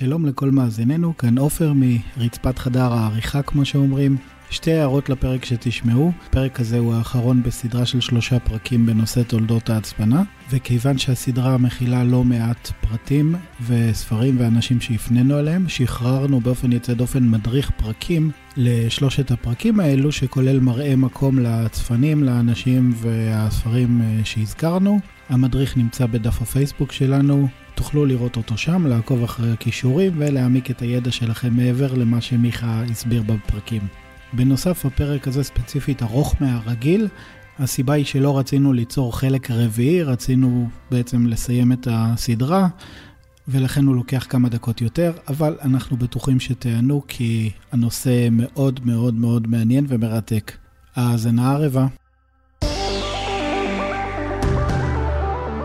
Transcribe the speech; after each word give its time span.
שלום 0.00 0.26
לכל 0.26 0.50
מאזיננו, 0.50 1.16
כאן 1.16 1.38
עופר 1.38 1.72
מרצפת 1.74 2.58
חדר 2.58 2.92
העריכה 2.92 3.42
כמו 3.42 3.64
שאומרים. 3.64 4.16
שתי 4.50 4.72
הערות 4.72 5.08
לפרק 5.08 5.44
שתשמעו, 5.44 6.12
הפרק 6.26 6.60
הזה 6.60 6.78
הוא 6.78 6.94
האחרון 6.94 7.42
בסדרה 7.42 7.86
של 7.86 8.00
שלושה 8.00 8.38
פרקים 8.38 8.86
בנושא 8.86 9.22
תולדות 9.22 9.70
ההצפנה, 9.70 10.22
וכיוון 10.50 10.98
שהסדרה 10.98 11.58
מכילה 11.58 12.04
לא 12.04 12.24
מעט 12.24 12.70
פרטים 12.80 13.34
וספרים 13.66 14.36
ואנשים 14.38 14.80
שהפנינו 14.80 15.34
עליהם, 15.34 15.68
שחררנו 15.68 16.40
באופן 16.40 16.72
יוצא 16.72 16.94
דופן 16.94 17.28
מדריך 17.28 17.70
פרקים 17.70 18.30
לשלושת 18.56 19.30
הפרקים 19.30 19.80
האלו, 19.80 20.12
שכולל 20.12 20.60
מראה 20.60 20.96
מקום 20.96 21.38
לצפנים, 21.38 22.24
לאנשים 22.24 22.92
והספרים 22.96 24.00
אה, 24.02 24.24
שהזכרנו. 24.24 25.00
המדריך 25.28 25.76
נמצא 25.76 26.06
בדף 26.06 26.42
הפייסבוק 26.42 26.92
שלנו, 26.92 27.48
תוכלו 27.80 28.06
לראות 28.06 28.36
אותו 28.36 28.56
שם, 28.58 28.86
לעקוב 28.86 29.22
אחרי 29.22 29.52
הכישורים 29.52 30.12
ולהעמיק 30.16 30.70
את 30.70 30.82
הידע 30.82 31.10
שלכם 31.10 31.56
מעבר 31.56 31.94
למה 31.94 32.20
שמיכה 32.20 32.82
הסביר 32.90 33.22
בפרקים. 33.22 33.82
בנוסף, 34.32 34.86
הפרק 34.86 35.28
הזה 35.28 35.42
ספציפית 35.42 36.02
ארוך 36.02 36.34
מהרגיל. 36.40 37.08
הסיבה 37.58 37.92
היא 37.92 38.04
שלא 38.04 38.38
רצינו 38.38 38.72
ליצור 38.72 39.18
חלק 39.18 39.50
רביעי, 39.50 40.02
רצינו 40.02 40.68
בעצם 40.90 41.26
לסיים 41.26 41.72
את 41.72 41.88
הסדרה, 41.90 42.68
ולכן 43.48 43.86
הוא 43.86 43.96
לוקח 43.96 44.26
כמה 44.28 44.48
דקות 44.48 44.80
יותר, 44.80 45.12
אבל 45.28 45.56
אנחנו 45.62 45.96
בטוחים 45.96 46.40
שתיהנו 46.40 47.02
כי 47.08 47.50
הנושא 47.72 48.28
מאוד 48.32 48.80
מאוד 48.86 49.14
מאוד 49.14 49.46
מעניין 49.46 49.86
ומרתק. 49.88 50.52
האזנה 50.96 51.52
ערבה. 51.52 51.86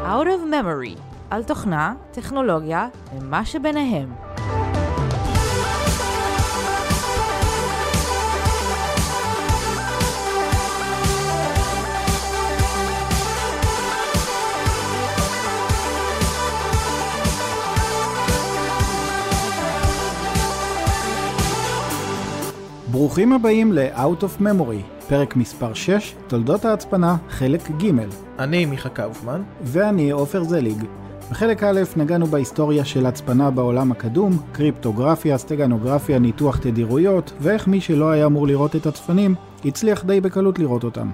Out 0.05 0.27
of 0.27 0.41
Memory, 0.51 1.14
על 1.29 1.43
תוכנה, 1.43 1.93
טכנולוגיה 2.11 2.87
ומה 3.15 3.45
שביניהם. 3.45 4.09
ברוכים 22.91 23.33
הבאים 23.33 23.73
ל-Out 23.73 24.23
of 24.23 24.41
Memory, 24.41 25.07
פרק 25.09 25.35
מספר 25.35 25.73
6, 25.73 26.15
תולדות 26.27 26.65
ההצפנה, 26.65 27.15
חלק 27.29 27.61
ג'. 27.71 27.91
אני 28.39 28.65
מיכה 28.65 28.89
קאופמן. 28.89 29.41
ואני 29.61 30.11
עופר 30.11 30.43
זליג. 30.43 30.85
בחלק 31.31 31.63
א' 31.63 31.81
נגענו 31.95 32.25
בהיסטוריה 32.25 32.85
של 32.85 33.05
הצפנה 33.05 33.51
בעולם 33.51 33.91
הקדום, 33.91 34.31
קריפטוגרפיה, 34.51 35.37
סטגנוגרפיה, 35.37 36.19
ניתוח 36.19 36.57
תדירויות, 36.57 37.33
ואיך 37.39 37.67
מי 37.67 37.81
שלא 37.81 38.09
היה 38.09 38.25
אמור 38.25 38.47
לראות 38.47 38.75
את 38.75 38.85
הצפנים, 38.85 39.35
הצליח 39.65 40.05
די 40.05 40.21
בקלות 40.21 40.59
לראות 40.59 40.83
אותם. 40.83 41.09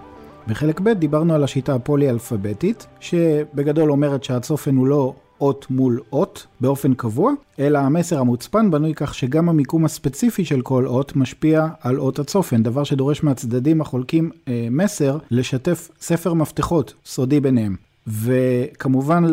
בחלק 0.48 0.80
ב' 0.80 0.90
דיברנו 0.90 1.34
על 1.34 1.44
השיטה 1.44 1.76
הפולי-אלפביתית, 1.76 2.88
שבגדול 3.00 3.92
אומרת 3.92 4.24
שהצופן 4.24 4.76
הוא 4.76 4.88
לא 4.88 5.14
אות 5.42 5.66
מול 5.70 6.00
אות 6.14 6.48
באופן 6.62 6.94
קבוע, 6.94 7.32
אלא 7.60 7.80
המסר 7.80 8.20
המוצפן 8.20 8.72
בנוי 8.72 8.94
כך 8.96 9.16
שגם 9.16 9.50
המיקום 9.50 9.86
הספציפי 9.86 10.46
של 10.46 10.62
כל 10.62 10.88
אות 10.88 11.16
משפיע 11.16 11.68
על 11.82 12.00
אות 12.00 12.20
הצופן, 12.20 12.64
דבר 12.64 12.84
שדורש 12.84 13.24
מהצדדים 13.24 13.82
החולקים 13.82 14.32
אה, 14.48 14.68
מסר 14.72 15.18
לשתף 15.32 15.90
ספר 16.02 16.34
מפתחות 16.34 16.94
סודי 17.06 17.40
ביניהם. 17.40 17.91
וכמובן 18.08 19.24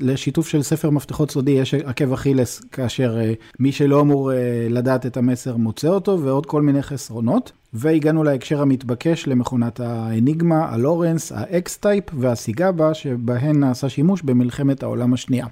לשיתוף 0.00 0.48
של 0.48 0.62
ספר 0.62 0.90
מפתחות 0.90 1.30
סודי 1.30 1.50
יש 1.50 1.74
עקב 1.74 2.12
אכילס 2.12 2.60
כאשר 2.72 3.18
אה, 3.20 3.32
מי 3.58 3.72
שלא 3.72 4.00
אמור 4.00 4.32
אה, 4.32 4.66
לדעת 4.70 5.06
את 5.06 5.16
המסר 5.16 5.56
מוצא 5.56 5.88
אותו 5.88 6.20
ועוד 6.20 6.46
כל 6.46 6.62
מיני 6.62 6.82
חסרונות. 6.82 7.52
והגענו 7.72 8.24
להקשר 8.24 8.62
המתבקש 8.62 9.26
למכונת 9.26 9.80
האניגמה, 9.80 10.68
הלורנס, 10.68 11.32
האקס-טייפ 11.32 12.04
והסיגבה 12.14 12.94
שבהן 12.94 13.60
נעשה 13.60 13.88
שימוש 13.88 14.22
במלחמת 14.22 14.82
העולם 14.82 15.14
השנייה. 15.14 15.46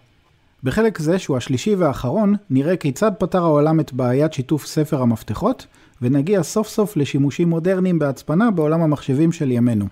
בחלק 0.64 0.98
זה, 0.98 1.18
שהוא 1.18 1.36
השלישי 1.36 1.74
והאחרון, 1.74 2.34
נראה 2.50 2.76
כיצד 2.76 3.12
פתר 3.18 3.42
העולם 3.42 3.80
את 3.80 3.92
בעיית 3.92 4.32
שיתוף 4.32 4.66
ספר 4.66 5.02
המפתחות, 5.02 5.66
ונגיע 6.02 6.42
סוף 6.42 6.68
סוף 6.68 6.96
לשימושים 6.96 7.48
מודרניים 7.48 7.98
בהצפנה 7.98 8.50
בעולם 8.50 8.82
המחשבים 8.82 9.32
של 9.32 9.50
ימינו. 9.50 9.86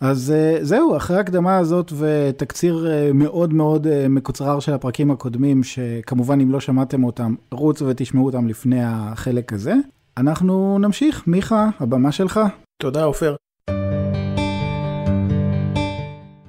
אז 0.00 0.34
אה, 0.36 0.58
זהו, 0.64 0.96
אחרי 0.96 1.16
ההקדמה 1.16 1.58
הזאת 1.58 1.92
ותקציר 1.98 2.86
אה, 2.90 3.10
מאוד 3.14 3.54
מאוד 3.54 3.86
אה, 3.86 4.08
מקוצרר 4.08 4.60
של 4.60 4.72
הפרקים 4.72 5.10
הקודמים, 5.10 5.64
שכמובן 5.64 6.40
אם 6.40 6.50
לא 6.50 6.60
שמעתם 6.60 7.04
אותם, 7.04 7.34
רוצו 7.52 7.86
ותשמעו 7.86 8.26
אותם 8.26 8.48
לפני 8.48 8.80
החלק 8.82 9.52
הזה. 9.52 9.74
אנחנו 10.16 10.78
נמשיך, 10.78 11.22
מיכה, 11.26 11.68
הבמה 11.80 12.12
שלך. 12.12 12.40
תודה, 12.82 13.04
עופר. 13.04 13.34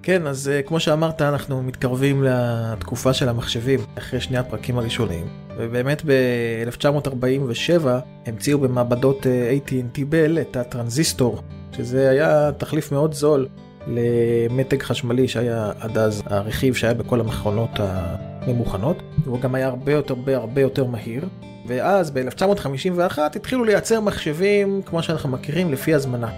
כן, 0.03 0.27
אז 0.27 0.51
כמו 0.65 0.79
שאמרת, 0.79 1.21
אנחנו 1.21 1.63
מתקרבים 1.63 2.23
לתקופה 2.23 3.13
של 3.13 3.29
המחשבים, 3.29 3.79
אחרי 3.97 4.21
שני 4.21 4.37
הפרקים 4.37 4.77
הראשונים. 4.77 5.25
ובאמת 5.57 6.01
ב-1947 6.05 7.87
המציאו 8.25 8.59
במעבדות 8.59 9.25
AT&T 9.25 10.05
בל 10.09 10.41
את 10.41 10.57
הטרנזיסטור, 10.57 11.41
שזה 11.79 12.09
היה 12.09 12.51
תחליף 12.57 12.91
מאוד 12.91 13.13
זול 13.13 13.47
למתג 13.87 14.83
חשמלי 14.83 15.27
שהיה 15.27 15.71
עד 15.79 15.97
אז 15.97 16.23
הרכיב 16.25 16.75
שהיה 16.75 16.93
בכל 16.93 17.19
המכונות 17.19 17.69
הממוכנות, 17.79 18.97
והוא 19.23 19.39
גם 19.39 19.55
היה 19.55 19.67
הרבה 19.67 19.91
יותר 19.91 20.13
הרבה 20.13 20.35
הרבה 20.35 20.61
יותר 20.61 20.85
מהיר. 20.85 21.27
ואז 21.67 22.11
ב-1951 22.11 23.19
התחילו 23.19 23.63
לייצר 23.63 23.99
מחשבים 23.99 24.81
כמו 24.85 25.03
שאנחנו 25.03 25.29
מכירים 25.29 25.71
לפי 25.71 25.93
הזמנה. 25.93 26.29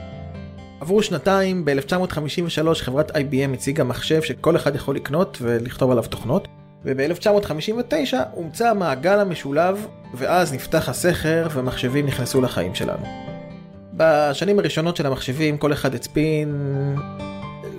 עברו 0.82 1.04
שנתיים, 1.04 1.66
ב-1953 1.66 2.74
חברת 2.76 3.12
IBM 3.12 3.54
הציגה 3.54 3.84
מחשב 3.84 4.22
שכל 4.22 4.56
אחד 4.56 4.76
יכול 4.76 4.96
לקנות 4.96 5.38
ולכתוב 5.42 5.92
עליו 5.92 6.04
תוכנות, 6.10 6.48
וב-1959 6.86 8.14
הומצא 8.32 8.70
המעגל 8.70 9.20
המשולב, 9.20 9.88
ואז 10.14 10.54
נפתח 10.54 10.90
הסכר 10.90 11.48
ומחשבים 11.54 12.06
נכנסו 12.06 12.42
לחיים 12.42 12.76
שלנו. 12.76 13.31
בשנים 13.94 14.60
הראשונות 14.60 14.96
של 14.96 15.06
המחשבים 15.06 15.58
כל 15.58 15.74
אחד 15.74 15.96
הצפין 15.96 16.56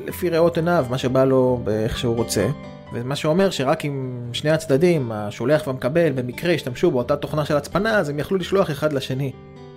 לפי 0.06 0.31
ראות 0.31 0.56
עיניו, 0.56 0.87
מה 0.91 0.99
שבא 0.99 1.25
לו 1.25 1.61
באיך 1.65 1.99
שהוא 1.99 2.17
רוצה. 2.17 2.49
ומה 2.95 3.17
שאומר 3.17 3.50
שרק 3.50 3.84
אם 3.84 4.21
שני 4.33 4.51
הצדדים, 4.51 5.12
השולח 5.12 5.67
והמקבל, 5.67 6.12
במקרה 6.12 6.53
השתמשו 6.53 6.91
באותה 6.91 7.17
תוכנה 7.17 7.45
של 7.45 7.56
הצפנה, 7.56 7.99
אז 7.99 8.09
הם 8.09 8.19
יכלו 8.19 8.37
לשלוח 8.37 8.71
אחד 8.71 8.93
לשני. 8.93 9.33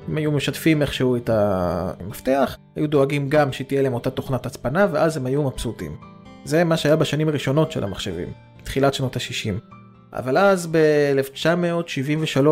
הם 0.08 0.18
היו 0.18 0.32
משתפים 0.32 0.82
איכשהו 0.82 1.16
את 1.16 1.30
המפתח, 1.34 2.58
היו 2.76 2.88
דואגים 2.88 3.30
גם 3.30 3.52
שתהיה 3.52 3.82
להם 3.82 3.94
אותה 3.94 4.10
תוכנת 4.10 4.46
הצפנה, 4.46 4.88
ואז 4.92 5.18
הם 5.18 5.26
היו 5.26 5.44
מבסוטים. 5.44 5.98
זה 6.46 6.64
מה 6.64 6.78
שהיה 6.78 6.96
בשנים 6.96 7.30
הראשונות 7.30 7.72
של 7.72 7.84
המחשבים, 7.84 8.28
תחילת 8.64 8.94
שנות 8.94 9.16
ה-60. 9.16 9.76
אבל 10.14 10.38
אז 10.38 10.68
ב-1973, 10.72 12.48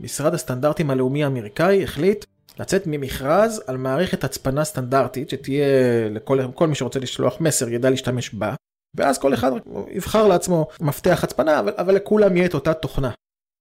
משרד 0.00 0.34
הסטנדרטים 0.34 0.90
הלאומי 0.90 1.24
האמריקאי 1.24 1.84
החליט 1.84 2.24
לצאת 2.58 2.82
ממכרז 2.86 3.62
על 3.66 3.76
מערכת 3.76 4.24
הצפנה 4.24 4.64
סטנדרטית 4.64 5.30
שתהיה 5.30 5.66
לכל 6.10 6.40
כל 6.54 6.66
מי 6.66 6.74
שרוצה 6.74 6.98
לשלוח 6.98 7.40
מסר 7.40 7.68
ידע 7.68 7.90
להשתמש 7.90 8.34
בה 8.34 8.54
ואז 8.96 9.18
כל 9.18 9.34
אחד 9.34 9.50
יבחר 9.90 10.26
לעצמו 10.26 10.66
מפתח 10.80 11.24
הצפנה 11.24 11.60
אבל, 11.60 11.72
אבל 11.76 11.94
לכולם 11.94 12.36
יהיה 12.36 12.46
את 12.46 12.54
אותה 12.54 12.74
תוכנה. 12.74 13.10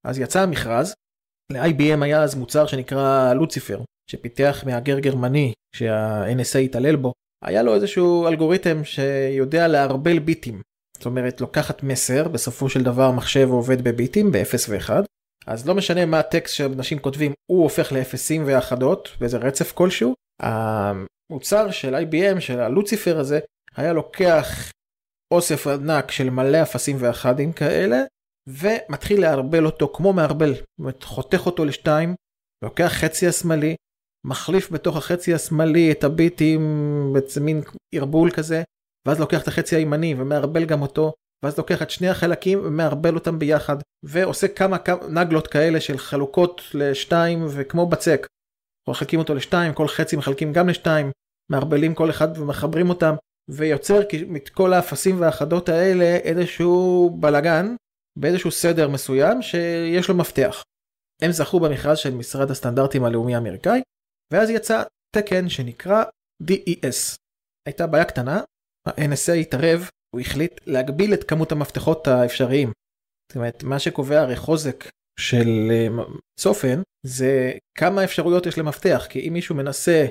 אז 0.06 0.20
יצא 0.20 0.42
המכרז, 0.42 0.94
ל-IBM 1.52 2.04
היה 2.04 2.24
אז 2.24 2.36
מוצר 2.36 2.66
שנקרא 2.66 3.34
לוציפר 3.34 3.82
שפיתח 4.12 4.64
מהגר 4.66 5.00
גרמני 5.00 5.54
שה-NSA 5.76 6.58
התעלל 6.58 6.96
בו 6.96 7.14
היה 7.46 7.64
לו 7.64 7.76
איזשהו 7.76 8.28
אלגוריתם 8.28 8.84
שיודע 8.84 9.68
לערבל 9.68 10.20
ביטים. 10.20 10.62
זאת 10.98 11.06
אומרת 11.06 11.42
לוקחת 11.42 11.84
מסר 11.84 12.28
בסופו 12.28 12.70
של 12.70 12.84
דבר 12.84 13.12
מחשב 13.12 13.50
עובד 13.52 13.84
בביטים 13.84 14.32
ב-0 14.32 14.70
ו-1 14.70 14.90
אז 15.48 15.68
לא 15.68 15.76
משנה 15.76 16.06
מה 16.06 16.20
הטקסט 16.20 16.56
שאנשים 16.56 17.00
כותבים, 17.00 17.34
הוא 17.52 17.64
הופך 17.64 17.92
לאפסים 17.92 18.44
ואחדות 18.46 19.10
באיזה 19.20 19.38
רצף 19.38 19.72
כלשהו. 19.72 20.14
המוצר 20.42 21.72
של 21.72 21.96
IBM, 21.96 22.40
של 22.40 22.60
הלוציפר 22.60 23.20
הזה, 23.20 23.40
היה 23.76 23.94
לוקח 23.94 24.72
אוסף 25.34 25.68
ענק 25.68 26.12
של 26.12 26.30
מלא 26.30 26.62
אפסים 26.62 26.98
ואחדים 27.00 27.54
כאלה, 27.54 28.04
ומתחיל 28.50 29.22
לערבל 29.22 29.66
אותו 29.66 29.92
כמו 29.94 30.14
מערבל, 30.14 30.54
זאת 30.54 30.66
אומרת 30.80 31.04
חותך 31.04 31.46
אותו 31.46 31.66
לשתיים, 31.66 32.16
לוקח 32.64 32.92
חצי 32.94 33.28
השמאלי, 33.28 33.76
מחליף 34.28 34.72
בתוך 34.72 34.98
החצי 34.98 35.34
השמאלי 35.34 35.92
את 35.92 36.04
הביטים, 36.04 36.62
בעצם 37.14 37.46
מין 37.46 37.62
ערבול 37.96 38.32
כזה, 38.32 38.64
ואז 39.08 39.20
לוקח 39.20 39.44
את 39.44 39.48
החצי 39.48 39.76
הימני 39.76 40.16
ומערבל 40.18 40.66
גם 40.66 40.82
אותו, 40.82 41.14
ואז 41.44 41.58
לוקח 41.58 41.82
את 41.82 41.90
שני 41.90 42.10
החלקים 42.10 42.60
ומערבל 42.64 43.16
אותם 43.16 43.40
ביחד, 43.40 43.78
ועושה 44.06 44.48
כמה, 44.48 44.78
כמה 44.78 45.08
נגלות 45.08 45.48
כאלה 45.48 45.82
של 45.82 45.98
חלוקות 45.98 46.62
לשתיים 46.74 47.46
וכמו 47.50 47.86
בצק. 47.86 48.28
מחלקים 48.90 49.20
אותו 49.20 49.36
לשתיים, 49.36 49.74
כל 49.74 49.88
חצי 49.88 50.16
מחלקים 50.16 50.54
גם 50.54 50.70
לשתיים, 50.70 51.12
מערבלים 51.52 51.96
כל 51.96 52.10
אחד 52.10 52.38
ומחברים 52.38 52.90
אותם, 52.90 53.16
ויוצר 53.50 54.00
מכל 54.28 54.74
האפסים 54.74 55.22
והאחדות 55.22 55.70
האלה 55.70 56.16
איזשהו 56.16 57.10
בלגן, 57.20 57.76
באיזשהו 58.20 58.52
סדר 58.52 58.90
מסוים 58.90 59.42
שיש 59.42 60.10
לו 60.10 60.16
מפתח. 60.16 60.64
הם 61.22 61.32
זכו 61.32 61.60
במכרז 61.60 61.98
של 61.98 62.14
משרד 62.14 62.52
הסטנדרטים 62.52 63.04
הלאומי 63.04 63.36
האמריקאי, 63.36 63.82
ואז 64.34 64.50
יצא 64.50 64.84
תקן 65.16 65.50
שנקרא 65.50 66.04
DES. 66.44 67.18
הייתה 67.68 67.88
בעיה 67.88 68.06
קטנה, 68.06 68.42
ה-NSA 68.88 69.34
התערב, 69.34 69.90
הוא 70.14 70.22
החליט 70.22 70.62
להגביל 70.66 71.14
את 71.14 71.24
כמות 71.24 71.52
המפתחות 71.52 72.08
האפשריים. 72.08 72.72
זאת 73.32 73.36
אומרת, 73.36 73.64
מה 73.64 73.80
שקובע 73.80 74.22
הרי 74.22 74.36
חוזק 74.36 74.90
של 75.20 75.72
אה, 75.72 76.04
צופן 76.40 76.82
זה 77.06 77.54
כמה 77.78 78.04
אפשרויות 78.04 78.46
יש 78.46 78.58
למפתח, 78.58 79.08
כי 79.10 79.28
אם 79.28 79.34
מישהו 79.34 79.56
מנסה 79.56 80.06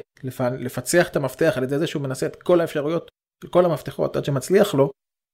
לפצח 0.59 1.09
את 1.09 1.17
המפתח 1.17 1.55
על 1.57 1.65
ידי 1.65 1.79
זה 1.79 1.87
שהוא 1.87 2.03
מנסה 2.03 2.27
את 2.27 2.43
כל 2.43 2.61
האפשרויות 2.61 3.11
של 3.45 3.49
כל 3.49 3.65
המפתחות 3.65 4.17
עד 4.17 4.25
שמצליח 4.25 4.75
לו, 4.75 4.91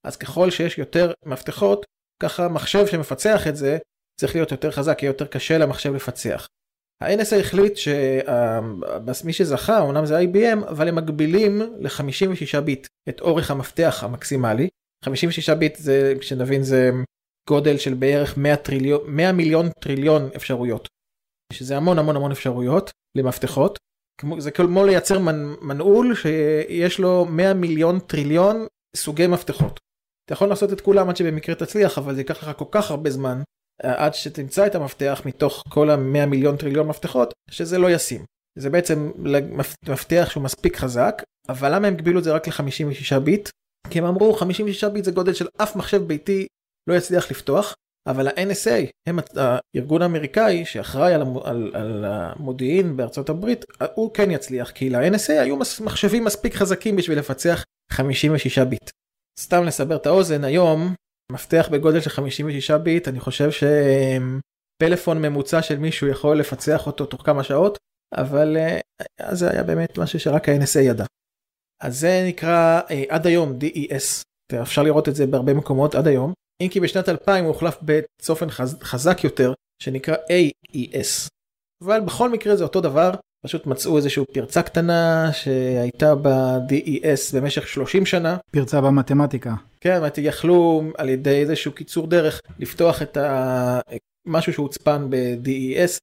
אז 0.06 0.16
ככל 0.16 0.50
שיש 0.50 0.78
יותר 0.78 1.12
מפתחות, 1.26 1.86
ככה 2.22 2.48
מחשב 2.48 2.86
שמפצח 2.86 3.46
את 3.48 3.56
זה 3.56 3.78
צריך 4.20 4.34
להיות 4.34 4.50
יותר 4.50 4.70
חזק, 4.70 5.02
יהיה 5.02 5.10
יותר 5.10 5.26
קשה 5.26 5.58
למחשב 5.58 5.94
לפצח. 5.94 6.46
ה-NSA 7.02 7.36
החליט 7.40 7.76
שמי 7.76 9.32
שזכה, 9.32 9.82
אמנם 9.82 10.06
זה 10.06 10.20
IBM, 10.20 10.68
אבל 10.68 10.88
הם 10.88 10.94
מגבילים 10.94 11.60
ל-56 11.78 12.60
ביט 12.60 12.86
את 13.08 13.20
אורך 13.20 13.50
המפתח 13.50 14.04
המקסימלי. 14.04 14.68
56 15.04 15.50
ביט 15.50 15.76
זה, 15.76 16.14
כשנבין, 16.20 16.62
זה 16.62 16.90
גודל 17.48 17.76
של 17.78 17.94
בערך 17.94 18.38
100, 18.38 18.56
טריליון, 18.56 19.00
100 19.06 19.32
מיליון 19.32 19.68
טריליון 19.80 20.28
אפשרויות. 20.36 20.88
שזה 21.52 21.76
המון 21.76 21.98
המון 21.98 22.16
המון 22.16 22.32
אפשרויות 22.32 22.90
למפתחות. 23.18 23.78
זה 24.38 24.50
כמו 24.50 24.84
לייצר 24.84 25.18
מנעול 25.62 26.14
שיש 26.14 26.98
לו 26.98 27.24
100 27.24 27.54
מיליון 27.54 27.98
טריליון 28.00 28.66
סוגי 28.96 29.26
מפתחות. 29.26 29.78
אתה 30.24 30.32
יכול 30.32 30.48
לעשות 30.48 30.72
את 30.72 30.80
כולם 30.80 31.08
עד 31.08 31.16
שבמקרה 31.16 31.54
תצליח, 31.54 31.98
אבל 31.98 32.14
זה 32.14 32.20
ייקח 32.20 32.42
לך 32.42 32.58
כל 32.58 32.64
כך 32.70 32.90
הרבה 32.90 33.10
זמן 33.10 33.42
עד 33.82 34.14
שתמצא 34.14 34.66
את 34.66 34.74
המפתח 34.74 35.22
מתוך 35.24 35.64
כל 35.68 35.90
המאה 35.90 36.26
מיליון 36.26 36.56
טריליון 36.56 36.86
מפתחות, 36.86 37.34
שזה 37.50 37.78
לא 37.78 37.90
ישים. 37.90 38.24
זה 38.58 38.70
בעצם 38.70 39.10
מפתח 39.88 40.28
שהוא 40.30 40.42
מספיק 40.42 40.76
חזק, 40.76 41.22
אבל 41.48 41.74
למה 41.74 41.88
הם 41.88 41.94
הגבילו 41.94 42.18
את 42.18 42.24
זה 42.24 42.32
רק 42.32 42.48
ל-56 42.48 43.18
ביט? 43.18 43.48
כי 43.90 43.98
הם 43.98 44.04
אמרו 44.04 44.34
56 44.34 44.84
ביט 44.84 45.04
זה 45.04 45.10
גודל 45.10 45.32
של 45.32 45.46
אף 45.56 45.76
מחשב 45.76 46.02
ביתי 46.02 46.46
לא 46.90 46.94
יצליח 46.94 47.30
לפתוח, 47.30 47.74
אבל 48.08 48.28
ה-NSA, 48.28 48.90
הם 49.08 49.18
הארגון 49.36 50.02
האמריקאי 50.02 50.64
שאחראי 50.64 51.14
על, 51.14 51.22
על, 51.44 51.70
על 51.74 52.04
המודיעין 52.04 52.96
בארצות 52.96 53.28
הברית, 53.28 53.64
הוא 53.94 54.14
כן 54.14 54.30
יצליח, 54.30 54.70
כי 54.70 54.90
ל-NSA 54.90 55.32
היו 55.32 55.56
מחשבים 55.84 56.24
מספיק 56.24 56.54
חזקים 56.54 56.96
בשביל 56.96 57.18
לפצח 57.18 57.64
56 57.92 58.58
ביט. 58.58 58.90
סתם 59.40 59.64
לסבר 59.64 59.96
את 59.96 60.06
האוזן, 60.06 60.44
היום 60.44 60.94
מפתח 61.32 61.68
בגודל 61.72 62.00
של 62.00 62.10
56 62.10 62.70
ביט, 62.70 63.08
אני 63.08 63.20
חושב 63.20 63.50
שפלאפון 63.50 65.22
ממוצע 65.22 65.62
של 65.62 65.78
מישהו 65.78 66.08
יכול 66.08 66.38
לפצח 66.38 66.86
אותו 66.86 67.06
תוך 67.06 67.26
כמה 67.26 67.42
שעות, 67.42 67.78
אבל 68.14 68.56
אה, 68.56 68.80
זה 69.34 69.50
היה 69.50 69.62
באמת 69.62 69.98
משהו 69.98 70.20
שרק 70.20 70.48
ה-NSA 70.48 70.80
ידע. 70.80 71.04
אז 71.82 72.00
זה 72.00 72.24
נקרא 72.28 72.80
אה, 72.90 73.04
עד 73.08 73.26
היום 73.26 73.58
DES, 73.60 74.22
אפשר 74.62 74.82
לראות 74.82 75.08
את 75.08 75.14
זה 75.14 75.26
בהרבה 75.26 75.54
מקומות 75.54 75.94
עד 75.94 76.06
היום, 76.06 76.32
אם 76.62 76.68
כי 76.68 76.80
בשנת 76.80 77.08
2000 77.08 77.44
הוא 77.44 77.52
הוחלף 77.52 77.78
בצופן 77.82 78.50
חז, 78.50 78.78
חזק 78.82 79.24
יותר 79.24 79.52
שנקרא 79.82 80.14
AES. 80.14 81.28
אבל 81.84 82.00
בכל 82.00 82.30
מקרה 82.30 82.56
זה 82.56 82.64
אותו 82.64 82.80
דבר, 82.80 83.14
פשוט 83.42 83.66
מצאו 83.66 83.96
איזושהי 83.96 84.24
פרצה 84.32 84.62
קטנה 84.62 85.30
שהייתה 85.32 86.14
ב-DES 86.14 87.34
במשך 87.36 87.68
30 87.68 88.06
שנה. 88.06 88.36
פרצה 88.50 88.80
במתמטיקה. 88.80 89.54
כן, 89.80 90.00
יכלו 90.16 90.82
על 90.98 91.08
ידי 91.08 91.40
איזשהו 91.40 91.72
קיצור 91.72 92.06
דרך 92.06 92.40
לפתוח 92.58 93.02
את 93.02 93.16
ה... 93.16 93.80
משהו 94.26 94.52
שהוצפן 94.52 95.06
ב-DES. 95.10 95.98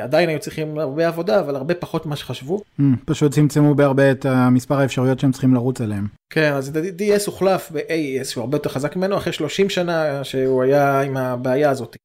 עדיין 0.00 0.28
היו 0.28 0.38
צריכים 0.38 0.78
הרבה 0.78 1.08
עבודה 1.08 1.40
אבל 1.40 1.56
הרבה 1.56 1.74
פחות 1.74 2.06
ממה 2.06 2.16
שחשבו. 2.16 2.60
Mm, 2.80 2.82
פשוט 3.04 3.32
צמצמו 3.32 3.74
בהרבה 3.74 4.10
את 4.10 4.26
מספר 4.50 4.74
האפשרויות 4.74 5.20
שהם 5.20 5.32
צריכים 5.32 5.54
לרוץ 5.54 5.80
עליהם. 5.80 6.06
כן 6.32 6.52
אז 6.52 6.72
DES 6.98 7.26
הוחלף 7.26 7.70
ב-AES 7.72 8.24
שהוא 8.24 8.42
הרבה 8.42 8.56
יותר 8.56 8.70
חזק 8.70 8.96
ממנו 8.96 9.16
אחרי 9.16 9.32
30 9.32 9.70
שנה 9.70 10.24
שהוא 10.24 10.62
היה 10.62 11.00
עם 11.00 11.16
הבעיה 11.16 11.70
הזאת. 11.70 11.96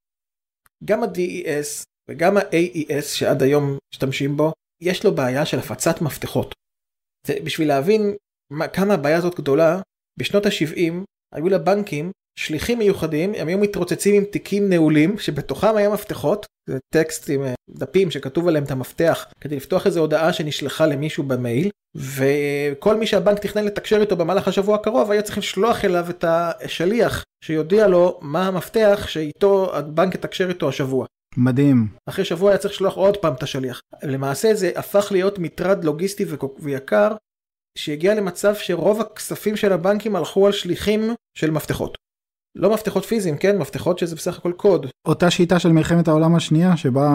גם 0.85 1.03
ה-DES 1.03 1.83
וגם 2.09 2.37
ה-AES 2.37 3.01
שעד 3.01 3.43
היום 3.43 3.77
משתמשים 3.93 4.37
בו 4.37 4.53
יש 4.81 5.05
לו 5.05 5.15
בעיה 5.15 5.45
של 5.45 5.59
הפצת 5.59 6.01
מפתחות. 6.01 6.55
זה 7.27 7.33
בשביל 7.43 7.67
להבין 7.67 8.15
מה, 8.51 8.67
כמה 8.67 8.93
הבעיה 8.93 9.17
הזאת 9.17 9.35
גדולה, 9.35 9.81
בשנות 10.19 10.45
ה-70 10.45 10.93
היו 11.35 11.49
לבנקים 11.49 12.11
שליחים 12.39 12.77
מיוחדים, 12.79 13.33
הם 13.37 13.47
היו 13.47 13.57
מתרוצצים 13.57 14.15
עם 14.15 14.25
תיקים 14.25 14.69
נעולים 14.69 15.19
שבתוכם 15.19 15.77
היה 15.77 15.89
מפתחות, 15.89 16.45
זה 16.69 16.77
טקסט 16.93 17.29
עם 17.29 17.43
אה, 17.43 17.53
דפים 17.69 18.11
שכתוב 18.11 18.47
עליהם 18.47 18.63
את 18.63 18.71
המפתח 18.71 19.25
כדי 19.41 19.55
לפתוח 19.55 19.85
איזו 19.85 19.99
הודעה 19.99 20.33
שנשלחה 20.33 20.85
למישהו 20.85 21.23
במייל, 21.23 21.69
וכל 21.95 22.95
מי 22.95 23.07
שהבנק 23.07 23.39
תכנן 23.39 23.65
לתקשר 23.65 24.01
איתו 24.01 24.15
במהלך 24.15 24.47
השבוע 24.47 24.75
הקרוב 24.75 25.11
היה 25.11 25.21
צריך 25.21 25.37
לשלוח 25.37 25.85
אליו 25.85 26.05
את 26.09 26.25
השליח 26.27 27.23
שיודיע 27.43 27.87
לו 27.87 28.19
מה 28.21 28.47
המפתח 28.47 29.05
שאיתו 29.07 29.75
הבנק 29.77 30.15
יתקשר 30.15 30.49
איתו 30.49 30.69
השבוע. 30.69 31.05
מדהים. 31.37 31.87
אחרי 32.05 32.25
שבוע 32.25 32.51
היה 32.51 32.57
צריך 32.57 32.73
לשלוח 32.73 32.93
עוד 32.93 33.17
פעם 33.17 33.33
את 33.33 33.43
השליח. 33.43 33.81
למעשה 34.03 34.53
זה 34.53 34.71
הפך 34.75 35.07
להיות 35.11 35.39
מטרד 35.39 35.83
לוגיסטי 35.83 36.25
ויקר, 36.59 37.15
שהגיע 37.77 38.15
למצב 38.15 38.55
שרוב 38.55 39.01
הכספים 39.01 39.55
של 39.55 39.73
הבנקים 39.73 40.15
הלכו 40.15 40.45
על 40.45 40.51
שליחים 40.51 41.01
של 41.37 41.51
מפתחות. 41.51 41.97
לא 42.55 42.73
מפתחות 42.73 43.05
פיזיים, 43.05 43.37
כן? 43.37 43.57
מפתחות 43.57 43.99
שזה 43.99 44.15
בסך 44.15 44.37
הכל 44.37 44.51
קוד. 44.57 44.85
אותה 45.07 45.31
שיטה 45.31 45.59
של 45.59 45.71
מלחמת 45.71 46.07
העולם 46.07 46.35
השנייה, 46.35 46.77
שבה 46.77 47.09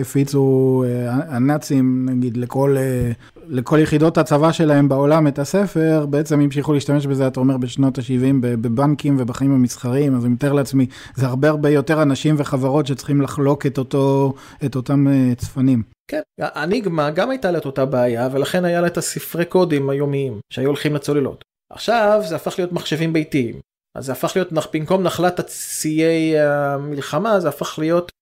הפיצו 0.00 0.84
אה, 0.86 1.12
הנאצים, 1.12 2.08
נגיד, 2.08 2.36
לכל, 2.36 2.76
אה, 2.78 3.12
לכל 3.48 3.78
יחידות 3.78 4.18
הצבא 4.18 4.52
שלהם 4.52 4.88
בעולם 4.88 5.26
את 5.26 5.38
הספר, 5.38 6.06
בעצם 6.10 6.40
המשיכו 6.40 6.72
להשתמש 6.72 7.06
בזה, 7.06 7.26
אתה 7.26 7.40
אומר, 7.40 7.56
בשנות 7.56 7.98
ה-70 7.98 8.34
בבנקים 8.40 9.16
ובחיים 9.20 9.52
המסחריים, 9.52 10.16
אז 10.16 10.24
אני 10.24 10.32
מתאר 10.32 10.52
לעצמי, 10.52 10.86
זה 11.14 11.26
הרבה 11.26 11.48
הרבה 11.48 11.70
יותר 11.70 12.02
אנשים 12.02 12.34
וחברות 12.38 12.86
שצריכים 12.86 13.22
לחלוק 13.22 13.66
את, 13.66 13.78
אותו, 13.78 14.34
את 14.64 14.76
אותם 14.76 15.08
אה, 15.08 15.34
צפנים. 15.34 15.82
כן, 16.10 16.20
הניגמה 16.40 17.10
גם 17.10 17.30
הייתה 17.30 17.50
לה 17.50 17.58
את 17.58 17.66
אותה 17.66 17.84
בעיה, 17.84 18.28
ולכן 18.32 18.64
היה 18.64 18.80
לה 18.80 18.86
את 18.86 18.96
הספרי 18.96 19.44
קודים 19.44 19.90
היומיים, 19.90 20.40
שהיו 20.52 20.66
הולכים 20.66 20.94
לצוללות. 20.94 21.44
עכשיו 21.72 22.20
זה 22.24 22.36
הפך 22.36 22.54
להיות 22.58 22.72
מחשבים 22.72 23.12
ביתיים. 23.12 23.54
אז 23.96 24.06
זה 24.06 24.12
הפך 24.12 24.32
להיות, 24.36 24.48
במקום 24.74 25.02
נחלת 25.02 25.38
הציי 25.38 26.40
המלחמה, 26.40 27.40
זה 27.40 27.48
הפך 27.48 27.78
להיות 27.78 28.12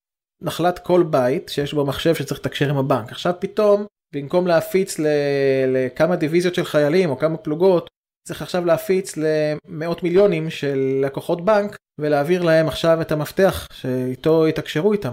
נחלת 0.43 0.79
כל 0.79 1.03
בית 1.03 1.49
שיש 1.49 1.75
בו 1.75 1.87
מחשב 1.87 2.15
שצריך 2.15 2.41
לתקשר 2.41 2.71
עם 2.71 2.77
הבנק. 2.77 3.13
עכשיו 3.13 3.33
פתאום, 3.39 3.87
במקום 4.15 4.47
להפיץ 4.47 5.01
לכמה 5.69 6.17
דיוויזיות 6.17 6.55
של 6.55 6.65
חיילים 6.65 7.11
או 7.11 7.19
כמה 7.19 7.37
פלוגות, 7.37 7.91
צריך 8.29 8.43
עכשיו 8.43 8.65
להפיץ 8.65 9.15
למאות 9.17 10.03
מיליונים 10.03 10.51
של 10.51 11.01
לקוחות 11.03 11.45
בנק 11.45 11.77
ולהעביר 12.01 12.43
להם 12.43 12.69
עכשיו 12.69 13.01
את 13.01 13.13
המפתח 13.13 13.69
שאיתו 13.73 14.49
יתקשרו 14.49 14.93
איתם. 14.93 15.13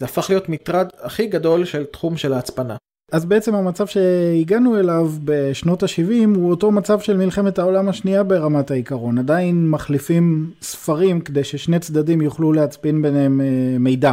זה 0.00 0.06
הפך 0.06 0.26
להיות 0.30 0.48
מטרד 0.48 0.88
הכי 1.02 1.26
גדול 1.26 1.64
של 1.64 1.84
תחום 1.84 2.16
של 2.16 2.32
ההצפנה. 2.32 2.76
אז 3.12 3.24
בעצם 3.24 3.54
המצב 3.54 3.86
שהגענו 3.86 4.78
אליו 4.78 5.10
בשנות 5.24 5.82
ה-70 5.82 6.36
הוא 6.36 6.50
אותו 6.50 6.70
מצב 6.70 7.00
של 7.00 7.16
מלחמת 7.16 7.58
העולם 7.58 7.88
השנייה 7.88 8.22
ברמת 8.22 8.70
העיקרון. 8.70 9.18
עדיין 9.18 9.70
מחליפים 9.70 10.50
ספרים 10.62 11.20
כדי 11.20 11.44
ששני 11.44 11.78
צדדים 11.78 12.20
יוכלו 12.20 12.52
להצפין 12.52 13.02
ביניהם 13.02 13.40
אה, 13.40 13.78
מידע. 13.78 14.12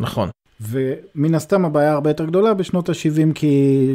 נכון. 0.00 0.28
ומן 0.62 1.34
הסתם 1.34 1.64
הבעיה 1.64 1.92
הרבה 1.92 2.10
יותר 2.10 2.24
גדולה 2.24 2.54
בשנות 2.54 2.88
ה-70 2.88 3.34
כי 3.34 3.86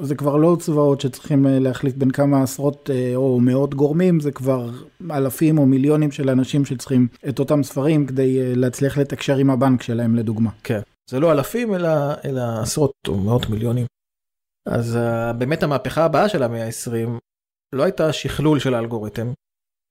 זה 0.00 0.14
כבר 0.14 0.36
לא 0.36 0.56
צבאות 0.60 1.00
שצריכים 1.00 1.46
אה, 1.46 1.58
להחליף 1.58 1.94
בין 1.94 2.10
כמה 2.10 2.42
עשרות 2.42 2.90
אה, 2.92 3.12
או 3.14 3.40
מאות 3.40 3.74
גורמים, 3.74 4.20
זה 4.20 4.32
כבר 4.32 4.70
אלפים 5.10 5.58
או 5.58 5.66
מיליונים 5.66 6.12
של 6.12 6.30
אנשים 6.30 6.64
שצריכים 6.64 7.08
את 7.28 7.38
אותם 7.38 7.62
ספרים 7.62 8.06
כדי 8.06 8.56
להצליח 8.56 8.98
לתקשר 8.98 9.36
עם 9.36 9.50
הבנק 9.50 9.82
שלהם 9.82 10.16
לדוגמה. 10.16 10.50
כן. 10.64 10.80
זה 11.10 11.20
לא 11.20 11.32
אלפים 11.32 11.74
אלא, 11.74 11.88
אלא 12.24 12.42
עשרות 12.62 12.92
או 13.08 13.16
מאות 13.16 13.50
מיליונים. 13.50 13.86
אז 14.68 14.98
באמת 15.38 15.62
המהפכה 15.62 16.04
הבאה 16.04 16.28
של 16.28 16.42
המאה 16.42 16.66
ה-20 16.66 17.08
לא 17.74 17.82
הייתה 17.82 18.12
שכלול 18.12 18.58
של 18.58 18.74
האלגוריתם, 18.74 19.32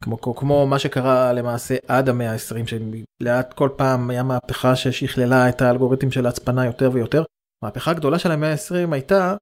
כמו, 0.04 0.36
כמו 0.36 0.68
מה 0.68 0.80
שקרה 0.80 1.34
למעשה 1.34 1.76
עד 1.88 2.10
המאה 2.10 2.32
ה-20, 2.32 2.76
שלאט 3.22 3.54
כל 3.54 3.70
פעם 3.76 4.10
היה 4.10 4.24
מהפכה 4.24 4.76
ששכללה 4.76 5.50
את 5.50 5.62
האלגוריתם 5.62 6.12
של 6.12 6.26
ההצפנה 6.26 6.66
יותר 6.66 6.90
ויותר. 6.94 7.24
המהפכה 7.64 7.92
הגדולה 7.92 8.20
של 8.20 8.32
המאה 8.32 8.52
ה-20 8.52 8.94
הייתה 8.94 9.36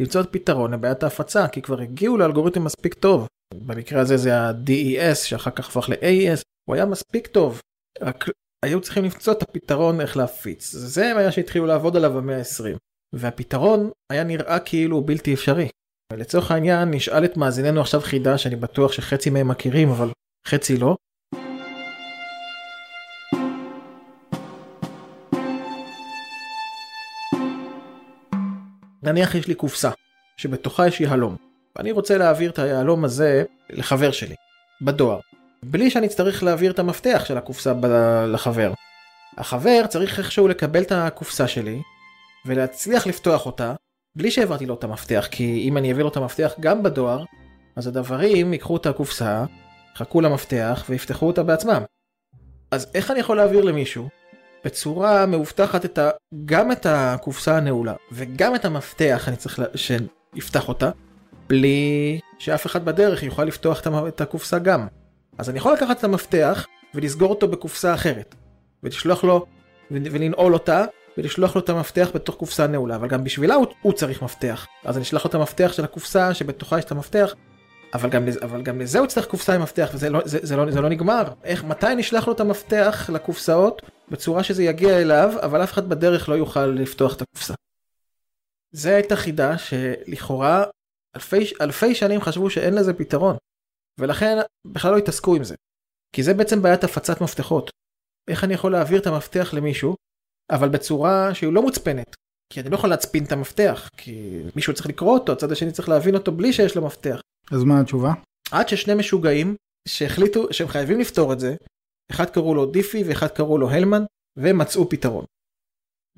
למצוא 0.00 0.22
פתרון 0.30 0.74
לבעיית 0.74 1.02
ההפצה, 1.02 1.48
כי 1.48 1.62
כבר 1.62 1.80
הגיעו 1.80 2.16
לאלגוריתם 2.16 2.64
מספיק 2.64 2.94
טוב. 2.94 3.26
במקרה 3.54 4.00
הזה 4.00 4.16
זה 4.16 4.40
ה-DES 4.40 5.14
שאחר 5.14 5.50
כך 5.50 5.68
הפך 5.68 5.88
ל-AES, 5.88 6.42
הוא 6.68 6.74
היה 6.74 6.86
מספיק 6.86 7.26
טוב. 7.26 7.60
רק 8.00 8.24
היו 8.64 8.80
צריכים 8.80 9.04
למצוא 9.04 9.32
את 9.32 9.42
הפתרון 9.42 10.00
איך 10.00 10.16
להפיץ. 10.16 10.72
זה 10.72 11.16
היה 11.16 11.32
שהתחילו 11.32 11.66
לעבוד 11.66 11.96
עליו 11.96 12.12
במאה 12.12 12.38
ה-20. 12.38 12.76
והפתרון 13.14 13.90
היה 14.12 14.24
נראה 14.24 14.58
כאילו 14.58 15.00
בלתי 15.00 15.34
אפשרי. 15.34 15.68
לצורך 16.16 16.50
העניין 16.50 16.90
נשאל 16.90 17.24
את 17.24 17.36
מאזיננו 17.36 17.80
עכשיו 17.80 18.00
חידה 18.00 18.38
שאני 18.38 18.56
בטוח 18.56 18.92
שחצי 18.92 19.30
מהם 19.30 19.48
מכירים 19.48 19.88
אבל 19.88 20.10
חצי 20.48 20.76
לא. 20.76 20.96
נניח 29.02 29.34
יש 29.34 29.46
לי 29.46 29.54
קופסה 29.54 29.90
שבתוכה 30.36 30.86
יש 30.86 31.00
יהלום 31.00 31.36
ואני 31.76 31.92
רוצה 31.92 32.18
להעביר 32.18 32.50
את 32.50 32.58
היהלום 32.58 33.04
הזה 33.04 33.44
לחבר 33.70 34.10
שלי 34.10 34.34
בדואר 34.82 35.20
בלי 35.62 35.90
שאני 35.90 36.06
אצטרך 36.06 36.42
להעביר 36.42 36.72
את 36.72 36.78
המפתח 36.78 37.22
של 37.24 37.36
הקופסה 37.36 37.74
ב- 37.74 38.24
לחבר. 38.26 38.72
החבר 39.38 39.86
צריך 39.88 40.18
איכשהו 40.18 40.48
לקבל 40.48 40.82
את 40.82 40.92
הקופסה 40.92 41.48
שלי 41.48 41.82
ולהצליח 42.46 43.06
לפתוח 43.06 43.46
אותה 43.46 43.74
בלי 44.16 44.30
שהעברתי 44.30 44.66
לו 44.66 44.74
את 44.74 44.84
המפתח, 44.84 45.28
כי 45.30 45.64
אם 45.68 45.76
אני 45.76 45.88
אעביר 45.88 46.04
לו 46.04 46.10
את 46.10 46.16
המפתח 46.16 46.52
גם 46.60 46.82
בדואר, 46.82 47.24
אז 47.76 47.86
הדברים 47.86 48.52
ייקחו 48.52 48.76
את 48.76 48.86
הקופסה, 48.86 49.44
יחכו 49.94 50.20
למפתח 50.20 50.84
ויפתחו 50.88 51.26
אותה 51.26 51.42
בעצמם. 51.42 51.82
אז 52.70 52.90
איך 52.94 53.10
אני 53.10 53.20
יכול 53.20 53.36
להעביר 53.36 53.64
למישהו 53.64 54.08
בצורה 54.64 55.26
מאובטחת 55.26 55.84
את 55.84 55.98
ה... 55.98 56.10
גם 56.44 56.72
את 56.72 56.86
הקופסה 56.86 57.56
הנעולה 57.56 57.94
וגם 58.12 58.54
את 58.54 58.64
המפתח 58.64 59.24
אני 59.28 59.36
צריך 59.36 59.58
לה... 59.58 59.66
שיפתח 59.74 60.68
אותה 60.68 60.90
בלי 61.48 62.20
שאף 62.38 62.66
אחד 62.66 62.84
בדרך 62.84 63.22
יוכל 63.22 63.44
לפתוח 63.44 63.82
את 64.08 64.20
הקופסה 64.20 64.58
גם. 64.58 64.86
אז 65.38 65.50
אני 65.50 65.58
יכול 65.58 65.72
לקחת 65.72 65.98
את 65.98 66.04
המפתח 66.04 66.66
ולסגור 66.94 67.30
אותו 67.30 67.48
בקופסה 67.48 67.94
אחרת 67.94 68.34
ולשלוח 68.82 69.24
לו 69.24 69.46
ולנעול 69.90 70.54
אותה 70.54 70.84
ולשלוח 71.18 71.56
לו 71.56 71.62
את 71.62 71.68
המפתח 71.68 72.10
בתוך 72.14 72.34
קופסה 72.34 72.66
נעולה 72.66 72.96
אבל 72.96 73.08
גם 73.08 73.24
בשבילה 73.24 73.54
הוא, 73.54 73.66
הוא 73.82 73.92
צריך 73.92 74.22
מפתח 74.22 74.66
אז 74.84 74.96
אני 74.96 75.02
אשלח 75.02 75.24
לו 75.24 75.28
את 75.28 75.34
המפתח 75.34 75.72
של 75.72 75.84
הקופסה 75.84 76.34
שבתוכה 76.34 76.78
יש 76.78 76.84
את 76.84 76.90
המפתח 76.90 77.34
אבל 77.94 78.10
גם, 78.10 78.24
אבל 78.42 78.62
גם 78.62 78.80
לזה 78.80 78.98
הוא 78.98 79.06
צריך 79.06 79.26
קופסה 79.26 79.54
עם 79.54 79.62
מפתח 79.62 79.90
וזה 79.94 80.10
לא, 80.10 80.20
זה, 80.24 80.38
זה 80.42 80.56
לא, 80.56 80.70
זה 80.70 80.80
לא 80.80 80.88
נגמר. 80.88 81.22
איך, 81.44 81.64
מתי 81.64 81.94
נשלח 81.94 82.26
לו 82.26 82.32
את 82.32 82.40
המפתח 82.40 83.10
לקופסאות 83.12 83.82
בצורה 84.08 84.42
שזה 84.44 84.62
יגיע 84.62 84.98
אליו, 84.98 85.32
אבל 85.42 85.64
אף 85.64 85.72
אחד 85.72 85.88
בדרך 85.88 86.28
לא 86.28 86.34
יוכל 86.34 86.66
לפתוח 86.66 87.16
את 87.16 87.22
הקופסה. 87.22 87.54
זה 88.72 88.94
הייתה 88.94 89.16
חידה 89.16 89.58
שלכאורה 89.58 90.64
אלפי, 91.16 91.52
אלפי 91.60 91.94
שנים 91.94 92.20
חשבו 92.20 92.50
שאין 92.50 92.74
לזה 92.74 92.94
פתרון. 92.94 93.36
ולכן 93.98 94.38
בכלל 94.66 94.92
לא 94.92 94.98
התעסקו 94.98 95.36
עם 95.36 95.44
זה. 95.44 95.54
כי 96.12 96.22
זה 96.22 96.34
בעצם 96.34 96.62
בעיית 96.62 96.84
הפצת 96.84 97.20
מפתחות. 97.20 97.70
איך 98.28 98.44
אני 98.44 98.54
יכול 98.54 98.72
להעביר 98.72 99.00
את 99.00 99.06
המפתח 99.06 99.54
למישהו, 99.54 99.96
אבל 100.50 100.68
בצורה 100.68 101.34
שהיא 101.34 101.52
לא 101.52 101.62
מוצפנת. 101.62 102.16
כי 102.52 102.60
אני 102.60 102.70
לא 102.70 102.74
יכול 102.74 102.90
להצפין 102.90 103.24
את 103.24 103.32
המפתח, 103.32 103.88
כי 103.96 104.42
מישהו 104.56 104.74
צריך 104.74 104.86
לקרוא 104.86 105.18
אותו, 105.18 105.32
הצד 105.32 105.52
השני 105.52 105.72
צריך 105.72 105.88
להבין 105.88 106.14
אותו 106.14 106.32
בלי 106.32 106.52
שיש 106.52 106.76
לו 106.76 106.86
מפתח. 106.86 107.20
אז 107.50 107.64
מה 107.64 107.80
התשובה? 107.80 108.12
עד 108.50 108.68
ששני 108.68 108.94
משוגעים 108.94 109.56
שהחליטו 109.88 110.52
שהם 110.52 110.68
חייבים 110.68 111.00
לפתור 111.00 111.32
את 111.32 111.40
זה, 111.40 111.54
אחד 112.10 112.30
קראו 112.30 112.54
לו 112.54 112.66
דיפי 112.66 113.04
ואחד 113.04 113.26
קראו 113.26 113.58
לו 113.58 113.70
הלמן, 113.70 114.02
והם 114.38 114.58
מצאו 114.58 114.88
פתרון. 114.88 115.24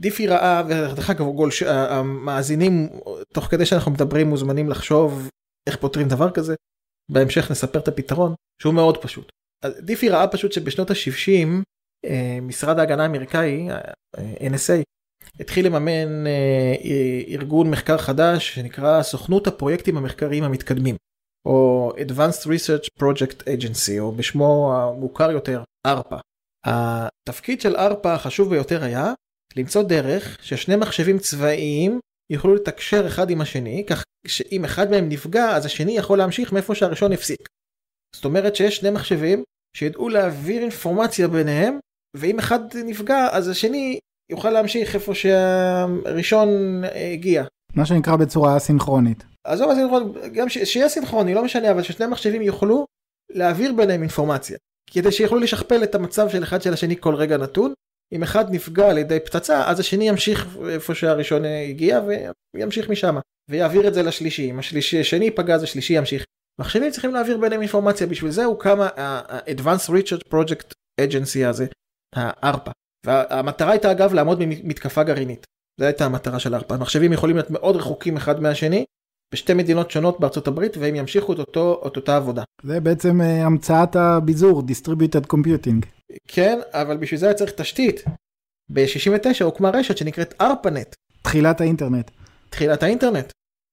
דיפי 0.00 0.26
ראה, 0.26 0.62
ודרך 0.66 1.10
אגב 1.10 1.26
גולש, 1.26 1.62
המאזינים 1.62 2.88
תוך 3.34 3.44
כדי 3.44 3.66
שאנחנו 3.66 3.90
מדברים 3.90 4.28
מוזמנים 4.28 4.68
לחשוב 4.68 5.28
איך 5.68 5.76
פותרים 5.76 6.08
דבר 6.08 6.30
כזה, 6.30 6.54
בהמשך 7.10 7.50
נספר 7.50 7.78
את 7.78 7.88
הפתרון, 7.88 8.34
שהוא 8.62 8.74
מאוד 8.74 9.02
פשוט. 9.02 9.32
דיפי 9.80 10.08
ראה 10.08 10.28
פשוט 10.28 10.52
שבשנות 10.52 10.90
ה-60 10.90 11.48
אה, 11.48 11.62
משרד 12.42 12.78
ההגנה 12.78 13.02
האמריקאי, 13.02 13.70
אה, 13.70 13.80
NSA, 14.40 14.82
התחיל 15.40 15.66
לממן 15.66 16.26
אה, 16.26 16.74
ארגון 17.28 17.70
מחקר 17.70 17.98
חדש 17.98 18.54
שנקרא 18.54 19.02
סוכנות 19.02 19.46
הפרויקטים 19.46 19.96
המחקריים 19.96 20.44
המתקדמים. 20.44 20.96
או 21.46 21.92
Advanced 21.96 22.46
Research 22.46 23.02
Project 23.02 23.42
Agency, 23.42 24.00
או 24.00 24.12
בשמו 24.12 24.74
המוכר 24.76 25.30
יותר, 25.30 25.62
ARPA. 25.86 26.16
התפקיד 26.66 27.60
של 27.60 27.76
ARPA 27.76 28.08
החשוב 28.08 28.50
ביותר 28.50 28.84
היה 28.84 29.14
למצוא 29.56 29.82
דרך 29.82 30.38
ששני 30.42 30.76
מחשבים 30.76 31.18
צבאיים 31.18 32.00
יוכלו 32.32 32.54
לתקשר 32.54 33.06
אחד 33.06 33.30
עם 33.30 33.40
השני, 33.40 33.84
כך 33.86 34.04
שאם 34.26 34.64
אחד 34.64 34.90
מהם 34.90 35.08
נפגע, 35.08 35.56
אז 35.56 35.66
השני 35.66 35.96
יכול 35.96 36.18
להמשיך 36.18 36.52
מאיפה 36.52 36.74
שהראשון 36.74 37.12
הפסיק. 37.12 37.48
זאת 38.16 38.24
אומרת 38.24 38.56
שיש 38.56 38.76
שני 38.76 38.90
מחשבים 38.90 39.44
שידעו 39.76 40.08
להעביר 40.08 40.62
אינפורמציה 40.62 41.28
ביניהם, 41.28 41.78
ואם 42.16 42.38
אחד 42.38 42.60
נפגע, 42.84 43.28
אז 43.32 43.48
השני 43.48 43.98
יוכל 44.30 44.50
להמשיך 44.50 44.94
איפה 44.94 45.14
שהראשון 45.14 46.48
הגיע. 47.12 47.44
מה 47.74 47.86
שנקרא 47.86 48.16
בצורה 48.16 48.58
סינכרונית. 48.58 49.24
עזוב 49.44 49.70
הסינכרוני, 49.70 50.28
גם 50.28 50.48
ש... 50.48 50.58
שיהיה 50.58 50.88
סינכרוני, 50.88 51.34
לא 51.34 51.44
משנה, 51.44 51.70
אבל 51.70 51.82
ששני 51.82 52.06
מחשבים 52.06 52.42
יוכלו 52.42 52.86
להעביר 53.32 53.72
ביניהם 53.72 54.00
אינפורמציה. 54.00 54.58
כדי 54.90 55.12
שיוכלו 55.12 55.38
לשכפל 55.38 55.82
את 55.82 55.94
המצב 55.94 56.28
של 56.28 56.42
אחד 56.42 56.62
של 56.62 56.72
השני 56.72 56.96
כל 57.00 57.14
רגע 57.14 57.36
נתון. 57.36 57.72
אם 58.12 58.22
אחד 58.22 58.54
נפגע 58.54 58.90
על 58.90 58.98
ידי 58.98 59.20
פצצה, 59.20 59.68
אז 59.68 59.80
השני 59.80 60.08
ימשיך 60.08 60.56
איפה 60.68 60.94
שהראשון 60.94 61.42
הגיע 61.44 62.00
וימשיך 62.56 62.88
משם. 62.88 63.16
ויעביר 63.50 63.88
את 63.88 63.94
זה 63.94 64.02
לשלישי. 64.02 64.50
אם 64.50 64.58
השלישי, 64.58 65.00
השני 65.00 65.24
ייפגע 65.24 65.54
אז 65.54 65.62
השלישי 65.62 65.92
ימשיך. 65.92 66.24
מחשבים 66.60 66.90
צריכים 66.90 67.14
להעביר 67.14 67.38
ביניהם 67.38 67.60
אינפורמציה, 67.60 68.06
בשביל 68.06 68.30
זה 68.30 68.44
הוקם 68.44 68.80
ה-Advanced 68.80 69.88
Research 69.88 70.34
Project 70.34 70.72
Agency 71.00 71.46
הזה, 71.46 71.66
ה-ARPA. 72.16 72.70
והמטרה 73.06 73.70
הייתה 73.70 73.90
אגב 73.90 74.12
לעמוד 74.14 74.38
במתקפה 74.38 75.02
גרעינית. 75.02 75.46
זו 75.80 75.86
הייתה 75.86 76.04
המטרה 76.04 76.38
של 76.38 76.54
ARPA. 76.54 76.74
המחשבים 76.74 77.12
יכולים 77.12 77.36
להיות 77.36 77.50
מאוד 77.50 77.76
רחוקים 77.76 78.16
אחד 78.16 78.40
מהשני, 78.40 78.84
בשתי 79.34 79.54
מדינות 79.54 79.90
שונות 79.90 80.20
בארצות 80.20 80.48
הברית 80.48 80.76
והם 80.76 80.94
ימשיכו 80.94 81.32
את, 81.32 81.38
אותו, 81.38 81.82
את 81.86 81.96
אותה 81.96 82.16
עבודה. 82.16 82.42
זה 82.62 82.80
בעצם 82.80 83.20
uh, 83.20 83.24
המצאת 83.24 83.96
הביזור, 83.96 84.62
Distributed 84.62 85.26
Computing. 85.32 85.86
כן, 86.28 86.58
אבל 86.70 86.96
בשביל 86.96 87.20
זה 87.20 87.26
היה 87.26 87.34
צריך 87.34 87.52
תשתית. 87.52 88.04
ב-69 88.72 89.44
הוקמה 89.44 89.70
רשת 89.70 89.96
שנקראת 89.96 90.42
ARPANET. 90.42 90.94
תחילת 91.22 91.60
האינטרנט. 91.60 92.10
תחילת 92.50 92.82
האינטרנט. 92.82 93.32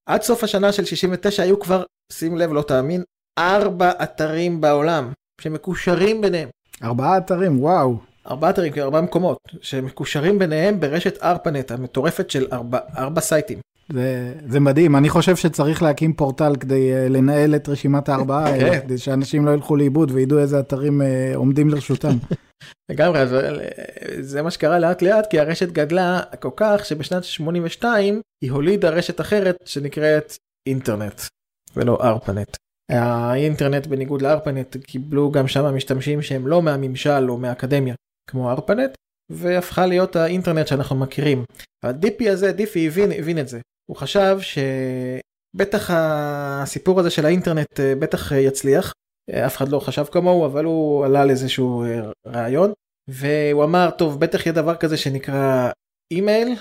עד 0.10 0.22
סוף 0.22 0.44
השנה 0.44 0.72
של 0.72 0.86
69 0.86 1.44
היו 1.44 1.60
כבר, 1.60 1.84
שים 2.14 2.38
לב, 2.38 2.54
לא 2.54 2.62
תאמין, 2.62 3.04
ארבע 3.40 3.92
אתרים 4.04 4.62
בעולם 4.62 5.12
שמקושרים 5.42 6.22
ביניהם. 6.22 6.50
ארבעה 6.84 7.18
אתרים, 7.18 7.64
וואו. 7.64 8.09
ארבעה 8.30 8.50
אתרים, 8.50 8.74
ארבעה 8.78 9.02
מקומות, 9.02 9.38
שמקושרים 9.62 10.40
ביניהם 10.40 10.80
ברשת 10.80 11.22
ARPANET 11.22 11.74
המטורפת 11.74 12.30
של 12.30 12.48
ארבע, 12.52 12.80
ארבע 12.98 13.22
סייטים. 13.22 13.60
זה, 13.94 14.34
זה 14.48 14.60
מדהים, 14.60 14.96
אני 14.96 15.10
חושב 15.10 15.36
שצריך 15.36 15.84
להקים 15.84 16.14
פורטל 16.14 16.56
כדי 16.56 16.92
uh, 16.94 17.10
לנהל 17.10 17.56
את 17.56 17.70
רשימת 17.70 18.10
הארבעה 18.10 18.46
האלה, 18.50 18.70
כן. 18.70 18.80
כדי 18.80 18.98
שאנשים 18.98 19.46
לא 19.46 19.52
ילכו 19.52 19.76
לאיבוד 19.76 20.12
וידעו 20.12 20.40
איזה 20.40 20.60
אתרים 20.60 21.02
uh, 21.02 21.06
עומדים 21.36 21.70
לרשותם. 21.70 22.18
לגמרי, 22.92 23.28
זה, 23.28 23.52
זה 24.20 24.42
מה 24.42 24.52
שקרה 24.52 24.80
לאט 24.80 25.02
לאט, 25.02 25.28
כי 25.30 25.40
הרשת 25.40 25.72
גדלה 25.72 26.22
כל 26.40 26.50
כך 26.56 26.86
שבשנת 26.86 27.24
82 27.24 28.22
היא 28.44 28.52
הולידה 28.52 28.90
רשת 28.90 29.22
אחרת 29.22 29.56
שנקראת 29.66 30.38
אינטרנט, 30.68 31.22
ולא 31.76 31.98
ארפנט. 32.04 32.58
האינטרנט 32.90 33.88
בניגוד 33.88 34.22
לארפנט 34.22 34.78
קיבלו 34.78 35.32
גם 35.32 35.48
שם 35.48 35.76
משתמשים 35.76 36.22
שהם 36.22 36.48
לא 36.48 36.62
מהממשל 36.62 37.30
או 37.30 37.38
מהאקדמיה, 37.38 37.96
כמו 38.30 38.52
ארפנט, 38.52 38.92
והפכה 39.32 39.86
להיות 39.86 40.16
האינטרנט 40.16 40.68
שאנחנו 40.68 40.96
מכירים. 40.96 41.44
הדיפי 41.84 42.30
הזה, 42.30 42.52
דיפי 42.52 42.88
הבין, 42.88 43.12
הבין 43.12 43.40
את 43.40 43.48
זה. 43.48 43.60
הוא 43.90 43.98
חשב 43.98 44.38
שבטח 44.42 45.90
הסיפור 45.94 47.00
הזה 47.00 47.10
של 47.10 47.26
האינטרנט 47.26 47.80
אה, 47.80 47.96
בטח 47.96 48.32
יצליח, 48.32 48.94
אה, 49.30 49.46
אף 49.46 49.58
אחד 49.58 49.70
לא 49.70 49.80
חשב 49.80 50.06
כמוהו, 50.12 50.46
אבל 50.46 50.66
הוא 50.66 51.06
עלה 51.06 51.26
לאיזשהו 51.26 51.84
אה, 51.84 52.12
רעיון, 52.28 52.72
והוא 53.10 53.64
אמר, 53.64 53.90
טוב, 53.98 54.20
בטח 54.20 54.46
יהיה 54.46 54.54
דבר 54.54 54.76
כזה 54.76 54.98
שנקרא 54.98 55.72
אימייל, 56.14 56.56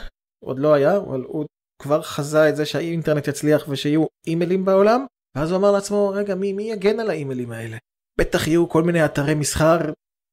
עוד 0.44 0.58
לא 0.58 0.74
היה, 0.74 0.96
אבל 0.96 1.24
הוא 1.26 1.44
כבר 1.82 2.02
חזה 2.02 2.48
את 2.48 2.56
זה 2.56 2.66
שהאינטרנט 2.66 3.28
יצליח 3.28 3.64
ושיהיו 3.68 4.06
אימיילים 4.26 4.64
בעולם, 4.64 5.06
ואז 5.36 5.50
הוא 5.50 5.58
אמר 5.58 5.72
לעצמו, 5.72 6.08
רגע, 6.08 6.34
מי, 6.34 6.52
מי 6.52 6.72
יגן 6.72 7.00
על 7.00 7.10
האימיילים 7.10 7.52
האלה? 7.52 7.76
בטח 8.20 8.46
יהיו 8.46 8.68
כל 8.68 8.82
מיני 8.82 9.04
אתרי 9.04 9.34
מסחר, 9.34 9.78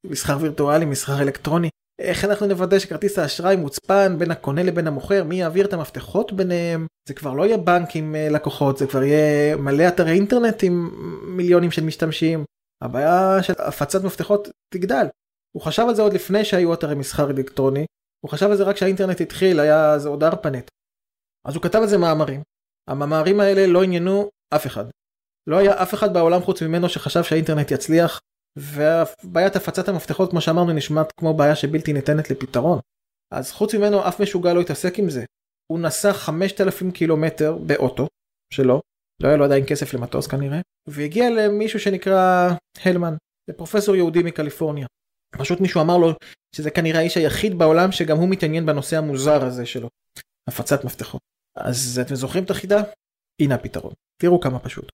מסחר 0.10 0.38
וירטואלי, 0.42 0.86
מסחר 0.86 1.22
אלקטרוני, 1.22 1.70
איך 2.00 2.26
אנחנו 2.26 2.48
נוודא 2.48 2.80
שכרטיס 2.80 3.20
האשראי 3.20 3.56
מוצפן 3.56 4.16
בין 4.20 4.32
הקונה 4.32 4.64
לבין 4.64 4.88
המוכר, 4.88 5.24
מי 5.24 5.36
יעביר 5.36 5.66
את 5.66 5.74
המפתחות 5.74 6.34
ביניהם, 6.34 6.88
זה 7.08 7.14
כבר 7.14 7.34
לא 7.34 7.46
יהיה 7.46 7.58
בנק 7.58 7.96
עם 7.96 8.16
אה, 8.16 8.30
לקוחות, 8.30 8.78
זה 8.78 8.88
כבר 8.88 9.04
יהיה 9.04 9.56
מלא 9.56 9.88
אתרי 9.88 10.12
אינטרנט 10.12 10.64
עם 10.64 10.92
מיליונים 11.28 11.72
של 11.72 11.84
משתמשים. 11.84 12.44
הבעיה 12.84 13.44
של 13.44 13.54
הפצת 13.60 14.04
מפתחות 14.04 14.50
תגדל. 14.74 15.08
הוא 15.56 15.62
חשב 15.62 15.86
על 15.90 15.96
זה 15.96 16.02
עוד 16.02 16.14
לפני 16.14 16.46
שהיו 16.46 16.74
אתרי 16.74 16.96
מסחר 16.96 17.30
אלקטרוני, 17.30 17.86
הוא 18.26 18.32
חשב 18.32 18.46
על 18.46 18.58
זה 18.58 18.64
רק 18.64 18.76
כשהאינטרנט 18.76 19.22
התחיל, 19.22 19.60
היה 19.60 20.00
זה 20.00 20.10
עוד 20.10 20.24
ארפנט. 20.24 20.70
אז 21.48 21.56
הוא 21.56 21.64
כתב 21.64 21.80
על 21.80 21.88
זה 21.88 21.98
מאמרים. 21.98 22.42
המאמרים 22.90 23.40
האלה 23.40 23.68
לא 23.68 23.84
עניינו 23.84 24.30
אף 24.56 24.68
אחד. 24.68 24.86
לא 25.48 25.58
היה 25.58 25.82
אף 25.82 25.94
אחד 25.94 26.14
בעולם 26.14 26.42
חוץ 26.42 26.62
ממנו 26.62 26.90
שחשב 26.90 27.24
שהאינטרנט 27.24 27.72
יצליח, 27.72 28.20
ובעיית 28.58 29.56
הפצת 29.56 29.88
המפתחות 29.88 30.30
כמו 30.30 30.42
שאמרנו 30.42 30.74
נשמעת 30.74 31.12
כמו 31.12 31.34
בעיה 31.34 31.56
שבלתי 31.56 31.94
ניתנת 31.94 32.30
לפתרון. 32.30 32.80
אז 33.32 33.52
חוץ 33.52 33.76
ממנו 33.76 34.08
אף 34.08 34.22
משוגע 34.22 34.54
לא 34.54 34.62
התעסק 34.62 35.00
עם 35.00 35.10
זה. 35.10 35.26
הוא 35.72 35.80
נסע 35.80 36.14
5,000 36.14 36.92
קילומטר 36.92 37.58
באוטו 37.58 38.08
שלו, 38.54 38.82
לא 39.22 39.28
היה 39.28 39.38
לו 39.38 39.46
עדיין 39.46 39.64
כסף 39.68 39.94
למטוס 39.94 40.28
כנראה, 40.28 40.62
והגיע 40.88 41.30
למישהו 41.30 41.80
שנקרא 41.80 42.50
הלמן, 42.86 43.16
זה 43.50 43.54
פרופסור 43.54 43.96
יהודי 43.96 44.24
מקליפורניה. 44.24 44.88
פשוט 45.38 45.60
מישהו 45.60 45.82
אמר 45.82 45.98
לו 45.98 46.14
שזה 46.56 46.72
כנראה 46.72 47.00
האיש 47.00 47.18
היחיד 47.18 47.58
בעולם 47.58 47.92
שגם 47.92 48.18
הוא 48.18 48.30
מתעניין 48.30 48.66
בנושא 48.66 48.98
המוזר 48.98 49.46
הזה 49.46 49.66
שלו, 49.66 49.90
הפצת 50.48 50.84
מפתחות. 50.86 51.22
אז 51.56 52.02
אתם 52.06 52.16
זוכרים 52.16 52.44
את 52.44 52.50
החידה? 52.50 52.84
הנה 53.42 53.56
הפתרון. 53.56 53.94
תראו 54.22 54.40
כמה 54.40 54.60
פשוט. 54.60 54.92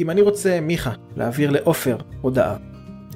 אם 0.00 0.10
אני 0.10 0.20
רוצה, 0.20 0.60
מיכה, 0.60 0.92
להעביר 1.16 1.50
לעופר 1.50 1.96
הודעה, 2.20 2.56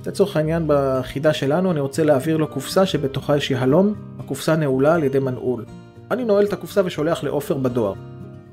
לצורך 0.07 0.37
העניין 0.37 0.65
בחידה 0.67 1.33
שלנו 1.33 1.71
אני 1.71 1.81
רוצה 1.81 2.05
להעביר 2.05 2.37
לו 2.37 2.49
קופסה 2.49 2.87
שבתוכה 2.87 3.37
יש 3.37 3.51
יהלום, 3.51 3.95
הקופסה 4.19 4.57
נעולה 4.57 4.95
על 4.95 5.05
ידי 5.05 5.19
מנעול. 5.19 5.65
אני 6.11 6.25
נועל 6.25 6.47
את 6.47 6.53
הקופסה 6.53 6.83
ושולח 6.85 7.25
לעופר 7.25 7.57
בדואר. 7.57 7.95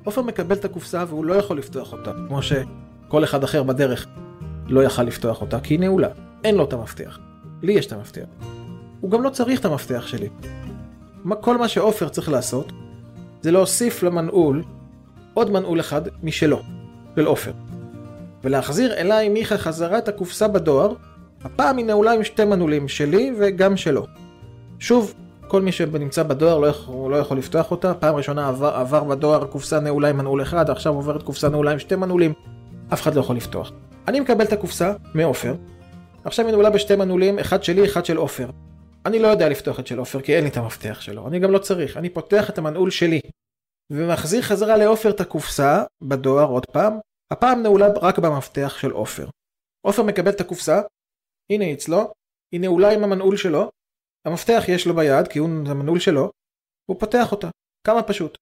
עופר 0.04 0.22
מקבל 0.22 0.56
את 0.56 0.66
הקופסה 0.66 1.04
והוא 1.08 1.26
לא 1.26 1.34
יכול 1.34 1.58
לפתוח 1.58 1.94
אותה, 1.94 2.12
כמו 2.28 2.42
שכל 2.42 3.24
אחד 3.24 3.44
אחר 3.44 3.64
בדרך 3.64 4.08
לא 4.68 4.84
יכל 4.84 5.04
לפתוח 5.04 5.42
אותה, 5.42 5.60
כי 5.60 5.74
היא 5.74 5.80
נעולה. 5.80 6.08
אין 6.44 6.56
לו 6.56 6.64
את 6.64 6.74
המפתח. 6.74 7.20
לי 7.62 7.74
יש 7.74 7.86
את 7.86 7.92
המפתח. 7.92 8.26
הוא 9.02 9.12
גם 9.12 9.24
לא 9.24 9.30
צריך 9.30 9.60
את 9.60 9.66
המפתח 9.66 10.08
שלי. 10.08 10.30
כל 11.42 11.58
מה 11.58 11.68
שעופר 11.68 12.10
צריך 12.10 12.30
לעשות, 12.30 12.72
זה 13.42 13.52
להוסיף 13.52 14.04
למנעול 14.04 14.64
עוד 15.34 15.52
מנעול 15.52 15.80
אחד 15.80 16.02
משלו, 16.24 16.62
של 17.16 17.26
עופר. 17.26 17.52
ולהחזיר 18.44 18.94
אליי 18.94 19.30
מיכה 19.30 19.58
חזרה 19.58 19.98
את 19.98 20.08
הקופסה 20.08 20.48
בדואר, 20.48 20.94
הפעם 21.44 21.78
היא 21.78 21.86
נעולה 21.86 22.12
עם 22.12 22.24
שתי 22.24 22.46
מנעולים, 22.46 22.88
שלי 22.88 23.34
וגם 23.40 23.78
שלו. 23.78 24.06
שוב, 24.80 25.14
כל 25.48 25.62
מי 25.62 25.72
שנמצא 25.72 26.24
בדואר 26.24 26.60
לא 26.60 26.68
יכול, 26.68 27.12
לא 27.12 27.18
יכול 27.18 27.38
לפתוח 27.38 27.72
אותה, 27.72 27.94
פעם 27.94 28.16
ראשונה 28.16 28.48
עבר, 28.48 28.76
עבר 28.76 29.04
בדואר 29.04 29.46
קופסה 29.46 29.80
נעולה 29.80 30.10
עם 30.10 30.18
מנעול 30.18 30.42
אחד, 30.42 30.70
עכשיו 30.70 30.94
עוברת 30.94 31.24
קופסה 31.24 31.50
נעולה 31.50 31.72
עם 31.72 31.80
שתי 31.80 31.96
מנעולים, 31.96 32.34
אף 32.94 33.02
אחד 33.02 33.16
לא 33.16 33.20
יכול 33.20 33.36
לפתוח. 33.36 33.72
אני 34.08 34.20
מקבל 34.20 34.46
את 34.46 34.54
הקופסה 34.54 34.94
מעופר, 35.14 35.56
עכשיו 36.26 36.46
היא 36.46 36.52
נעולה 36.52 36.70
בשתי 36.70 36.96
מנעולים, 36.96 37.40
אחד 37.40 37.64
שלי, 37.64 37.86
אחד 37.86 38.06
של 38.06 38.18
עופר. 38.18 38.50
אני 39.06 39.20
לא 39.20 39.28
יודע 39.28 39.50
לפתוח 39.50 39.80
את 39.80 39.88
של 39.88 40.00
עופר 40.00 40.22
כי 40.22 40.36
אין 40.36 40.44
לי 40.44 40.50
את 40.50 40.58
המפתח 40.58 40.98
שלו, 41.02 41.28
אני 41.28 41.40
גם 41.40 41.52
לא 41.52 41.58
צריך, 41.58 41.98
אני 41.98 42.10
פותח 42.10 42.50
את 42.50 42.58
המנעול 42.58 42.90
שלי. 42.90 43.20
ומחזיר 43.92 44.42
חזרה 44.42 44.78
לעופר 44.78 45.10
את 45.10 45.22
הקופסה 45.22 45.84
בדואר 46.04 46.46
עוד 46.46 46.66
פעם, 46.72 46.94
הפעם 47.34 47.64
נעולה 47.64 47.88
רק 48.02 48.20
במפתח 48.20 48.78
של 48.78 48.92
עופר. 48.92 49.30
עופר 49.86 50.04
מקבל 50.04 50.32
את 50.32 50.42
הקופסה, 50.42 50.82
הנה 51.52 51.66
היא 51.66 51.74
אצלו, 51.74 52.14
היא 52.52 52.62
נעולה 52.62 52.94
עם 52.94 53.04
המנעול 53.04 53.38
שלו, 53.38 53.70
המפתח 54.28 54.64
יש 54.68 54.88
לו 54.88 54.96
ביד 54.96 55.28
כי 55.28 55.40
הוא 55.40 55.50
המנעול 55.68 56.00
שלו, 56.00 56.32
הוא 56.90 57.00
פותח 57.00 57.32
אותה. 57.32 57.50
כמה 57.88 58.04
פשוט. 58.04 58.38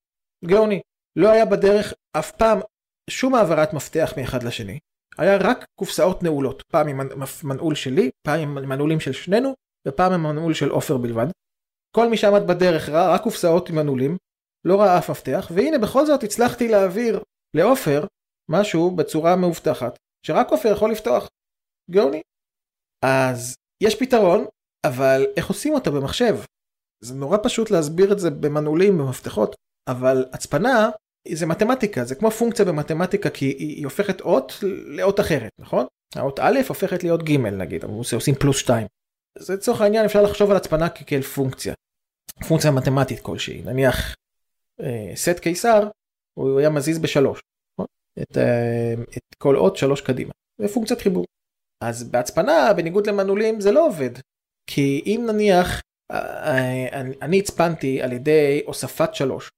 גאוני. 0.46 0.82
לא 1.15 1.30
היה 1.30 1.46
בדרך 1.46 1.94
אף 2.20 2.32
פעם 2.32 2.60
שום 3.10 3.36
העברת 3.36 3.74
מפתח 3.74 4.13
מאחד 4.18 4.44
לשני. 4.44 4.80
היה 5.18 5.38
רק 5.38 5.65
קופסאות 5.80 6.24
נעולות. 6.24 6.63
פעם 6.72 6.88
עם 6.88 7.00
מנעול 7.44 7.75
שלי, 7.75 8.10
פעם 8.27 8.39
עם 8.39 8.70
מנעולים 8.70 9.00
של 9.00 9.13
שנינו, 9.13 9.54
ופעם 9.88 10.12
עם 10.12 10.24
מנעול 10.24 10.54
של 10.54 10.70
עופר 10.70 10.98
בלבד. 10.98 11.27
כל 11.96 12.10
מי 12.10 12.18
שעמד 12.18 12.42
בדרך 12.48 12.89
ראה 12.89 13.13
רק 13.13 13.22
קופסאות 13.22 13.70
עם 13.70 13.75
מנעולים, 13.75 14.18
לא 14.65 14.82
ראה 14.82 14.98
אף 14.98 15.10
מפתח, 15.10 15.51
והנה 15.56 15.77
בכל 15.77 16.06
זאת 16.06 16.24
הצלחתי 16.24 16.68
להעביר 16.68 17.24
לעופר 17.54 18.06
משהו 18.50 18.92
בצורה 18.92 19.36
מאובטחת, 19.36 19.98
שרק 20.25 20.50
עופר 20.50 20.72
יכול 20.72 20.92
לפתוח. 20.92 21.28
גאוני. 21.92 22.22
אז 23.06 23.56
יש 23.84 24.00
פתרון, 24.00 24.46
אבל 24.86 25.25
איך 25.38 25.48
עושים 25.48 25.74
אותה 25.74 25.92
במחשב? 25.92 26.38
זה 27.04 27.16
נורא 27.16 27.38
פשוט 27.44 27.72
להסביר 27.72 28.12
את 28.12 28.20
זה 28.20 28.30
במנעולים, 28.30 28.98
במפתחות, 28.98 29.56
אבל 29.88 30.25
הצפנה 30.34 30.90
זה 31.34 31.46
מתמטיקה, 31.46 32.04
זה 32.06 32.16
כמו 32.16 32.32
פונקציה 32.32 32.66
במתמטיקה, 32.66 33.30
כי 33.30 33.46
היא, 33.46 33.86
הופכת 33.86 34.22
אות 34.22 34.54
לאות 34.86 35.20
אחרת, 35.20 35.52
נכון? 35.60 35.86
האות 36.16 36.40
א' 36.40 36.60
הופכת 36.68 37.04
להיות 37.04 37.24
ג' 37.24 37.38
נגיד, 37.38 37.84
עושים 38.14 38.36
פלוס 38.36 38.58
2. 38.58 38.88
אז 39.40 39.50
לצורך 39.50 39.82
העניין 39.82 40.06
אפשר 40.06 40.22
לחשוב 40.22 40.52
על 40.52 40.58
הצפנה 40.58 40.90
כאל 40.90 41.22
פונקציה, 41.22 41.74
פונקציה 42.48 42.72
מתמטית 42.72 43.20
כלשהי, 43.20 43.62
נניח 43.62 44.16
אה, 44.81 45.12
סט 45.16 45.40
קיסר, 45.40 45.90
הוא 46.34 46.60
היה 46.60 46.70
מזיז 46.70 47.00
בשלוש? 47.00 47.40
את, 48.22 48.38
אה, 48.38 48.94
את 49.18 49.36
כל 49.38 49.56
אות 49.56 49.78
שלוש 49.78 50.01
קדימה, 50.01 50.32
זה 50.62 50.68
פונקציית 50.68 51.01
חיבור. 51.01 51.25
אז 51.84 52.12
בהצפנה, 52.12 52.74
בניגוד 52.74 53.08
למנעולים, 53.08 53.62
זה 53.62 53.72
לא 53.72 53.88
עובד. 53.88 54.10
כי 54.70 55.04
אם 55.06 55.25
נניח, 55.28 55.82
אה, 56.12 56.18
אה, 56.18 57.01
אני 57.22 57.40
הצפנתי 57.40 58.01
על 58.01 58.14
ידי 58.14 58.62
הוספת 58.66 59.16
שלוש, 59.16 59.50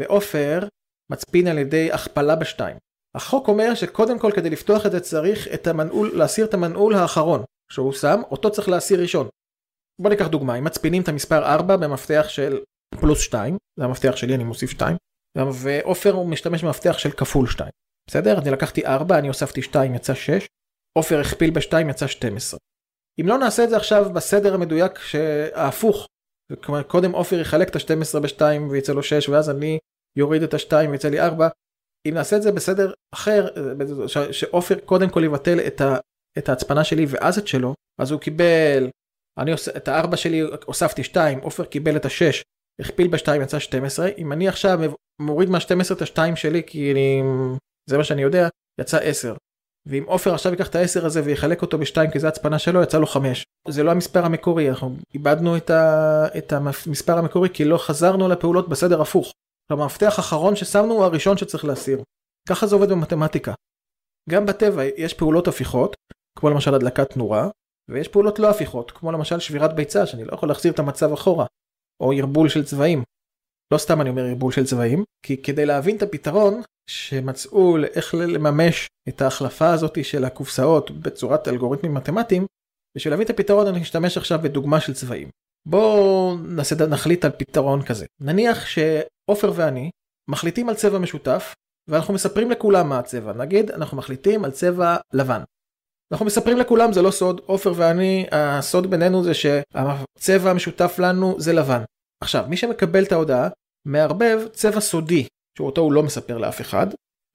ועופר 0.00 0.68
מצפין 1.12 1.46
על 1.46 1.58
ידי 1.58 1.92
הכפלה 1.92 2.36
בשתיים. 2.36 2.76
החוק 3.16 3.48
אומר 3.48 3.74
שקודם 3.74 4.18
כל 4.18 4.32
כדי 4.34 4.50
לפתוח 4.50 4.86
את 4.86 4.92
זה 4.92 5.00
צריך 5.00 5.48
את 5.54 5.66
המנעול, 5.66 6.10
להסיר 6.14 6.46
את 6.46 6.54
המנעול 6.54 6.94
האחרון 6.94 7.44
שהוא 7.72 7.92
שם, 7.92 8.20
אותו 8.30 8.50
צריך 8.50 8.68
להסיר 8.68 9.00
ראשון. 9.00 9.28
בוא 10.00 10.10
ניקח 10.10 10.26
דוגמה, 10.26 10.58
אם 10.58 10.64
מצפינים 10.64 11.02
את 11.02 11.08
המספר 11.08 11.44
4 11.44 11.76
במפתח 11.76 12.26
של 12.28 12.62
פלוס 13.00 13.20
2, 13.20 13.56
זה 13.78 13.84
המפתח 13.84 14.16
שלי, 14.16 14.34
אני 14.34 14.44
מוסיף 14.44 14.70
2, 14.70 14.96
ועופר 15.36 16.12
הוא 16.12 16.28
משתמש 16.28 16.64
במפתח 16.64 16.98
של 16.98 17.10
כפול 17.10 17.46
2. 17.46 17.70
בסדר? 18.10 18.38
אני 18.38 18.50
לקחתי 18.50 18.86
4, 18.86 19.18
אני 19.18 19.28
הוספתי 19.28 19.62
2, 19.62 19.94
יצא 19.94 20.14
6, 20.14 20.46
עופר 20.98 21.20
הכפיל 21.20 21.50
ב-2, 21.50 21.90
יצא 21.90 22.06
12. 22.06 22.58
אם 23.20 23.28
לא 23.28 23.38
נעשה 23.38 23.64
את 23.64 23.70
זה 23.70 23.76
עכשיו 23.76 24.12
בסדר 24.14 24.54
המדויק 24.54 24.92
ההפוך, 25.54 26.08
קודם 26.86 27.12
עופר 27.12 27.40
יחלק 27.40 27.68
את 27.68 27.76
ה-12 27.76 28.20
ב-2 28.20 28.42
ויצא 28.70 28.92
לו 28.92 29.02
6 29.02 29.28
ואז 29.28 29.50
אני 29.50 29.78
יוריד 30.18 30.42
את 30.42 30.54
ה-2 30.54 30.90
ויצא 30.90 31.08
לי 31.08 31.20
4, 31.20 31.48
אם 32.08 32.14
נעשה 32.14 32.36
את 32.36 32.42
זה 32.42 32.52
בסדר 32.52 32.92
אחר, 33.14 33.48
שעופר 34.32 34.78
קודם 34.78 35.10
כל 35.10 35.24
יבטל 35.24 35.60
את, 35.66 35.80
ה, 35.80 35.96
את 36.38 36.48
ההצפנה 36.48 36.84
שלי 36.84 37.06
ואז 37.08 37.38
את 37.38 37.48
שלו, 37.48 37.74
אז 38.00 38.10
הוא 38.10 38.20
קיבל, 38.20 38.90
אני 39.38 39.52
עושה, 39.52 39.76
את 39.76 39.88
ה-4 39.88 40.16
שלי 40.16 40.40
הוספתי 40.64 41.04
2, 41.04 41.38
עופר 41.38 41.64
קיבל 41.64 41.96
את 41.96 42.04
ה-6, 42.04 42.42
הכפיל 42.80 43.08
ב-2 43.08 43.42
יצא 43.42 43.58
12, 43.58 44.08
אם 44.18 44.32
אני 44.32 44.48
עכשיו 44.48 44.78
מוריד 45.20 45.48
מה-12 45.48 45.92
את 45.92 46.02
ה-2 46.02 46.36
שלי 46.36 46.62
כי 46.66 46.92
אני, 46.92 47.22
זה 47.90 47.98
מה 47.98 48.04
שאני 48.04 48.22
יודע, 48.22 48.48
יצא 48.80 48.98
10. 48.98 49.34
ואם 49.86 50.04
עופר 50.06 50.34
עכשיו 50.34 50.52
ייקח 50.52 50.68
את 50.68 50.74
ה-10 50.74 51.06
הזה 51.06 51.22
ויחלק 51.24 51.62
אותו 51.62 51.78
ב-2 51.78 52.12
כי 52.12 52.18
זה 52.18 52.28
הצפנה 52.28 52.58
שלו, 52.58 52.82
יצא 52.82 52.98
לו 52.98 53.06
5. 53.06 53.44
זה 53.68 53.82
לא 53.82 53.90
המספר 53.90 54.24
המקורי, 54.24 54.70
אנחנו 54.70 54.96
איבדנו 55.14 55.56
את, 55.56 55.70
ה... 55.70 56.26
את 56.38 56.52
המספר 56.52 57.18
המקורי 57.18 57.48
כי 57.52 57.64
לא 57.64 57.78
חזרנו 57.78 58.28
לפעולות 58.28 58.68
בסדר 58.68 59.00
הפוך. 59.00 59.32
כלומר, 59.68 59.82
המפתח 59.82 60.14
האחרון 60.16 60.56
ששמנו 60.56 60.94
הוא 60.94 61.04
הראשון 61.04 61.36
שצריך 61.36 61.64
להסיר. 61.64 62.02
ככה 62.48 62.66
זה 62.66 62.74
עובד 62.74 62.90
במתמטיקה. 62.90 63.54
גם 64.30 64.46
בטבע 64.46 64.84
יש 64.84 65.14
פעולות 65.14 65.48
הפיכות, 65.48 65.96
כמו 66.38 66.50
למשל 66.50 66.74
הדלקת 66.74 67.16
נורה, 67.16 67.48
ויש 67.90 68.08
פעולות 68.08 68.38
לא 68.38 68.50
הפיכות, 68.50 68.90
כמו 68.90 69.12
למשל 69.12 69.40
שבירת 69.40 69.74
ביצה, 69.74 70.06
שאני 70.06 70.24
לא 70.24 70.32
יכול 70.32 70.48
להחזיר 70.48 70.72
את 70.72 70.78
המצב 70.78 71.12
אחורה, 71.12 71.46
או 72.02 72.12
ערבול 72.12 72.48
של 72.48 72.64
צבעים. 72.64 73.02
לא 73.72 73.78
סתם 73.78 74.00
אני 74.00 74.10
אומר 74.10 74.24
ערבול 74.24 74.52
של 74.52 74.66
צבעים, 74.66 75.04
כי 75.26 75.42
כדי 75.42 75.66
להבין 75.66 75.96
את 75.96 76.02
הפתרון 76.02 76.62
שמצאו 76.90 77.76
לאיך 77.76 78.14
לממש 78.14 78.86
את 79.08 79.22
ההחלפה 79.22 79.72
הזאת 79.72 80.04
של 80.04 80.24
הקופסאות 80.24 80.90
בצורת 80.90 81.48
אלגוריתמים 81.48 81.94
מתמטיים, 81.94 82.46
בשביל 82.96 83.12
להבין 83.12 83.24
את 83.24 83.30
הפתרון 83.30 83.66
אני 83.66 83.82
אשתמש 83.82 84.16
עכשיו 84.16 84.38
בדוגמה 84.42 84.80
של 84.80 84.94
צבעים. 84.94 85.28
בואו 85.68 86.36
נעשה, 86.36 86.86
נחליט 86.86 87.24
על 87.24 87.30
פתרון 87.30 87.82
כזה. 87.82 88.06
נניח 88.20 88.66
שעופר 88.66 89.52
ואני 89.54 89.90
מחליטים 90.30 90.68
על 90.68 90.74
צבע 90.74 90.98
משותף, 90.98 91.54
ואנחנו 91.90 92.14
מספרים 92.14 92.50
לכולם 92.50 92.88
מה 92.88 92.98
הצבע. 92.98 93.32
נגיד, 93.32 93.70
אנחנו 93.70 93.96
מחליטים 93.96 94.44
על 94.44 94.50
צבע 94.50 94.96
לבן. 95.12 95.40
אנחנו 96.12 96.26
מספרים 96.26 96.58
לכולם, 96.58 96.92
זה 96.92 97.02
לא 97.02 97.10
סוד, 97.10 97.40
עופר 97.46 97.72
ואני, 97.76 98.26
הסוד 98.32 98.90
בינינו 98.90 99.24
זה 99.24 99.34
שהצבע 99.34 100.50
המשותף 100.50 100.98
לנו 100.98 101.34
זה 101.38 101.52
לבן. 101.52 101.82
עכשיו, 102.20 102.44
מי 102.48 102.56
שמקבל 102.56 103.04
את 103.04 103.12
ההודעה, 103.12 103.48
מערבב 103.86 104.40
צבע 104.52 104.80
סודי, 104.80 105.26
שאותו 105.58 105.80
הוא 105.80 105.92
לא 105.92 106.02
מספר 106.02 106.38
לאף 106.38 106.60
אחד. 106.60 106.86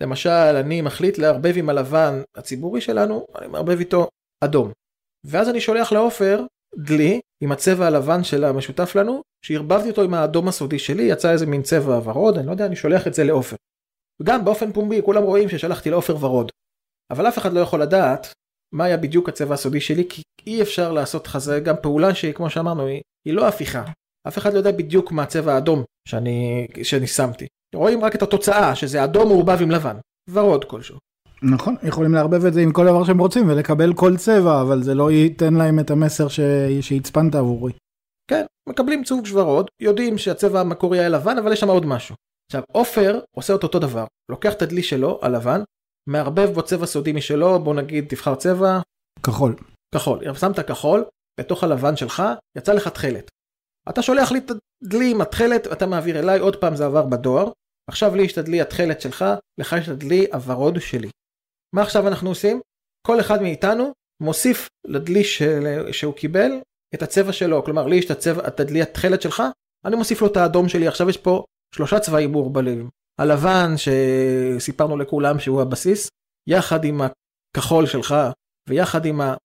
למשל, 0.04 0.30
אני 0.30 0.82
מחליט 0.82 1.18
לערבב 1.18 1.54
עם 1.58 1.70
הלבן 1.70 2.22
הציבורי 2.36 2.82
שלנו, 2.82 3.26
אני 3.38 3.48
מערבב 3.48 3.80
איתו 3.80 4.08
אדום. 4.44 4.72
ואז 5.26 5.50
אני 5.50 5.62
שולח 5.62 5.92
לעופר 5.92 6.44
דלי 6.78 7.20
עם 7.44 7.52
הצבע 7.52 7.88
הלבן 7.88 8.24
של 8.24 8.44
המשותף 8.44 8.96
לנו, 8.96 9.22
שערבבתי 9.46 9.90
אותו 9.90 10.02
עם 10.02 10.14
האדום 10.14 10.48
הסודי 10.48 10.80
שלי, 10.80 11.04
יצא 11.04 11.32
איזה 11.32 11.46
מין 11.46 11.62
צבע 11.62 12.00
ורוד, 12.04 12.38
אני 12.38 12.48
לא 12.48 12.52
יודע, 12.52 12.66
אני 12.66 12.76
שולח 12.76 13.08
את 13.08 13.14
זה 13.14 13.24
לעופר. 13.24 13.56
וגם 14.22 14.46
באופן 14.46 14.74
פומבי 14.74 15.02
כולם 15.06 15.24
רואים 15.24 15.50
ששלחתי 15.50 15.90
לעופר 15.90 16.16
ורוד. 16.26 16.52
אבל 17.12 17.28
אף 17.28 17.38
אחד 17.38 17.54
לא 17.54 17.60
יכול 17.60 17.82
לדעת 17.82 18.34
מה 18.74 18.84
היה 18.86 18.98
בדיוק 18.98 19.30
הצבע 19.30 19.54
הסודי 19.54 19.82
שלי, 19.82 20.10
כי 20.10 20.22
אי 20.48 20.62
אפשר 20.62 20.92
לעשות 20.92 21.28
חזה 21.28 21.60
גם 21.60 21.76
פעולה 21.82 22.16
שהיא, 22.16 22.34
כמו 22.34 22.50
שאמרנו, 22.50 22.86
היא, 22.86 23.02
היא 23.26 23.34
לא 23.34 23.48
הפיכה. 23.48 23.84
אף 24.30 24.38
אחד 24.38 24.54
לא 24.54 24.58
יודע 24.58 24.72
בדיוק 24.72 25.12
מה 25.12 25.24
הצבע 25.24 25.54
האדום 25.54 25.84
שאני, 26.08 26.68
שאני 26.84 27.08
שמתי. 27.08 27.48
רואים 27.76 28.04
רק 28.04 28.16
את 28.16 28.22
התוצאה, 28.22 28.76
שזה 28.76 29.04
אדום 29.04 29.28
מעורבב 29.28 29.62
עם 29.62 29.72
לבן, 29.72 29.96
ורוד 30.30 30.66
כלשהו. 30.66 30.98
נכון, 31.42 31.76
יכולים 31.84 32.14
לערבב 32.14 32.46
את 32.46 32.54
זה 32.54 32.62
עם 32.62 32.72
כל 32.72 32.86
דבר 32.86 33.04
שהם 33.04 33.20
רוצים 33.20 33.50
ולקבל 33.50 33.94
כל 33.94 34.18
צבע, 34.18 34.62
אבל 34.62 34.84
זה 34.84 34.94
לא 34.96 35.12
ייתן 35.12 35.54
להם 35.54 35.80
את 35.80 35.92
המסר 35.92 36.28
ש... 36.28 36.40
שהצפנת 36.82 37.36
עבורי. 37.36 37.74
כן, 38.30 38.46
מקבלים 38.70 39.04
צהוב 39.04 39.22
ורוד, 39.34 39.68
יודעים 39.82 40.18
שהצבע 40.18 40.60
המקורי 40.60 41.00
היה 41.00 41.10
לבן, 41.10 41.38
אבל 41.38 41.54
יש 41.54 41.60
שם 41.60 41.70
עוד 41.70 41.86
משהו. 41.86 42.16
עכשיו, 42.52 42.64
עופר 42.72 43.20
עושה 43.36 43.56
את 43.56 43.64
אותו 43.64 43.80
דבר, 43.80 44.06
לוקח 44.32 44.54
את 44.54 44.62
הדלי 44.62 44.84
שלו, 44.84 45.20
הלבן, 45.22 45.62
מערבב 46.10 46.50
בו 46.54 46.62
צבע 46.62 46.86
סודי 46.86 47.12
משלו, 47.12 47.60
בוא 47.60 47.76
נגיד 47.76 48.06
תבחר 48.08 48.36
צבע. 48.36 48.80
כחול. 49.24 49.56
כחול. 49.96 50.34
שמת 50.34 50.60
כחול, 50.60 51.06
בתוך 51.40 51.64
הלבן 51.64 51.96
שלך, 51.96 52.24
יצא 52.58 52.74
לך 52.74 52.88
תכלת. 52.88 53.32
אתה 53.90 54.02
שולח 54.02 54.32
לי 54.32 54.40
את 54.40 54.52
הדלי 54.84 55.12
עם 55.12 55.22
התכלת, 55.22 55.68
אתה 55.72 55.86
מעביר 55.86 56.20
אליי, 56.20 56.40
עוד 56.40 56.56
פעם 56.56 56.76
זה 56.76 56.86
עבר 56.86 57.06
בדואר, 57.06 57.52
עכשיו 57.90 58.16
לי 58.16 58.24
יש 58.24 58.34
את 58.34 58.38
הדלי 58.38 58.62
התכלת 58.62 59.02
שלך, 59.02 59.26
לך 59.60 59.76
יש 59.80 59.86
את 59.90 59.94
הדלי 59.94 60.28
הוורוד 60.34 60.80
שלי. 60.80 61.10
מה 61.76 61.82
עכשיו 61.82 62.08
אנחנו 62.08 62.30
עושים? 62.30 62.62
כל 63.08 63.20
אחד 63.20 63.42
מאיתנו 63.42 63.92
מוסיף 64.22 64.68
לדלי 64.88 65.24
של... 65.24 65.88
שהוא 65.92 66.14
קיבל 66.14 66.52
את 66.96 67.02
הצבע 67.02 67.34
שלו, 67.34 67.64
כלומר 67.64 67.88
לי 67.88 67.96
יש 67.96 68.06
את, 68.06 68.12
הצבע, 68.12 68.48
את 68.48 68.60
הדלי 68.60 68.82
התכלת 68.82 69.22
שלך, 69.22 69.44
אני 69.86 69.96
מוסיף 69.96 70.22
לו 70.22 70.28
את 70.28 70.38
האדום 70.38 70.70
שלי, 70.70 70.88
עכשיו 70.88 71.10
יש 71.10 71.18
פה 71.18 71.44
שלושה 71.76 72.00
צבעים 72.00 72.32
מעורבלים. 72.32 72.90
הלבן 73.20 73.74
שסיפרנו 73.78 74.98
לכולם 74.98 75.40
שהוא 75.40 75.62
הבסיס, 75.62 76.10
יחד 76.50 76.84
עם 76.84 77.02
הכחול 77.02 77.86
שלך 77.86 78.16
ויחד 78.70 79.06
עם, 79.06 79.22
ה... 79.22 79.36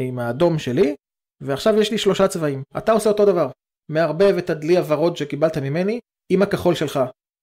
עם 0.00 0.18
האדום 0.18 0.58
שלי, 0.58 0.94
ועכשיו 1.42 1.80
יש 1.80 1.90
לי 1.90 1.98
שלושה 1.98 2.28
צבעים. 2.28 2.62
אתה 2.78 2.92
עושה 2.92 3.10
אותו 3.10 3.24
דבר, 3.24 3.50
מערבב 3.90 4.36
את 4.38 4.50
הדלי 4.50 4.78
הוורוד 4.78 5.16
שקיבלת 5.16 5.58
ממני 5.58 6.00
עם 6.32 6.42
הכחול 6.42 6.74
שלך. 6.74 7.00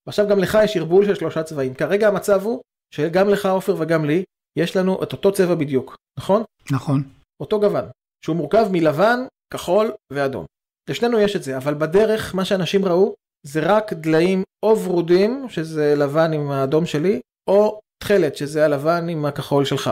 ועכשיו 0.07 0.27
גם 0.27 0.39
לך 0.39 0.57
יש 0.63 0.77
ערבול 0.77 1.05
של 1.05 1.15
שלושה 1.15 1.43
צבעים. 1.43 1.73
כרגע 1.73 2.07
המצב 2.07 2.43
הוא 2.43 2.61
שגם 2.93 3.29
לך 3.29 3.45
עופר 3.45 3.75
וגם 3.79 4.05
לי 4.05 4.23
יש 4.59 4.77
לנו 4.77 5.03
את 5.03 5.11
אותו 5.11 5.31
צבע 5.31 5.55
בדיוק, 5.55 5.95
נכון? 6.19 6.43
נכון. 6.71 7.03
אותו 7.41 7.59
גוון, 7.59 7.85
שהוא 8.25 8.35
מורכב 8.35 8.67
מלבן, 8.71 9.19
כחול 9.53 9.91
ואדום. 10.13 10.45
לשנינו 10.89 11.19
יש 11.19 11.35
את 11.35 11.43
זה, 11.43 11.57
אבל 11.57 11.73
בדרך 11.73 12.35
מה 12.35 12.45
שאנשים 12.45 12.85
ראו 12.85 13.13
זה 13.45 13.59
רק 13.63 13.93
דליים 13.93 14.43
או 14.63 14.79
ורודים, 14.79 15.45
שזה 15.49 15.95
לבן 15.95 16.33
עם 16.33 16.51
האדום 16.51 16.85
שלי, 16.85 17.21
או 17.49 17.79
תכלת, 18.03 18.37
שזה 18.37 18.65
הלבן 18.65 19.09
עם 19.09 19.25
הכחול 19.25 19.65
שלך. 19.65 19.91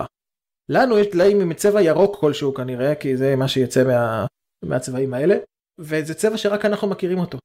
לנו 0.69 0.99
יש 0.99 1.07
דליים 1.07 1.41
עם 1.41 1.53
צבע 1.53 1.81
ירוק 1.81 2.15
כלשהו 2.19 2.53
כנראה, 2.53 2.95
כי 2.95 3.17
זה 3.17 3.36
מה 3.36 3.47
שיצא 3.47 3.83
מה... 3.83 4.25
מהצבעים 4.65 5.13
האלה, 5.13 5.36
וזה 5.80 6.13
צבע 6.13 6.38
שרק 6.38 6.66
אנחנו 6.66 6.88
מכירים 6.88 7.20
אותו. 7.20 7.38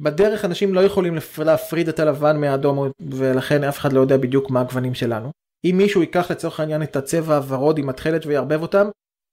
בדרך 0.00 0.44
אנשים 0.44 0.74
לא 0.74 0.80
יכולים 0.80 1.16
להפריד 1.44 1.88
את 1.88 2.00
הלבן 2.00 2.40
מהאדום, 2.40 2.88
ולכן 3.10 3.64
אף 3.64 3.78
אחד 3.78 3.92
לא 3.92 4.00
יודע 4.00 4.16
בדיוק 4.16 4.50
מה 4.50 4.60
הגוונים 4.60 4.94
שלנו. 4.94 5.30
אם 5.64 5.74
מישהו 5.78 6.00
ייקח 6.00 6.30
לצורך 6.30 6.60
העניין 6.60 6.82
את 6.82 6.96
הצבע 6.96 7.36
הוורוד 7.36 7.78
עם 7.78 7.88
התכלת 7.88 8.26
ויערבב 8.26 8.62
אותם, 8.62 8.88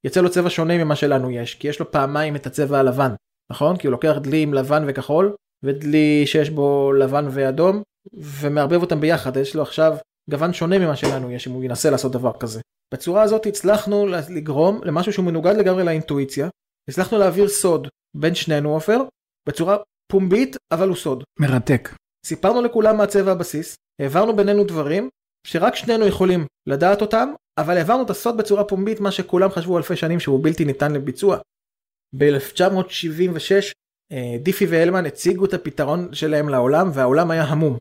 יצא 0.05 0.21
לו 0.21 0.29
צבע 0.29 0.49
שונה 0.49 0.83
ממה 0.83 0.95
שלנו 0.95 1.31
יש, 1.31 1.55
כי 1.55 1.67
יש 1.67 1.79
לו 1.79 1.91
פעמיים 1.91 2.35
את 2.35 2.47
הצבע 2.47 2.79
הלבן, 2.79 3.11
נכון? 3.51 3.77
כי 3.77 3.87
הוא 3.87 3.91
לוקח 3.91 4.15
דלי 4.21 4.41
עם 4.41 4.53
לבן 4.53 4.83
וכחול, 4.87 5.35
ודלי 5.65 6.23
שיש 6.25 6.49
בו 6.49 6.93
לבן 6.93 7.25
ואדום, 7.29 7.81
ומערבב 8.13 8.81
אותם 8.81 9.01
ביחד, 9.01 9.37
יש 9.37 9.55
לו 9.55 9.61
עכשיו 9.61 9.97
גוון 10.29 10.53
שונה 10.53 10.79
ממה 10.79 10.95
שלנו 10.95 11.31
יש 11.31 11.47
אם 11.47 11.51
הוא 11.51 11.63
ינסה 11.63 11.89
לעשות 11.89 12.11
דבר 12.11 12.31
כזה. 12.39 12.61
בצורה 12.93 13.21
הזאת 13.21 13.45
הצלחנו 13.45 14.07
לגרום 14.29 14.81
למשהו 14.83 15.13
שהוא 15.13 15.25
מנוגד 15.25 15.55
לגמרי 15.55 15.83
לאינטואיציה, 15.83 16.49
הצלחנו 16.89 17.17
להעביר 17.17 17.47
סוד 17.47 17.87
בין 18.17 18.35
שנינו 18.35 18.73
עופר, 18.73 18.99
בצורה 19.49 19.77
פומבית 20.11 20.55
אבל 20.71 20.87
הוא 20.87 20.95
סוד. 20.95 21.23
מרתק. 21.39 21.89
סיפרנו 22.25 22.61
לכולם 22.61 22.97
מה 22.97 23.07
צבע 23.07 23.31
הבסיס, 23.31 23.75
העברנו 24.01 24.35
בינינו 24.35 24.63
דברים 24.63 25.09
שרק 25.47 25.75
שנינו 25.75 26.07
יכולים 26.07 26.45
לדעת 26.67 27.01
אותם, 27.01 27.29
אבל 27.59 27.77
העברנו 27.77 28.03
את 28.03 28.09
הסוד 28.09 28.37
בצורה 28.37 28.63
פומבית 28.63 28.99
מה 28.99 29.11
שכולם 29.11 29.49
חשבו 29.49 29.77
אלפי 29.77 29.95
שנים 29.95 30.19
שהוא 30.19 30.43
בלתי 30.43 30.65
ניתן 30.65 30.91
לביצוע. 30.91 31.37
ב-1976 32.17 33.73
אה, 34.11 34.37
דיפי 34.39 34.65
ואלמן 34.65 35.05
הציגו 35.05 35.45
את 35.45 35.53
הפתרון 35.53 36.13
שלהם 36.13 36.49
לעולם 36.49 36.89
והעולם 36.93 37.31
היה 37.31 37.43
המום. 37.43 37.77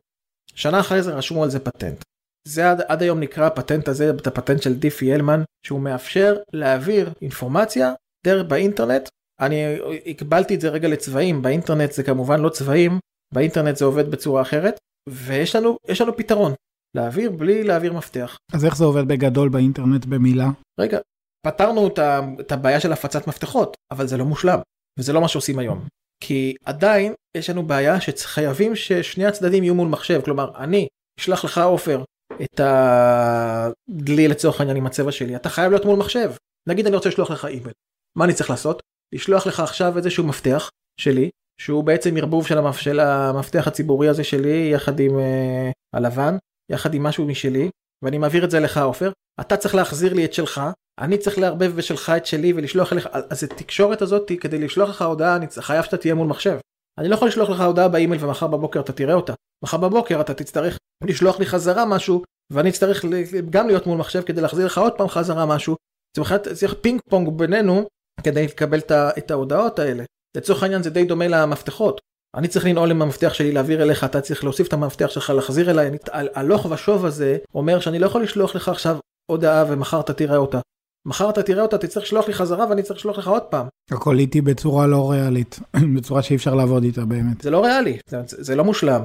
שנה 0.55 0.79
אחרי 0.79 1.03
זה 1.03 1.15
רשמו 1.15 1.43
על 1.43 1.49
זה 1.49 1.59
פטנט. 1.59 2.03
זה 2.47 2.71
עד, 2.71 2.81
עד 2.87 3.01
היום 3.01 3.19
נקרא 3.19 3.45
הפטנט 3.45 3.87
הזה, 3.87 4.09
את 4.09 4.27
הפטנט 4.27 4.61
של 4.61 4.73
דיפי 4.73 5.13
אלמן, 5.13 5.41
שהוא 5.65 5.81
מאפשר 5.81 6.37
להעביר 6.53 7.13
אינפורמציה 7.21 7.93
דרך 8.25 8.47
באינטרנט. 8.47 9.09
אני 9.39 9.63
הקבלתי 10.05 10.55
את 10.55 10.61
זה 10.61 10.69
רגע 10.69 10.87
לצבעים, 10.87 11.41
באינטרנט 11.41 11.91
זה 11.91 12.03
כמובן 12.03 12.39
לא 12.39 12.49
צבעים, 12.49 12.99
באינטרנט 13.33 13.77
זה 13.77 13.85
עובד 13.85 14.11
בצורה 14.11 14.41
אחרת, 14.41 14.79
ויש 15.09 15.55
לנו, 15.55 15.77
לנו 16.01 16.17
פתרון, 16.17 16.53
להעביר 16.97 17.31
בלי 17.31 17.63
להעביר 17.63 17.93
מפתח. 17.93 18.37
אז 18.53 18.65
איך 18.65 18.77
זה 18.77 18.85
עובד 18.85 19.07
בגדול 19.07 19.49
באינטרנט 19.49 20.05
במילה? 20.05 20.47
רגע, 20.79 20.99
פתרנו 21.45 21.87
את, 21.87 21.99
ה, 21.99 22.19
את 22.39 22.51
הבעיה 22.51 22.79
של 22.79 22.93
הפצת 22.93 23.27
מפתחות, 23.27 23.77
אבל 23.91 24.07
זה 24.07 24.17
לא 24.17 24.25
מושלם, 24.25 24.59
וזה 24.99 25.13
לא 25.13 25.21
מה 25.21 25.27
שעושים 25.27 25.59
היום. 25.59 25.85
כי 26.23 26.55
עדיין 26.65 27.13
יש 27.37 27.49
לנו 27.49 27.63
בעיה 27.63 28.01
שחייבים 28.01 28.75
ששני 28.75 29.25
הצדדים 29.25 29.63
יהיו 29.63 29.75
מול 29.75 29.87
מחשב, 29.87 30.21
כלומר 30.25 30.57
אני 30.57 30.87
אשלח 31.19 31.45
לך 31.45 31.57
עופר 31.57 32.03
את 32.41 32.59
הדלי 32.63 34.27
לצורך 34.27 34.59
העניין 34.59 34.77
עם 34.77 34.85
הצבע 34.85 35.11
שלי, 35.11 35.35
אתה 35.35 35.49
חייב 35.49 35.71
להיות 35.71 35.85
מול 35.85 35.99
מחשב. 35.99 36.31
נגיד 36.69 36.87
אני 36.87 36.95
רוצה 36.95 37.09
לשלוח 37.09 37.31
לך 37.31 37.45
אימייל, 37.45 37.73
מה 38.17 38.25
אני 38.25 38.33
צריך 38.33 38.49
לעשות? 38.49 38.81
לשלוח 39.15 39.47
לך 39.47 39.59
עכשיו 39.59 39.97
איזשהו 39.97 40.27
מפתח 40.27 40.69
שלי, 40.99 41.29
שהוא 41.61 41.83
בעצם 41.83 42.17
ערבוב 42.17 42.47
של, 42.47 42.57
המפ... 42.57 42.77
של 42.77 42.99
המפתח 42.99 43.67
הציבורי 43.67 44.07
הזה 44.07 44.23
שלי 44.23 44.69
יחד 44.73 44.99
עם 44.99 45.11
uh, 45.11 45.71
הלבן, 45.95 46.37
יחד 46.71 46.93
עם 46.93 47.03
משהו 47.03 47.25
משלי, 47.25 47.69
ואני 48.03 48.17
מעביר 48.17 48.45
את 48.45 48.51
זה 48.51 48.59
לך 48.59 48.77
עופר, 48.77 49.11
אתה 49.41 49.57
צריך 49.57 49.75
להחזיר 49.75 50.13
לי 50.13 50.25
את 50.25 50.33
שלך, 50.33 50.61
אני 50.99 51.17
צריך 51.17 51.37
לערבב 51.37 51.75
בשלך 51.75 52.09
את 52.09 52.25
שלי 52.25 52.53
ולשלוח 52.53 52.93
אליך, 52.93 53.09
אז 53.29 53.43
התקשורת 53.43 54.01
הזאת 54.01 54.31
כדי 54.41 54.57
לשלוח 54.57 54.89
לך 54.89 55.01
הודעה 55.01 55.35
אני 55.35 55.45
חייב 55.59 55.83
שאתה 55.83 55.97
תהיה 55.97 56.15
מול 56.15 56.27
מחשב. 56.27 56.57
אני 56.97 57.07
לא 57.07 57.15
יכול 57.15 57.27
לשלוח 57.27 57.49
לך 57.49 57.61
הודעה 57.61 57.87
באימייל 57.87 58.25
ומחר 58.25 58.47
בבוקר 58.47 58.79
אתה 58.79 58.93
תראה 58.93 59.13
אותה. 59.13 59.33
מחר 59.63 59.77
בבוקר 59.77 60.21
אתה 60.21 60.33
תצטרך 60.33 60.77
לשלוח 61.03 61.39
לי 61.39 61.45
חזרה 61.45 61.85
משהו 61.85 62.23
ואני 62.53 62.69
אצטרך 62.69 63.05
גם 63.49 63.67
להיות 63.67 63.87
מול 63.87 63.97
מחשב 63.97 64.21
כדי 64.21 64.41
להחזיר 64.41 64.65
לך 64.65 64.77
עוד 64.77 64.93
פעם 64.97 65.07
חזרה 65.07 65.45
משהו. 65.45 65.75
זה 66.17 66.21
בכלל 66.21 66.37
צריך 66.37 66.73
פינג 66.81 67.01
פונג 67.09 67.29
בינינו 67.29 67.87
כדי 68.23 68.45
לקבל 68.45 68.79
את 69.17 69.31
ההודעות 69.31 69.79
האלה. 69.79 70.03
לצורך 70.37 70.63
העניין 70.63 70.83
זה 70.83 70.89
די 70.89 71.05
דומה 71.05 71.27
למפתחות. 71.27 72.01
אני 72.35 72.47
צריך 72.47 72.65
לנעול 72.65 72.91
עם 72.91 73.01
המפתח 73.01 73.33
שלי 73.33 73.51
להעביר 73.51 73.83
אליך, 73.83 74.03
אתה 74.03 74.21
צריך 74.21 74.43
להוסיף 74.43 74.67
את 74.67 74.73
המפתח 74.73 75.07
שלך, 75.09 75.29
להחזיר 75.29 75.71
אליי. 75.71 75.91
הלוך 76.11 76.65
ושוב 76.65 77.05
הזה 77.05 77.37
אומר 77.55 77.79
שאני 77.79 77.99
לא 77.99 78.05
יכול 78.05 78.23
לשלוח 78.23 78.55
לך 78.55 78.69
עכשיו 78.69 78.97
הודעה 79.31 79.65
ומחר 79.67 79.99
אתה 79.99 80.13
תראה 80.13 80.37
אותה. 80.37 80.59
מחר 81.07 81.29
אתה 81.29 81.43
תראה 81.43 81.61
אותה, 81.61 81.77
תצטרך 81.77 82.03
לשלוח 82.03 82.27
לי 82.27 82.33
חזרה 82.33 82.65
ואני 82.69 82.83
צריך 82.83 82.99
לשלוח 82.99 83.17
לך 83.17 83.27
עוד 83.27 83.41
פעם. 83.41 83.67
הכל 83.91 84.19
איתי 84.19 84.41
בצורה 84.41 84.87
לא 84.87 85.11
ריאלית, 85.11 85.59
בצורה 85.95 86.21
שאי 86.21 86.35
אפשר 86.35 86.55
לעבוד 86.55 86.83
איתה 86.83 87.05
באמת. 87.05 87.41
זה 87.41 87.49
לא 87.49 87.63
ריאלי, 87.63 87.97
זה, 88.07 88.17
זה 88.25 88.55
לא 88.55 88.63
מושלם. 88.63 89.01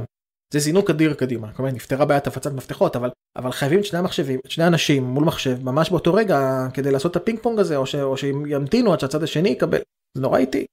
זה 0.54 0.60
זינוק 0.60 0.90
אדיר 0.90 1.14
קדימה, 1.14 1.52
כלומר 1.52 1.70
נפתרה 1.70 2.04
בעיית 2.04 2.26
הפצת 2.26 2.52
מפתחות, 2.52 2.96
אבל, 2.96 3.10
אבל 3.36 3.52
חייבים 3.52 3.80
את 3.80 3.84
שני 3.84 3.98
המחשבים, 3.98 4.40
את 4.46 4.50
שני 4.50 4.66
אנשים 4.66 5.04
מול 5.04 5.24
מחשב 5.24 5.64
ממש 5.64 5.90
באותו 5.90 6.14
רגע 6.14 6.66
כדי 6.74 6.90
לעשות 6.90 7.10
את 7.10 7.16
הפינג 7.16 7.38
פונג 7.42 7.58
הזה, 7.58 7.76
או, 7.76 7.86
ש, 7.86 7.94
או 7.94 8.16
שהם 8.16 8.46
ימתינו 8.46 8.92
עד 8.92 9.00
שהצד 9.00 9.22
השני 9.22 9.48
יקבל. 9.48 9.78
זה 10.14 10.22
נורא 10.22 10.38
איטי. 10.38 10.64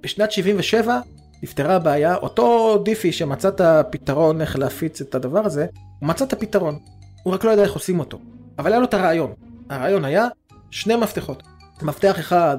בשנת 0.00 0.32
77 0.32 1.00
נפתרה 1.42 1.76
הבעיה, 1.76 2.16
אותו 2.16 2.78
דיפי 2.84 3.12
שמצא 3.12 3.48
את 3.48 3.60
הפתרון 3.60 4.40
איך 4.40 4.58
להפיץ 4.58 5.00
את 5.00 5.14
הדבר 5.14 5.46
הזה, 5.46 5.66
הוא 6.00 6.08
מצא 6.08 6.24
את 6.24 6.32
הפתרון, 6.32 6.78
הוא 7.22 7.34
רק 7.34 7.44
לא 7.44 7.50
ידע 7.50 7.62
איך 7.62 7.72
עושים 7.72 8.00
אותו. 8.00 8.18
אבל 8.58 8.72
היה 8.72 8.80
לו 8.80 8.84
את 8.84 8.94
הרעיון. 8.94 9.34
הרעיון 9.70 10.04
היה 10.04 10.26
שני 10.70 10.96
מפתחות. 10.96 11.42
מפתח 11.82 12.18
אחד, 12.18 12.58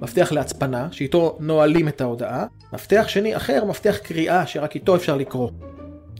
מפתח 0.00 0.32
להצפנה, 0.32 0.88
שאיתו 0.90 1.36
נועלים 1.40 1.88
את 1.88 2.00
ההודעה, 2.00 2.46
מפתח 2.72 3.04
שני 3.08 3.36
אחר, 3.36 3.64
מפתח 3.64 3.98
קריאה, 4.02 4.46
שרק 4.46 4.74
איתו 4.74 4.96
אפשר 4.96 5.16
לקרוא. 5.16 5.50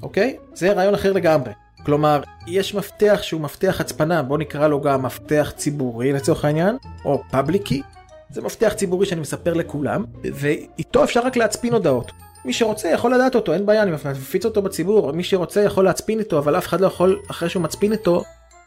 אוקיי? 0.03 0.37
זה 0.55 0.73
רעיון 0.73 0.95
אחר 0.95 1.13
לגמרי. 1.13 1.53
כלומר, 1.85 2.23
יש 2.47 2.75
מפתח 2.75 3.19
שהוא 3.23 3.41
מפתח 3.41 3.77
הצפנה, 3.81 4.23
בוא 4.23 4.39
נקרא 4.39 4.69
לו 4.69 4.81
גם 4.81 5.03
מפתח 5.03 5.53
ציבורי 5.57 6.13
לצורך 6.13 6.45
העניין, 6.45 6.77
או 7.05 7.23
פאבליקי, 7.31 7.83
זה 8.31 8.43
מפתח 8.43 8.73
ציבורי 8.77 9.07
שאני 9.07 9.21
מספר 9.21 9.55
לכולם, 9.55 10.05
ואיתו 10.23 11.05
אפשר 11.05 11.21
רק 11.21 11.37
להצפין 11.37 11.73
הודעות. 11.73 12.13
מי 12.45 12.53
שרוצה 12.53 12.89
יכול 12.89 13.15
לדעת 13.15 13.35
אותו, 13.35 13.53
אין 13.53 13.67
בעיה, 13.67 13.83
אני 13.83 13.91
מפיץ 13.91 14.45
אותו 14.45 14.63
בציבור, 14.63 15.13
מי 15.13 15.25
שרוצה 15.25 15.63
יכול 15.63 15.85
להצפין 15.85 16.19
איתו, 16.19 16.39
אבל 16.39 16.59
אף 16.59 16.67
אחד 16.67 16.81
לא 16.81 16.87
יכול, 16.87 17.21
אחרי 17.31 17.49
שהוא 17.49 17.63
מצפין 17.63 17.93
איתו, 17.93 18.23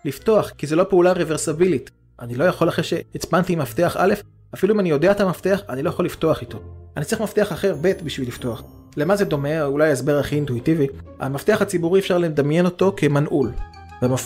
לפתוח, 0.06 0.50
כי 0.50 0.68
זה 0.68 0.76
לא 0.76 0.84
פעולה 0.90 1.14
רוורסבילית. 1.14 1.92
אני 2.20 2.36
לא 2.36 2.44
יכול 2.44 2.70
אחרי 2.70 2.84
שהצפנתי 2.84 3.56
מפתח 3.56 3.96
א', 4.00 4.14
אפילו 4.56 4.74
אם 4.74 4.80
אני 4.80 4.90
יודע 4.90 5.12
את 5.12 5.22
המפתח, 5.22 5.62
אני 5.70 5.84
לא 5.84 5.90
יכול 5.90 6.06
לפתוח 6.06 6.42
איתו. 6.42 6.60
אני 6.98 7.06
צריך 7.06 7.22
מפתח 7.22 7.52
אחר 7.52 7.76
ב' 7.82 7.94
בשביל 8.04 8.28
לפתוח. 8.28 8.64
למה 8.98 9.16
זה 9.16 9.26
דומה? 9.26 9.64
אולי 9.64 9.90
ההסבר 9.90 10.20
הכי 10.20 10.36
אינטואיטיבי. 10.36 10.88
המפתח 11.20 11.62
הציבורי 11.62 12.00
אפשר 12.00 12.18
לדמיין 12.18 12.66
אותו 12.66 12.94
כמנעול. 12.98 13.52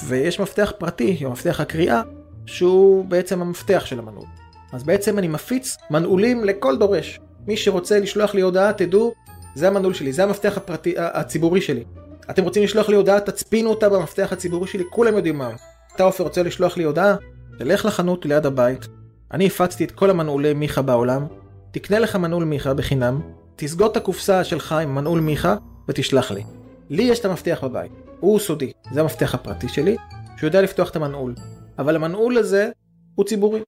ויש 0.07 0.39
מפתח 0.39 0.73
פרטי, 0.77 1.25
או 1.25 1.31
מפתח 1.31 1.59
הקריאה, 1.59 2.01
שהוא 2.45 3.05
בעצם 3.05 3.41
המפתח 3.41 3.83
של 3.85 3.99
המנעול. 3.99 4.25
אז 4.71 4.83
בעצם 4.83 5.19
אני 5.19 5.27
מפיץ 5.27 5.77
מנעולים 5.91 6.43
לכל 6.43 6.77
דורש. 6.77 7.19
מי 7.47 7.57
שרוצה 7.57 7.99
לשלוח 7.99 8.35
לי 8.35 8.41
הודעה, 8.41 8.73
תדעו, 8.73 9.13
זה 9.55 9.67
המנעול 9.67 9.93
שלי, 9.93 10.13
זה 10.13 10.23
המפתח 10.23 10.53
הפרטי, 10.57 10.93
הציבורי 10.97 11.61
שלי. 11.61 11.83
אתם 12.29 12.43
רוצים 12.43 12.63
לשלוח 12.63 12.89
לי 12.89 12.95
הודעה, 12.95 13.19
תצפינו 13.19 13.69
אותה 13.69 13.89
במפתח 13.89 14.33
הציבורי 14.33 14.67
שלי, 14.67 14.83
כולם 14.89 15.15
יודעים 15.15 15.37
מה. 15.37 15.49
אתה 15.95 16.03
עופר 16.03 16.23
רוצה 16.23 16.43
לשלוח 16.43 16.77
לי 16.77 16.83
הודעה? 16.83 17.15
תלך 17.57 17.85
לחנות 17.85 18.25
ליד 18.25 18.45
הבית, 18.45 18.87
אני 19.31 19.47
הפצתי 19.47 19.83
את 19.83 19.91
כל 19.91 20.09
המנעולי 20.09 20.53
מיכה 20.53 20.81
בעולם, 20.81 21.27
תקנה 21.71 21.99
לך 21.99 22.15
מנעול 22.15 22.43
מיכה 22.43 22.73
בחינם, 22.73 23.21
תסגור 23.55 23.91
את 23.91 23.97
הקופסה 23.97 24.43
שלך 24.43 24.71
עם 24.71 24.95
מנעול 24.95 25.19
מיכה 25.19 25.55
ותשלח 25.87 26.31
לי. 26.31 26.43
לי 26.89 27.03
יש 27.03 27.19
את 27.19 27.25
המפתח 27.25 27.59
בבית, 27.63 27.91
הוא 28.19 28.39
סודי, 28.39 28.71
זה 28.93 29.01
המפתח 29.01 29.35
הפרטי 29.35 29.69
שלי, 29.69 29.97
שהוא 30.37 30.47
יודע 30.47 30.61
לפתוח 30.61 30.89
את 30.89 30.95
המנעול. 30.95 31.35
אבל 31.79 31.95
המנעול 31.95 32.37
הזה 32.37 32.71
הוא 33.15 33.25
ציבורי. 33.25 33.61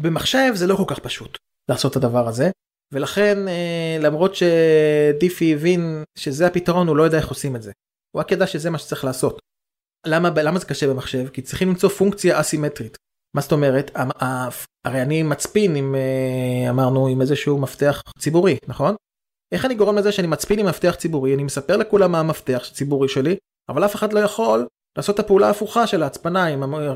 במחשב 0.00 0.52
זה 0.54 0.66
לא 0.66 0.76
כל 0.76 0.84
כך 0.86 0.98
פשוט 0.98 1.38
לעשות 1.68 1.92
את 1.92 1.96
הדבר 1.96 2.28
הזה, 2.28 2.50
ולכן 2.92 3.38
למרות 4.00 4.32
שדיפי 4.34 5.54
הבין 5.54 6.02
שזה 6.18 6.46
הפתרון 6.46 6.88
הוא 6.88 6.96
לא 6.96 7.02
יודע 7.02 7.18
איך 7.18 7.28
עושים 7.28 7.56
את 7.56 7.62
זה. 7.62 7.72
הוא 8.10 8.20
רק 8.20 8.32
ידע 8.32 8.46
שזה 8.46 8.70
מה 8.70 8.78
שצריך 8.78 9.04
לעשות. 9.04 9.38
למה, 10.06 10.30
למה 10.42 10.58
זה 10.58 10.66
קשה 10.66 10.88
במחשב? 10.88 11.28
כי 11.28 11.42
צריכים 11.42 11.68
למצוא 11.68 11.88
פונקציה 11.88 12.40
אסימטרית. 12.40 12.96
מה 13.34 13.40
זאת 13.40 13.52
אומרת? 13.52 13.90
הרי 14.84 15.02
אני 15.02 15.22
מצפין 15.22 15.76
עם, 15.76 15.94
אמרנו, 16.70 17.08
עם 17.08 17.20
איזשהו 17.20 17.58
מפתח 17.58 18.02
ציבורי, 18.18 18.56
נכון? 18.68 18.94
איך 19.52 19.64
אני 19.64 19.74
גורם 19.74 19.98
לזה 19.98 20.12
שאני 20.12 20.26
מצפין 20.26 20.58
עם 20.58 20.66
מפתח 20.66 20.94
ציבורי, 20.98 21.34
אני 21.34 21.44
מספר 21.44 21.76
לכולם 21.76 22.12
מה 22.12 22.20
המפתח 22.20 22.68
הציבורי 22.70 23.08
שלי, 23.08 23.36
אבל 23.68 23.84
אף 23.84 23.94
אחד 23.94 24.12
לא 24.12 24.20
יכול 24.20 24.66
לעשות 24.96 25.14
את 25.14 25.20
הפעולה 25.20 25.46
ההפוכה 25.46 25.86
של 25.86 26.02
ההצפנה 26.02 26.46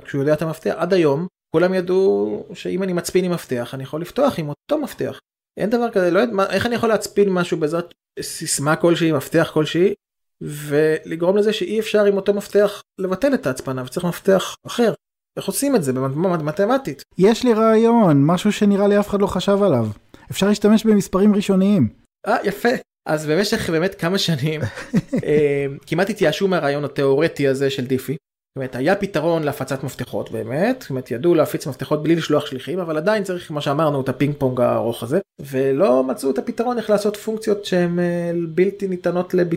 כשהוא 0.05 0.23
יודע 0.23 0.33
את 0.35 0.43
המפתח. 0.43 0.75
עד 0.77 0.93
היום 0.93 1.27
כולם 1.55 1.75
ידעו 1.75 2.47
שאם 2.55 2.83
אני 2.83 2.93
מצפין 2.93 3.25
עם 3.25 3.33
מפתח 3.33 3.71
אני 3.75 3.83
יכול 3.83 4.01
לפתוח 4.01 4.39
עם 4.39 4.49
אותו 4.49 4.79
מפתח. 4.79 5.21
אין 5.57 5.71
דבר 5.71 5.91
כזה, 5.91 6.11
לא 6.11 6.19
יודע, 6.19 6.33
איך 6.51 6.67
אני 6.67 6.75
יכול 6.75 6.89
להצפין 6.89 7.29
משהו 7.29 7.57
בעזרת 7.57 7.95
סיסמה 8.21 8.77
כלשהי, 8.77 9.13
מפתח 9.13 9.51
כלשהי, 9.55 9.95
ולגרום 10.41 11.37
לזה 11.37 11.53
שאי 11.53 11.81
אפשר 11.81 12.05
עם 12.05 12.17
אותו 12.17 12.35
מפתח 12.35 12.83
לבטל 12.99 13.35
את 13.35 13.47
ההצפנה 13.47 13.83
וצריך 13.83 14.07
מפתח 14.07 14.57
אחר. 14.67 14.93
איך 15.37 15.47
עושים 15.47 15.77
את 15.77 15.83
זה 15.83 15.93
במתמטית? 15.93 17.03
יש 17.19 17.45
לי 17.45 17.55
רעיון, 17.55 18.27
משהו 18.27 18.53
שנראה 18.53 18.89
לי 18.89 19.01
אף 19.01 19.09
אחד 19.09 19.21
לא 19.21 19.27
חשב 19.27 19.63
עליו. 19.63 19.87
אפשר 20.31 20.49
להשתמש 20.49 20.85
במספרים 20.87 21.35
ראשוניים. 21.35 21.89
אה, 22.27 22.37
יפה. 22.45 22.69
אז 23.09 23.27
במשך 23.27 23.71
באמת 23.71 23.95
כמה 23.95 24.19
שנים 24.19 24.61
אה, 25.25 25.67
כמעט 25.87 26.11
התייאשו 26.11 26.49
מהרעיון 26.49 26.85
התיאורטי 26.85 27.49
הזה 27.49 27.71
של 27.71 27.87
דיפי. 27.87 28.13
זאת 28.13 28.57
אומרת 28.57 28.77
היה 28.77 28.97
פתרון 28.97 29.43
להפצת 29.43 29.85
מפתחות 29.85 30.31
באמת, 30.31 30.81
זאת 30.81 30.91
אומרת 30.91 31.11
ידעו 31.11 31.35
להפיץ 31.35 31.67
מפתחות 31.67 32.03
בלי 32.03 32.17
לשלוח 32.17 32.47
שליחים 32.47 32.79
אבל 32.79 32.97
עדיין 32.97 33.25
צריך 33.25 33.49
כמו 33.49 33.61
שאמרנו 33.61 34.01
את 34.01 34.09
הפינג 34.09 34.35
פונג 34.39 34.61
הארוך 34.61 35.03
הזה 35.03 35.21
ולא 35.41 36.05
מצאו 36.05 36.31
את 36.31 36.39
הפתרון 36.39 36.79
איך 36.79 36.91
לעשות 36.91 37.17
פונקציות 37.17 37.65
שהן 37.65 37.99
אה, 37.99 38.33
בלתי 38.49 38.89
ניתנות 38.89 39.35
לב... 39.35 39.49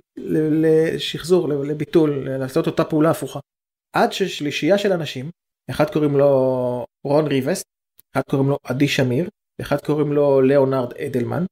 לשחזור 0.51 1.49
לביטול 1.49 2.29
לעשות 2.29 2.67
אותה 2.67 2.83
פעולה 2.83 3.09
הפוכה. 3.09 3.39
עד 3.95 4.13
ששלישייה 4.13 4.77
של 4.77 4.93
אנשים 4.93 5.29
אחד 5.69 5.89
קוראים 5.89 6.17
לו 6.17 6.85
רון 7.03 7.27
ריבסט, 7.27 7.65
אחד 8.13 8.21
קוראים 8.29 8.49
לו 8.49 8.57
עדי 8.63 8.87
שמיר, 8.87 9.29
אחד 9.61 9.81
קוראים 9.81 10.13
לו 10.13 10.41
ליאונרד 10.41 10.93
אדלמן, 10.93 11.45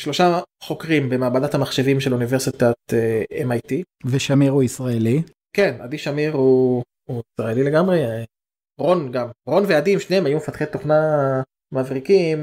שלושה 0.00 0.40
חוקרים 0.62 1.08
במעבדת 1.08 1.54
המחשבים 1.54 2.00
של 2.00 2.12
אוניברסיטת 2.12 2.74
uh, 2.90 2.94
אה, 3.32 3.42
MIT. 3.42 3.82
ושמיר 4.04 4.52
הוא 4.52 4.62
ישראלי. 4.62 5.22
כן, 5.56 5.76
עדי 5.80 5.98
שמיר 5.98 6.32
הוא, 6.32 6.82
הוא 7.08 7.22
ישראלי 7.34 7.62
לגמרי, 7.62 8.04
אה, 8.04 8.24
רון 8.80 9.12
גם, 9.12 9.28
רון 9.46 9.64
ועדי 9.68 10.00
שניהם 10.00 10.26
היו 10.26 10.36
מפתחי 10.36 10.64
תוכנה 10.66 11.42
מבריקים, 11.72 12.38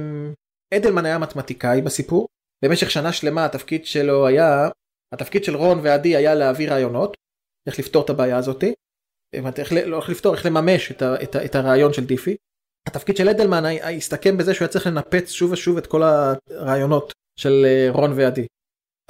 אדלמן 0.74 1.06
היה 1.06 1.18
מתמטיקאי 1.18 1.82
בסיפור, 1.82 2.28
במשך 2.66 2.92
שנה 2.92 3.14
שלמה 3.14 3.46
התפקיד 3.46 3.86
שלו 3.86 4.28
היה, 4.28 4.70
התפקיד 5.14 5.44
של 5.44 5.56
רון 5.56 5.80
ועדי 5.84 6.16
היה 6.16 6.36
להביא 6.36 6.70
רעיונות, 6.70 7.18
איך 7.68 7.80
לפתור 7.80 8.06
את 8.06 8.10
הבעיה 8.10 8.38
הזאתי, 8.38 8.74
איך, 9.34 9.74
לא 9.86 9.98
איך 9.98 10.10
לפתור, 10.10 10.36
איך 10.36 10.46
לממש 10.46 10.92
את, 10.92 11.02
ה, 11.02 11.24
את, 11.24 11.36
ה, 11.36 11.46
את 11.46 11.56
הרעיון 11.56 11.94
של 11.94 12.06
דיפי. 12.06 12.36
התפקיד 12.88 13.18
של 13.18 13.30
אדלמן 13.30 13.64
הסתכם 13.66 14.38
בזה 14.38 14.54
שהוא 14.54 14.66
היה 14.66 14.72
צריך 14.72 14.88
לנפץ 14.88 15.32
שוב 15.32 15.52
ושוב 15.52 15.78
את 15.78 15.88
כל 15.88 16.04
הרעיונות 16.04 17.14
של 17.40 17.66
אה, 17.66 17.88
רון 17.92 18.14
ועדי. 18.16 18.46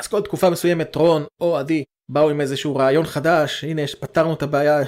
אז 0.01 0.07
כל 0.07 0.21
תקופה 0.21 0.49
מסוימת 0.49 0.95
רון 0.95 1.23
או 1.41 1.57
עדי 1.57 1.83
באו 2.11 2.29
עם 2.29 2.41
איזשהו 2.41 2.75
רעיון 2.75 3.05
חדש, 3.05 3.63
הנה 3.63 3.81
פתרנו 3.99 4.33
את 4.33 4.43
הבעיה, 4.43 4.79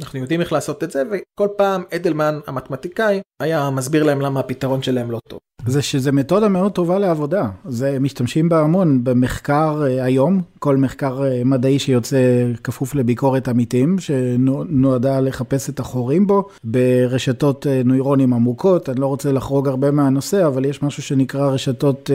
אנחנו 0.00 0.18
יודעים 0.18 0.40
איך 0.40 0.52
לעשות 0.52 0.84
את 0.84 0.90
זה, 0.90 1.02
וכל 1.10 1.48
פעם 1.56 1.84
אדלמן 1.94 2.40
המתמטיקאי 2.46 3.20
היה 3.42 3.70
מסביר 3.70 4.02
להם 4.02 4.20
למה 4.20 4.40
הפתרון 4.40 4.82
שלהם 4.82 5.10
לא 5.10 5.20
טוב. 5.28 5.40
זה 5.66 5.82
שזה 5.82 6.12
מתודה 6.12 6.48
מאוד 6.48 6.72
טובה 6.72 6.98
לעבודה, 6.98 7.48
זה 7.64 7.96
משתמשים 8.00 8.48
בה 8.48 8.60
המון 8.60 9.04
במחקר 9.04 9.82
אה, 9.86 10.04
היום, 10.04 10.40
כל 10.58 10.76
מחקר 10.76 11.24
אה, 11.24 11.42
מדעי 11.44 11.78
שיוצא 11.78 12.16
כפוף 12.64 12.94
לביקורת 12.94 13.48
עמיתים, 13.48 13.98
שנועדה 13.98 15.20
לחפש 15.20 15.70
את 15.70 15.80
החורים 15.80 16.26
בו, 16.26 16.48
ברשתות 16.64 17.66
אה, 17.66 17.82
נוירונים 17.84 18.32
עמוקות, 18.32 18.88
אני 18.88 19.00
לא 19.00 19.06
רוצה 19.06 19.32
לחרוג 19.32 19.68
הרבה 19.68 19.90
מהנושא, 19.90 20.46
אבל 20.46 20.64
יש 20.64 20.82
משהו 20.82 21.02
שנקרא 21.02 21.50
רשתות 21.50 22.10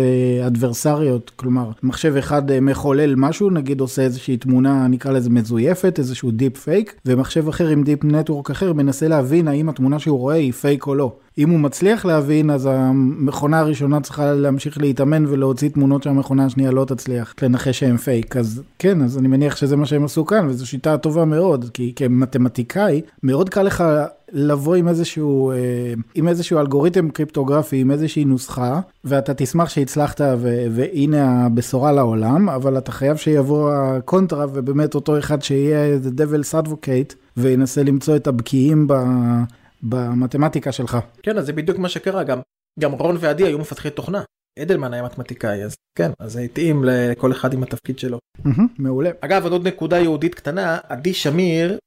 אדברסריות, 0.48 1.32
כלומר, 1.36 1.70
מחשב 1.84 2.16
אחד 2.16 2.60
מחולל 2.62 3.16
משהו, 3.16 3.50
נגיד 3.50 3.80
עושה 3.80 4.02
איזושהי 4.02 4.38
תמונה, 4.38 4.88
נקרא 4.88 5.12
לזה 5.12 5.30
מזויפת, 5.30 6.00
איזשהו 6.00 6.32
דיפ 6.32 6.58
פייק, 6.58 6.96
ומחשב 7.06 7.48
אחר 7.48 7.68
עם 7.68 7.84
deep 7.84 8.04
network 8.04 8.50
אחר 8.50 8.74
מנסה 8.74 9.08
להבין 9.08 9.48
האם 9.48 9.70
התמונה 9.70 10.00
שהוא 10.00 10.20
רואה 10.20 10.36
היא 10.36 10.54
פייק 10.54 10.88
או 10.88 10.96
לא. 10.96 11.16
אם 11.39 11.49
הוא 11.49 11.60
מצליח 11.60 12.06
להבין, 12.06 12.49
אז 12.49 12.69
המכונה 12.71 13.60
הראשונה 13.60 14.02
צריכה 14.02 14.34
להמשיך 14.34 14.78
להתאמן 14.78 15.25
ולהוציא 15.25 15.69
תמונות 15.69 16.04
שהמכונה 16.04 16.45
השנייה 16.45 16.71
לא 16.71 16.86
תצליח 16.86 17.34
לנחש 17.41 17.80
שהם 17.80 17.97
פייק. 17.97 18.38
אז 18.38 18.62
כן, 18.80 19.02
אז 19.02 19.17
אני 19.17 19.28
מניח 19.28 19.56
שזה 19.56 19.75
מה 19.75 19.86
שהם 19.86 20.04
עשו 20.04 20.25
כאן, 20.25 20.47
וזו 20.47 20.67
שיטה 20.67 20.97
טובה 20.97 21.25
מאוד, 21.25 21.69
כי 21.73 21.93
כמתמטיקאי, 21.95 23.02
מאוד 23.23 23.49
קל 23.49 23.63
לך 23.63 23.84
לבוא 24.32 24.75
עם 24.75 24.88
איזשהו, 24.88 25.52
אה, 25.52 25.56
עם 26.15 26.28
איזשהו 26.28 26.60
אלגוריתם 26.60 27.10
קריפטוגרפי, 27.10 27.82
עם 27.82 27.91
איזושהי 27.91 28.25
נוסחה, 28.25 28.80
ואתה 29.06 29.34
תשמח 29.34 29.69
שהצלחת 29.69 30.21
ו- 30.21 30.65
והנה 30.71 31.45
הבשורה 31.45 31.91
לעולם, 31.91 32.49
אבל 32.49 32.78
אתה 32.78 32.91
חייב 32.91 33.17
שיבוא 33.17 33.71
הקונטרה 33.73 34.45
ובאמת 34.54 34.95
אותו 34.95 35.19
אחד 35.19 35.41
שיהיה 35.41 35.97
the 35.97 36.19
devil's 36.19 36.65
advocate 36.65 37.15
וינסה 37.38 37.84
למצוא 37.84 38.15
את 38.15 38.28
הבקיעים. 38.28 38.88
במתמטיקה 39.84 40.72
שלך. 40.72 40.98
כן, 41.24 41.38
אז 41.38 41.46
זה 41.46 41.54
בדיוק 41.54 41.78
מה 41.78 41.89
שקרה, 41.89 42.24
גם, 42.24 42.39
גם 42.80 42.92
רון 42.92 43.18
ועדי 43.20 43.44
היו 43.44 43.60
מפתחי 43.60 43.89
תוכנה. 43.89 44.24
אדלמן 44.60 44.94
היה 44.94 45.04
מתמטיקאי, 45.04 45.63
אז 45.63 45.76
כן, 45.98 46.12
אז 46.20 46.32
זה 46.32 46.42
התאים 46.42 46.84
לכל 46.84 47.32
אחד 47.32 47.54
עם 47.54 47.63
התפקיד 47.63 48.00
שלו. 48.00 48.20
מעולה. 48.78 49.12
אגב, 49.22 49.46
עוד 49.46 49.68
נקודה 49.68 50.00
יהודית 50.00 50.36
קטנה, 50.36 50.78
עדי 50.89 51.13
שמיר 51.13 51.78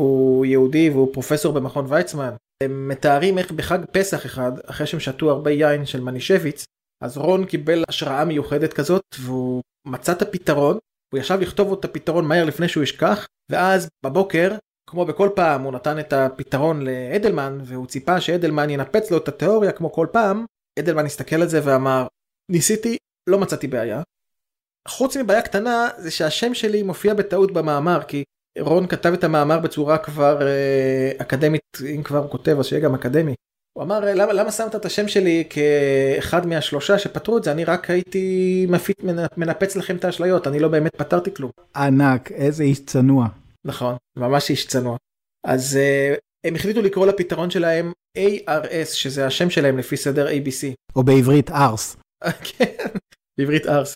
הוא 0.00 0.46
יהודי 0.46 0.90
והוא 0.90 1.12
פרופסור 1.12 1.52
במכון 1.52 1.84
ויצמן. 1.88 2.30
הם 2.62 2.88
מתארים 2.88 3.38
איך 3.38 3.52
בחג 3.52 3.78
פסח 3.92 4.26
אחד, 4.26 4.52
אחרי 4.66 4.86
שהם 4.86 5.00
שתו 5.00 5.30
הרבה 5.30 5.50
יין 5.50 5.86
של 5.86 6.00
מנישביץ, 6.00 6.64
אז 7.02 7.18
רון 7.18 7.44
קיבל 7.44 7.84
השראה 7.88 8.24
מיוחדת 8.24 8.72
כזאת, 8.72 9.02
והוא 9.20 9.62
מצא 9.86 10.12
את 10.12 10.22
הפתרון, 10.22 10.78
הוא 11.12 11.20
ישב 11.20 11.38
לכתוב 11.40 11.72
את 11.72 11.84
הפתרון 11.84 12.24
מהר 12.24 12.44
לפני 12.44 12.68
שהוא 12.68 12.82
ישכח, 12.82 13.26
ואז 13.50 13.88
בבוקר 14.04 14.56
כמו 14.90 15.04
בכל 15.04 15.28
פעם 15.34 15.62
הוא 15.62 15.72
נתן 15.72 15.98
את 15.98 16.12
הפתרון 16.12 16.82
לאדלמן 16.82 17.58
והוא 17.64 17.86
ציפה 17.86 18.20
שאדלמן 18.20 18.70
ינפץ 18.70 19.10
לו 19.10 19.16
את 19.16 19.28
התיאוריה 19.28 19.72
כמו 19.72 19.92
כל 19.92 20.06
פעם, 20.12 20.44
אדלמן 20.78 21.06
הסתכל 21.06 21.36
על 21.36 21.48
זה 21.48 21.60
ואמר 21.64 22.06
ניסיתי, 22.50 22.96
לא 23.26 23.38
מצאתי 23.38 23.66
בעיה. 23.66 24.02
חוץ 24.88 25.16
מבעיה 25.16 25.42
קטנה 25.42 25.88
זה 25.98 26.10
שהשם 26.10 26.54
שלי 26.54 26.82
מופיע 26.82 27.14
בטעות 27.14 27.52
במאמר 27.52 28.02
כי 28.08 28.24
רון 28.58 28.86
כתב 28.86 29.12
את 29.12 29.24
המאמר 29.24 29.58
בצורה 29.58 29.98
כבר 29.98 30.42
אה, 30.42 31.12
אקדמית, 31.18 31.62
אם 31.94 32.02
כבר 32.02 32.18
הוא 32.18 32.30
כותב 32.30 32.56
אז 32.58 32.66
שיהיה 32.66 32.82
גם 32.82 32.94
אקדמי. 32.94 33.34
הוא 33.72 33.84
אמר 33.84 34.00
למה, 34.00 34.32
למה 34.32 34.52
שמת 34.52 34.74
את 34.74 34.84
השם 34.84 35.08
שלי 35.08 35.44
כאחד 35.50 36.46
מהשלושה 36.46 36.98
שפתרו 36.98 37.38
את 37.38 37.44
זה 37.44 37.52
אני 37.52 37.64
רק 37.64 37.90
הייתי 37.90 38.66
מפיץ 38.68 38.96
מנפץ 39.36 39.76
לכם 39.76 39.96
את 39.96 40.04
האשליות 40.04 40.46
אני 40.46 40.60
לא 40.60 40.68
באמת 40.68 40.96
פתרתי 40.96 41.34
כלום. 41.34 41.50
ענק 41.76 42.32
איזה 42.32 42.62
איש 42.62 42.84
צנוע. 42.84 43.28
נכון, 43.66 43.96
ממש 44.16 44.50
איש 44.50 44.66
צנוע. 44.66 44.96
אז 45.46 45.78
uh, 45.78 46.18
הם 46.46 46.54
החליטו 46.54 46.82
לקרוא 46.82 47.06
לפתרון 47.06 47.50
שלהם 47.50 47.92
ARS, 48.18 48.94
שזה 48.94 49.26
השם 49.26 49.50
שלהם 49.50 49.78
לפי 49.78 49.96
סדר 49.96 50.28
ABC. 50.28 50.74
או 50.96 51.02
בעברית 51.02 51.50
ארס. 51.50 51.96
כן, 52.58 52.86
בעברית 53.38 53.66
ארס. 53.66 53.94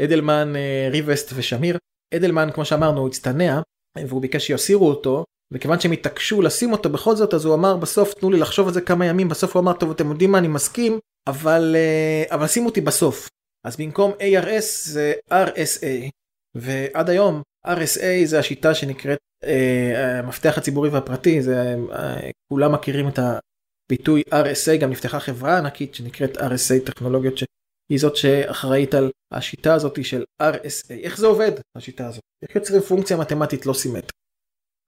אדלמן, 0.00 0.52
uh, 0.54 0.92
ריבסט 0.92 1.32
ושמיר. 1.34 1.78
אדלמן, 2.14 2.48
כמו 2.54 2.64
שאמרנו, 2.64 3.06
הצטנע, 3.06 3.60
והוא 3.98 4.22
ביקש 4.22 4.46
שיסירו 4.46 4.88
אותו, 4.88 5.24
וכיוון 5.52 5.80
שהם 5.80 5.92
התעקשו 5.92 6.42
לשים 6.42 6.72
אותו 6.72 6.88
בכל 6.90 7.16
זאת, 7.16 7.34
אז 7.34 7.44
הוא 7.44 7.54
אמר 7.54 7.76
בסוף, 7.76 8.14
תנו 8.14 8.30
לי 8.30 8.38
לחשוב 8.38 8.66
על 8.66 8.74
זה 8.74 8.80
כמה 8.80 9.06
ימים, 9.06 9.28
בסוף 9.28 9.56
הוא 9.56 9.62
אמר, 9.62 9.72
טוב, 9.72 9.90
אתם 9.90 10.10
יודעים 10.10 10.32
מה, 10.32 10.38
אני 10.38 10.48
מסכים, 10.48 10.98
אבל, 11.28 11.76
uh, 11.76 12.34
אבל 12.34 12.46
שימו 12.46 12.68
אותי 12.68 12.80
בסוף. 12.80 13.28
אז 13.66 13.76
במקום 13.76 14.12
ARS 14.12 14.64
זה 14.84 15.12
RSA, 15.30 16.10
ועד 16.54 17.10
היום 17.10 17.42
RSA 17.66 18.24
זה 18.24 18.38
השיטה 18.38 18.74
שנקראת 18.74 19.18
אה, 19.44 20.18
המפתח 20.18 20.58
הציבורי 20.58 20.88
והפרטי, 20.88 21.42
זה, 21.42 21.74
אה, 21.92 22.30
כולם 22.52 22.72
מכירים 22.72 23.08
את 23.08 23.18
הביטוי 23.18 24.22
RSA, 24.30 24.76
גם 24.80 24.90
נפתחה 24.90 25.20
חברה 25.20 25.58
ענקית 25.58 25.94
שנקראת 25.94 26.36
RSA 26.36 26.86
טכנולוגיות 26.86 27.38
שהיא 27.38 27.98
זאת 27.98 28.16
שאחראית 28.16 28.94
על 28.94 29.10
השיטה 29.32 29.74
הזאת 29.74 30.04
של 30.04 30.24
RSA. 30.42 30.92
איך 31.02 31.18
זה 31.18 31.26
עובד 31.26 31.52
השיטה 31.76 32.06
הזאת? 32.06 32.20
איך 32.42 32.56
יוצרים 32.56 32.80
פונקציה 32.80 33.16
מתמטית 33.16 33.66
לא 33.66 33.72
סימטרית? 33.72 34.12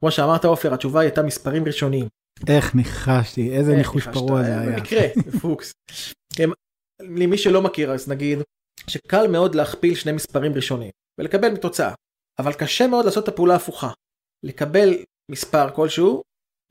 כמו 0.01 0.11
שאמרת 0.11 0.45
עופר 0.45 0.75
התשובה 0.75 1.01
הייתה 1.01 1.23
מספרים 1.23 1.65
ראשוניים. 1.65 2.07
איך 2.49 2.75
ניחשתי 2.75 3.57
איזה 3.57 3.77
ניחוש 3.77 4.09
פרוע 4.09 4.43
זה 4.43 4.61
היה. 4.61 4.71
במקרה, 4.71 5.01
פוקס. 5.41 5.73
למי 7.01 7.39
שלא 7.39 7.63
מכיר 7.63 7.93
אז 7.93 8.09
נגיד 8.09 8.39
שקל 8.87 9.27
מאוד 9.29 9.55
להכפיל 9.55 9.95
שני 9.95 10.13
מספרים 10.13 10.53
ראשוניים 10.55 10.91
ולקבל 11.21 11.49
מתוצאה. 11.49 11.95
אבל 12.39 12.53
קשה 12.53 12.87
מאוד 12.87 13.05
לעשות 13.05 13.25
את 13.25 13.29
הפעולה 13.29 13.55
ההפוכה. 13.55 13.91
לקבל 14.45 14.95
מספר 15.31 15.71
כלשהו 15.71 16.23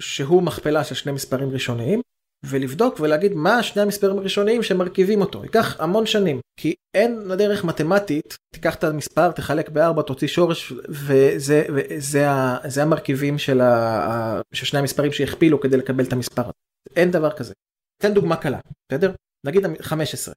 שהוא 0.01 0.43
מכפלה 0.43 0.83
של 0.83 0.95
שני 0.95 1.11
מספרים 1.11 1.49
ראשוניים 1.49 2.01
ולבדוק 2.45 2.99
ולהגיד 2.99 3.33
מה 3.33 3.63
שני 3.63 3.81
המספרים 3.81 4.17
הראשוניים 4.17 4.63
שמרכיבים 4.63 5.21
אותו. 5.21 5.43
ייקח 5.43 5.81
המון 5.81 6.05
שנים, 6.05 6.39
כי 6.59 6.73
אין 6.93 7.27
דרך 7.37 7.63
מתמטית, 7.63 8.37
תיקח 8.53 8.75
את 8.75 8.83
המספר, 8.83 9.31
תחלק 9.31 9.69
בארבע, 9.69 10.01
תוציא 10.01 10.27
שורש, 10.27 10.73
וזה, 10.89 11.63
וזה 11.75 12.25
זה 12.67 12.83
המרכיבים 12.83 13.37
של, 13.37 13.61
ה, 13.61 14.41
של 14.53 14.65
שני 14.65 14.79
המספרים 14.79 15.11
שהכפילו 15.11 15.59
כדי 15.61 15.77
לקבל 15.77 16.03
את 16.03 16.13
המספר. 16.13 16.49
אין 16.95 17.11
דבר 17.11 17.31
כזה. 17.31 17.53
תן 18.01 18.13
דוגמה 18.13 18.35
קלה, 18.35 18.59
בסדר? 18.91 19.11
נגיד 19.45 19.63
15. 19.81 20.33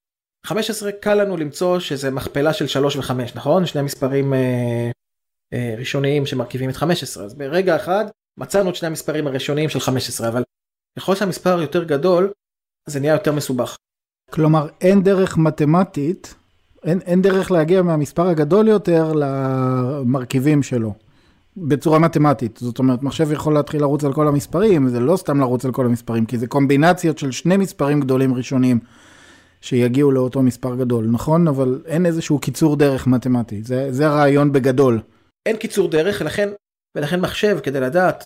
15 0.47 0.93
קל 0.93 1.15
לנו 1.15 1.37
למצוא 1.37 1.79
שזה 1.79 2.11
מכפלה 2.11 2.53
של 2.53 2.67
3 2.67 2.97
ו-5, 2.97 3.13
נכון? 3.35 3.67
שני 3.67 3.83
מספרים 3.83 4.35
אה, 4.35 4.91
ראשוניים 5.79 6.27
שמרכיבים 6.27 6.71
את 6.71 6.77
15. 6.77 7.25
אז 7.25 7.35
ברגע 7.35 7.77
אחד 7.77 8.05
מצאנו 8.39 8.71
את 8.71 8.77
שני 8.77 8.89
המספרים 8.89 9.27
הראשוניים 9.27 9.69
של 9.69 9.81
15, 9.81 10.29
אבל 10.29 10.43
ככל 10.99 11.15
שהמספר 11.15 11.61
יותר 11.61 11.85
גדול, 11.85 12.33
זה 12.87 13.01
נהיה 13.01 13.13
יותר 13.13 13.33
מסובך. 13.33 13.77
כלומר, 14.31 14.69
אין 14.81 15.03
דרך 15.03 15.39
מתמטית, 15.39 16.35
אין, 16.85 17.01
אין 17.01 17.23
דרך 17.23 17.51
להגיע 17.51 17.83
מהמספר 17.83 18.29
הגדול 18.29 18.69
יותר 18.69 19.13
למרכיבים 19.13 20.63
שלו. 20.63 20.95
בצורה 21.57 21.99
מתמטית, 21.99 22.59
זאת 22.63 22.79
אומרת 22.79 23.03
מחשב 23.03 23.33
יכול 23.33 23.55
להתחיל 23.55 23.81
לרוץ 23.81 24.05
על 24.05 24.13
כל 24.13 24.29
המספרים, 24.29 24.89
זה 24.89 25.01
לא 25.01 25.17
סתם 25.17 25.41
לרוץ 25.41 25.65
על 25.65 25.73
כל 25.73 25.87
המספרים, 25.87 26.27
כי 26.27 26.39
זה 26.39 26.47
קומבינציות 26.47 27.19
של 27.19 27.31
שני 27.31 27.57
מספרים 27.57 28.01
גדולים 28.01 28.35
ראשונים 28.35 28.79
שיגיעו 29.61 30.13
לאותו 30.13 30.43
מספר 30.43 30.77
גדול, 30.77 31.07
נכון? 31.11 31.49
אבל 31.49 31.83
אין 31.87 32.07
איזשהו 32.07 32.39
קיצור 32.39 32.77
דרך 32.77 33.07
מתמטי, 33.07 33.63
זה, 33.63 33.93
זה 33.93 34.07
הרעיון 34.07 34.53
בגדול. 34.53 35.01
אין 35.47 35.57
קיצור 35.57 35.91
דרך, 35.91 36.21
ולכן, 36.21 36.49
ולכן 36.97 37.21
מחשב 37.21 37.59
כדי 37.63 37.81
לדעת 37.81 38.25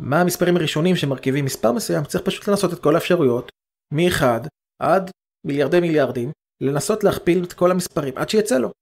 מה 0.00 0.20
המספרים 0.20 0.56
הראשונים 0.56 0.96
שמרכיבים 0.96 1.44
מספר 1.44 1.72
מסוים, 1.72 2.04
צריך 2.04 2.24
פשוט 2.24 2.48
לנסות 2.48 2.72
את 2.72 2.78
כל 2.78 2.94
האפשרויות, 2.94 3.52
מ-1 3.94 4.22
עד 4.82 5.10
מיליארדי 5.46 5.80
מיליארדים, 5.80 6.30
לנסות 6.60 7.04
להכפיל 7.04 7.44
את 7.44 7.52
כל 7.52 7.70
המספרים 7.70 8.12
עד 8.16 8.28
שיצא 8.28 8.58
לו. 8.58 8.72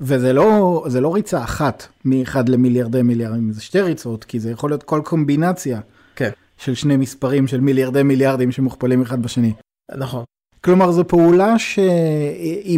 וזה 0.00 0.32
לא, 0.32 0.84
זה 0.88 1.00
לא 1.00 1.14
ריצה 1.14 1.44
אחת 1.44 1.86
מ-1 2.04 2.36
למיליארדי 2.48 3.02
מיליארדים, 3.02 3.52
זה 3.52 3.62
שתי 3.62 3.80
ריצות, 3.80 4.24
כי 4.24 4.40
זה 4.40 4.50
יכול 4.50 4.70
להיות 4.70 4.82
כל 4.82 5.00
קומבינציה 5.04 5.80
כן. 6.16 6.30
של 6.56 6.74
שני 6.74 6.96
מספרים 6.96 7.46
של 7.46 7.60
מיליארדי 7.60 8.02
מיליארדים 8.02 8.52
שמוכפלים 8.52 9.02
אחד 9.02 9.22
בשני. 9.22 9.52
נכון. 9.96 10.24
כלומר 10.66 10.92
זו 10.92 11.08
פעולה 11.08 11.58
ש... 11.58 11.78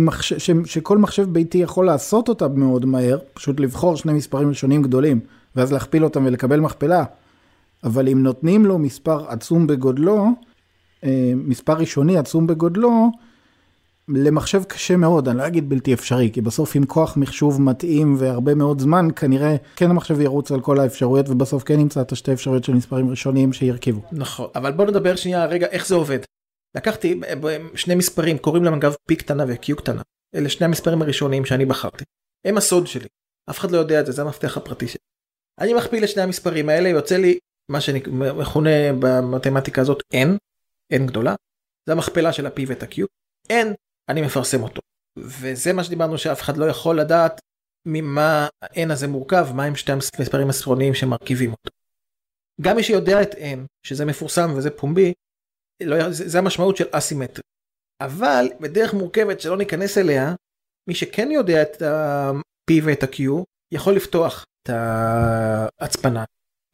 מחש... 0.01 0.33
ש... 0.33 0.51
שכל 0.65 0.99
מחשב 0.99 1.33
ביתי 1.33 1.59
יכול 1.59 1.87
לעשות 1.87 2.29
אותה 2.29 2.49
מאוד 2.49 2.85
מהר, 2.85 3.19
פשוט 3.35 3.61
לבחור 3.61 3.97
שני 3.97 4.13
מספרים 4.13 4.49
ראשונים 4.49 4.83
גדולים, 4.83 5.21
ואז 5.57 5.73
להכפיל 5.73 6.05
אותם 6.05 6.27
ולקבל 6.27 6.61
מכפלה. 6.61 7.05
אבל 7.85 8.09
אם 8.09 8.23
נותנים 8.23 8.67
לו 8.67 8.79
מספר 8.79 9.29
עצום 9.29 9.67
בגודלו, 9.67 10.27
אה, 11.05 11.33
מספר 11.37 11.73
ראשוני 11.73 12.19
עצום 12.19 12.47
בגודלו, 12.47 13.11
למחשב 14.09 14.63
קשה 14.65 14.97
מאוד, 14.97 15.29
אני 15.29 15.39
לא 15.39 15.47
אגיד 15.47 15.69
בלתי 15.69 15.95
אפשרי, 15.95 16.31
כי 16.33 16.41
בסוף 16.41 16.77
עם 16.77 16.85
כוח 16.85 17.17
מחשוב 17.17 17.63
מתאים 17.63 18.17
והרבה 18.19 18.55
מאוד 18.55 18.81
זמן, 18.81 19.09
כנראה 19.17 19.57
כן 19.77 19.91
המחשב 19.91 20.21
ירוץ 20.21 20.53
על 20.53 20.61
כל 20.61 20.81
האפשרויות, 20.81 21.29
ובסוף 21.29 21.63
כן 21.63 21.81
ימצא 21.81 22.01
את 22.01 22.13
השתי 22.13 22.33
אפשרויות 22.33 22.65
של 22.65 22.75
מספרים 22.75 23.11
ראשוניים 23.11 23.53
שירכיבו. 23.53 24.01
נכון, 24.13 24.47
אבל 24.55 24.73
בוא 24.73 24.85
נדבר 24.85 25.17
שנייה 25.17 25.47
רגע 25.47 25.67
איך 25.67 25.87
זה 25.87 25.95
עובד. 25.95 26.19
לקחתי 26.75 27.21
שני 27.75 27.95
מספרים, 27.95 28.39
קוראים 28.39 28.65
להם 28.65 28.75
אגב 28.75 28.95
P 29.13 29.17
קטנה 29.17 29.45
ו-Q 29.49 29.75
קטנה. 29.77 30.03
אלה 30.35 30.49
שני 30.49 30.65
המספרים 30.67 31.03
הראשוניים 31.03 31.45
שאני 31.45 31.65
בחרתי. 31.65 32.05
הם 32.45 32.57
הסוד 32.57 32.87
שלי. 32.87 33.09
אף 33.51 33.59
אחד 33.59 33.71
לא 33.71 33.79
יודע 33.79 34.01
את 34.01 34.07
זה, 34.07 34.13
זה 34.13 34.23
המפתח 34.23 34.57
הפרטי 34.57 34.89
שלי. 34.89 34.99
אני 35.59 35.75
מכפיל 35.75 36.05
את 36.05 36.09
שני 36.09 36.23
המספרים 36.23 36.69
האלה, 36.69 36.89
יוצא 36.89 37.17
לי 37.17 37.39
מה 37.69 37.81
שמכונה 37.81 38.71
במתמטיקה 38.99 39.81
הזאת 39.81 40.03
n, 40.15 40.29
n 40.93 41.07
גדולה. 41.07 41.35
זה 41.87 41.93
המכפלה 41.93 42.33
של 42.33 42.47
ה-P 42.47 42.61
ואת 42.67 42.83
ה-Q. 42.83 43.05
n 43.53 43.67
אני 44.09 44.23
מפרסם 44.23 44.63
אותו. 44.63 44.81
וזה 45.17 45.73
מה 45.73 45.85
שדיברנו 45.85 46.19
שאף 46.19 46.43
אחד 46.43 46.57
לא 46.57 46.65
יכול 46.65 47.01
לדעת 47.01 47.41
ממה 47.87 48.49
ה-n 48.63 48.93
הזה 48.93 49.09
מורכב, 49.09 49.49
מה 49.55 49.65
הם 49.65 49.77
שתי 49.77 49.93
המספרים 49.93 50.51
הספרוניים 50.51 50.95
שמרכיבים 50.95 51.51
אותו. 51.51 51.71
גם 52.61 52.77
מי 52.77 52.83
שיודע 52.83 53.23
את 53.23 53.35
n, 53.35 53.59
שזה 53.83 54.05
מפורסם 54.05 54.55
וזה 54.57 54.71
פומבי, 54.71 55.13
זה, 55.83 56.29
זה 56.29 56.39
המשמעות 56.39 56.77
של 56.77 56.85
אסימטרי. 56.91 57.43
אבל 58.01 58.47
בדרך 58.61 58.95
מורכבת 58.95 59.41
שלא 59.41 59.57
ניכנס 59.57 59.99
אליה, 59.99 60.35
מי 60.89 60.95
שכן 60.95 61.31
יודע 61.31 61.63
את 61.63 61.83
ה-P 61.83 62.75
ואת 62.85 63.03
ה-Q, 63.03 63.21
יכול 63.73 63.97
לפתוח 63.97 64.45
את 64.63 64.71
ההצפנה. 65.81 66.25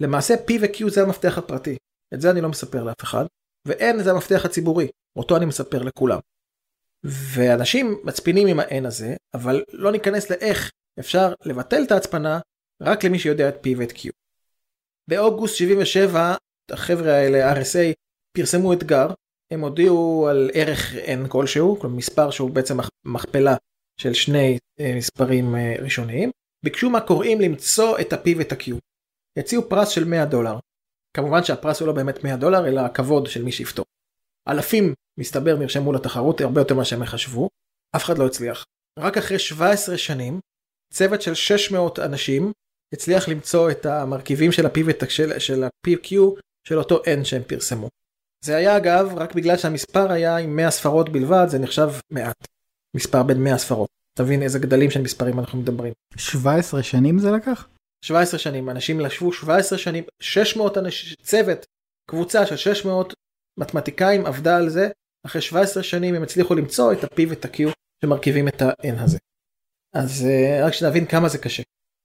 למעשה 0.01 0.35
P 0.35 0.53
ו-Q 0.61 0.89
זה 0.89 1.03
המפתח 1.03 1.39
הפרטי, 1.39 1.77
את 2.15 2.21
זה 2.21 2.31
אני 2.31 2.41
לא 2.41 2.49
מספר 2.49 2.85
לאף 2.85 3.03
אחד, 3.03 3.25
ו-N 3.69 4.03
זה 4.03 4.11
המפתח 4.11 4.45
הציבורי, 4.45 4.89
אותו 5.17 5.37
אני 5.37 5.45
מספר 5.45 5.83
לכולם. 5.83 6.19
ואנשים 7.05 8.01
מצפינים 8.05 8.49
עם 8.49 8.61
ה-N 8.61 8.87
הזה, 8.87 9.17
אבל 9.35 9.65
לא 9.73 9.93
ניכנס 9.93 10.31
לאיך 10.31 10.71
אפשר 11.01 11.33
לבטל 11.45 11.83
את 11.87 11.93
ההצפנה 11.93 12.41
רק 12.83 13.05
למי 13.05 13.19
שיודע 13.19 13.49
את 13.49 13.55
P 13.55 13.69
ואת 13.77 13.91
Q. 13.91 14.11
באוגוסט 15.09 15.57
77 15.57 16.35
החבר'ה 16.71 17.13
האלה 17.13 17.53
RSA 17.53 18.04
פרסמו 18.37 18.73
אתגר, 18.73 19.09
הם 19.53 19.61
הודיעו 19.61 20.29
על 20.31 20.51
ערך 20.55 20.95
n 20.95 21.29
כלשהו, 21.29 21.79
כלומר 21.81 21.97
מספר 21.97 22.31
שהוא 22.31 22.51
בעצם 22.51 22.77
מכפלה 23.05 23.57
של 24.01 24.15
שני 24.15 24.59
אה, 24.81 24.95
מספרים 24.97 25.55
אה, 25.55 25.75
ראשוניים, 25.79 26.31
ביקשו 26.65 26.91
מהקוראים 26.91 27.41
למצוא 27.41 27.99
את 28.01 28.13
ה-P 28.13 28.29
ואת 28.39 28.53
ה-Q. 28.53 28.73
יציעו 29.39 29.69
פרס 29.69 29.89
של 29.89 30.05
100 30.05 30.25
דולר. 30.25 30.59
כמובן 31.17 31.45
שהפרס 31.45 31.81
הוא 31.81 31.87
לא 31.87 31.93
באמת 31.93 32.25
100 32.25 32.37
דולר, 32.37 32.69
אלא 32.69 32.81
הכבוד 32.81 33.27
של 33.27 33.43
מי 33.43 33.53
שיפתור. 33.53 33.85
אלפים, 34.49 34.95
מסתבר, 35.21 35.57
נרשמו 35.57 35.93
לתחרות, 35.93 36.41
הרבה 36.41 36.61
יותר 36.61 36.75
ממה 36.75 36.85
שהם 36.85 37.05
חשבו, 37.05 37.49
אף 37.97 38.05
אחד 38.05 38.19
לא 38.19 38.27
הצליח. 38.27 38.65
רק 38.99 39.17
אחרי 39.17 39.39
17 39.39 39.99
שנים, 39.99 40.41
צוות 40.93 41.23
של 41.23 41.35
600 41.35 41.99
אנשים 41.99 42.53
הצליח 42.95 43.29
למצוא 43.29 43.71
את 43.71 43.87
המרכיבים 43.87 44.53
של 44.53 44.67
ה-P 44.67 45.05
של 45.39 45.65
ה-PQ 45.65 46.17
של 46.69 46.79
אותו 46.79 47.03
N 47.03 47.25
שהם 47.25 47.43
פרסמו. 47.43 47.89
זה 48.45 48.57
היה 48.57 48.77
אגב 48.77 49.15
רק 49.17 49.35
בגלל 49.35 49.57
שהמספר 49.57 50.13
היה 50.13 50.37
עם 50.37 50.57
100 50.57 50.71
ספרות 50.71 51.09
בלבד 51.09 51.47
זה 51.49 51.59
נחשב 51.59 51.89
מעט. 52.11 52.47
מספר 52.97 53.23
בין 53.23 53.45
100 53.45 53.59
ספרות. 53.59 53.89
תבין 54.19 54.43
איזה 54.43 54.59
גדלים 54.59 54.91
של 54.91 55.03
מספרים 55.03 55.39
אנחנו 55.39 55.59
מדברים. 55.59 55.93
17 56.17 56.83
שנים 56.83 57.19
זה 57.19 57.31
לקח? 57.31 57.69
17 58.05 58.39
שנים 58.39 58.71
אנשים 58.71 59.01
לשבו 59.01 59.33
17 59.33 59.79
שנים 59.79 60.05
600 60.21 60.79
אנשים 60.79 61.17
צוות 61.23 61.67
קבוצה 62.11 62.47
של 62.47 62.57
600 62.57 63.15
מתמטיקאים 63.61 64.27
עבדה 64.27 64.57
על 64.57 64.69
זה 64.69 64.89
אחרי 65.27 65.41
17 65.41 65.83
שנים 65.83 66.15
הם 66.15 66.23
הצליחו 66.23 66.55
למצוא 66.55 66.93
את 66.93 67.05
ה-P 67.05 67.21
ואת 67.29 67.45
ה-Q 67.45 67.71
שמרכיבים 68.05 68.49
את 68.49 68.63
ה-N 68.63 69.03
הזה. 69.03 69.19
אז 69.95 70.27
uh, 70.27 70.67
רק 70.67 70.73
שנבין 70.73 71.07
כמה 71.07 71.29
זה 71.29 71.39
קשה. 71.39 71.63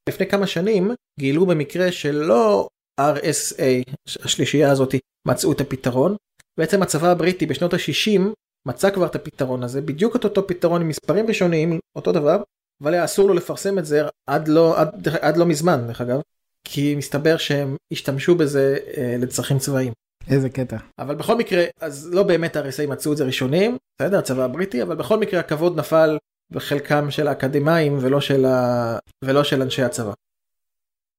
לפני 0.10 0.28
כמה 0.28 0.48
שנים 0.48 0.92
גילו 1.20 1.46
במקרה 1.46 1.92
שלא 1.92 2.68
RSA 3.02 3.94
השלישייה 4.24 4.72
הזאת 4.72 4.96
מצאו 5.28 5.52
את 5.52 5.62
הפתרון 5.62 6.16
בעצם 6.60 6.82
הצבא 6.82 7.12
הבריטי 7.12 7.46
בשנות 7.46 7.74
ה-60 7.74 8.22
מצא 8.68 8.90
כבר 8.90 9.06
את 9.06 9.16
הפתרון 9.16 9.64
הזה, 9.64 9.82
בדיוק 9.82 10.16
את 10.16 10.24
אותו 10.24 10.48
פתרון 10.48 10.82
עם 10.82 10.88
מספרים 10.88 11.28
ראשוניים, 11.28 11.80
אותו 11.96 12.12
דבר, 12.12 12.42
אבל 12.84 12.94
היה 12.94 13.06
אסור 13.06 13.28
לו 13.28 13.34
לפרסם 13.34 13.80
את 13.80 13.86
זה 13.86 14.04
עד 14.28 14.48
לא, 14.48 14.80
עד, 14.80 15.08
עד 15.22 15.38
לא 15.38 15.46
מזמן, 15.46 15.88
דרך 15.88 16.02
אגב, 16.02 16.22
כי 16.64 16.96
מסתבר 16.96 17.38
שהם 17.38 17.76
השתמשו 17.92 18.36
בזה 18.36 18.78
אה, 18.98 19.16
לצרכים 19.20 19.58
צבאיים. 19.60 19.94
איזה 20.30 20.50
קטע. 20.50 20.78
אבל 21.00 21.16
בכל 21.16 21.38
מקרה, 21.38 21.64
אז 21.82 22.10
לא 22.14 22.24
באמת 22.24 22.56
ה-RSA 22.56 22.88
מצאו 22.90 23.12
את 23.12 23.18
זה 23.18 23.24
ראשונים, 23.24 23.78
בסדר, 24.02 24.20
הצבא 24.20 24.44
הבריטי, 24.44 24.84
אבל 24.84 24.96
בכל 24.96 25.20
מקרה 25.20 25.40
הכבוד 25.40 25.80
נפל 25.80 26.18
בחלקם 26.52 27.12
של 27.12 27.28
האקדמאים 27.28 27.98
ולא 28.02 28.22
של, 28.22 28.46
ה... 28.46 28.98
ולא 29.24 29.44
של 29.44 29.62
אנשי 29.62 29.84
הצבא. 29.84 30.14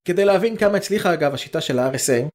כדי 0.05 0.25
להבין 0.25 0.57
כמה 0.57 0.77
הצליחה 0.77 1.15
אגב 1.15 1.35
השיטה 1.35 1.61
של 1.61 1.79
ה-RSA, 1.79 2.29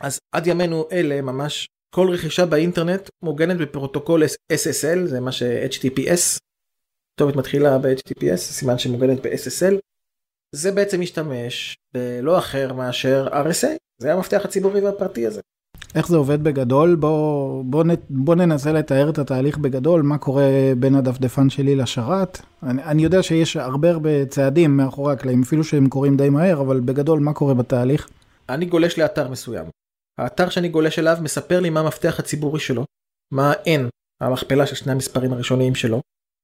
אז 0.00 0.18
עד 0.32 0.46
ימינו 0.46 0.88
אלה 0.92 1.20
ממש 1.20 1.68
כל 1.90 2.10
רכישה 2.10 2.46
באינטרנט 2.46 3.10
מוגנת 3.22 3.56
בפרוטוקול 3.56 4.22
SSL 4.52 4.98
זה 5.04 5.20
מה 5.20 5.32
ש-HTTPS. 5.32 6.38
כתובת 7.16 7.36
מתחילה 7.36 7.78
ב-HTTPS 7.78 8.36
סימן 8.36 8.78
שמוגנת 8.78 9.26
ב-SSL. 9.26 9.74
זה 10.52 10.72
בעצם 10.72 11.00
משתמש 11.00 11.76
בלא 11.94 12.38
אחר 12.38 12.72
מאשר 12.72 13.28
RSA 13.28 13.68
זה 13.98 14.12
המפתח 14.12 14.40
הציבורי 14.44 14.80
והפרטי 14.80 15.26
הזה. 15.26 15.40
איך 15.94 16.08
זה 16.08 16.16
עובד 16.16 16.44
בגדול 16.44 16.94
בוא 16.94 17.64
בוא, 17.64 17.84
בוא 18.10 18.34
ננסה 18.34 18.72
לתאר 18.72 19.10
את 19.10 19.18
התהליך 19.18 19.58
בגדול 19.58 20.02
מה 20.02 20.18
קורה 20.18 20.72
בין 20.78 20.94
הדפדפן 20.94 21.50
שלי 21.50 21.76
לשרת 21.76 22.40
אני, 22.62 22.84
אני 22.84 23.04
יודע 23.04 23.22
שיש 23.22 23.56
הרבה 23.56 23.90
הרבה 23.90 24.26
צעדים 24.26 24.76
מאחורי 24.76 25.12
הקלעים 25.12 25.42
אפילו 25.42 25.64
שהם 25.64 25.88
קורים 25.88 26.16
די 26.16 26.28
מהר 26.28 26.60
אבל 26.60 26.80
בגדול 26.80 27.20
מה 27.20 27.32
קורה 27.32 27.54
בתהליך. 27.54 28.08
אני 28.48 28.66
גולש 28.66 28.98
לאתר 28.98 29.28
מסוים 29.28 29.64
האתר 30.18 30.48
שאני 30.48 30.68
גולש 30.68 30.98
אליו 30.98 31.16
מספר 31.20 31.60
לי 31.60 31.70
מה 31.70 31.80
המפתח 31.80 32.18
הציבורי 32.18 32.60
שלו, 32.60 32.84
מה 33.32 33.50
ה-N, 33.50 33.88
המכפלה 34.20 34.66
של 34.66 34.74
שני 34.74 34.92
המספרים 34.92 35.32
הראשוניים 35.32 35.74
שלו. 35.74 36.00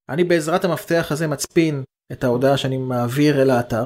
אני 0.08 0.24
בעזרת 0.24 0.64
המפתח 0.64 1.08
הזה 1.10 1.26
מצפין 1.26 1.82
את 2.12 2.24
ההודעה 2.24 2.56
שאני 2.56 2.76
מעביר 2.76 3.42
אל 3.42 3.50
האתר, 3.50 3.84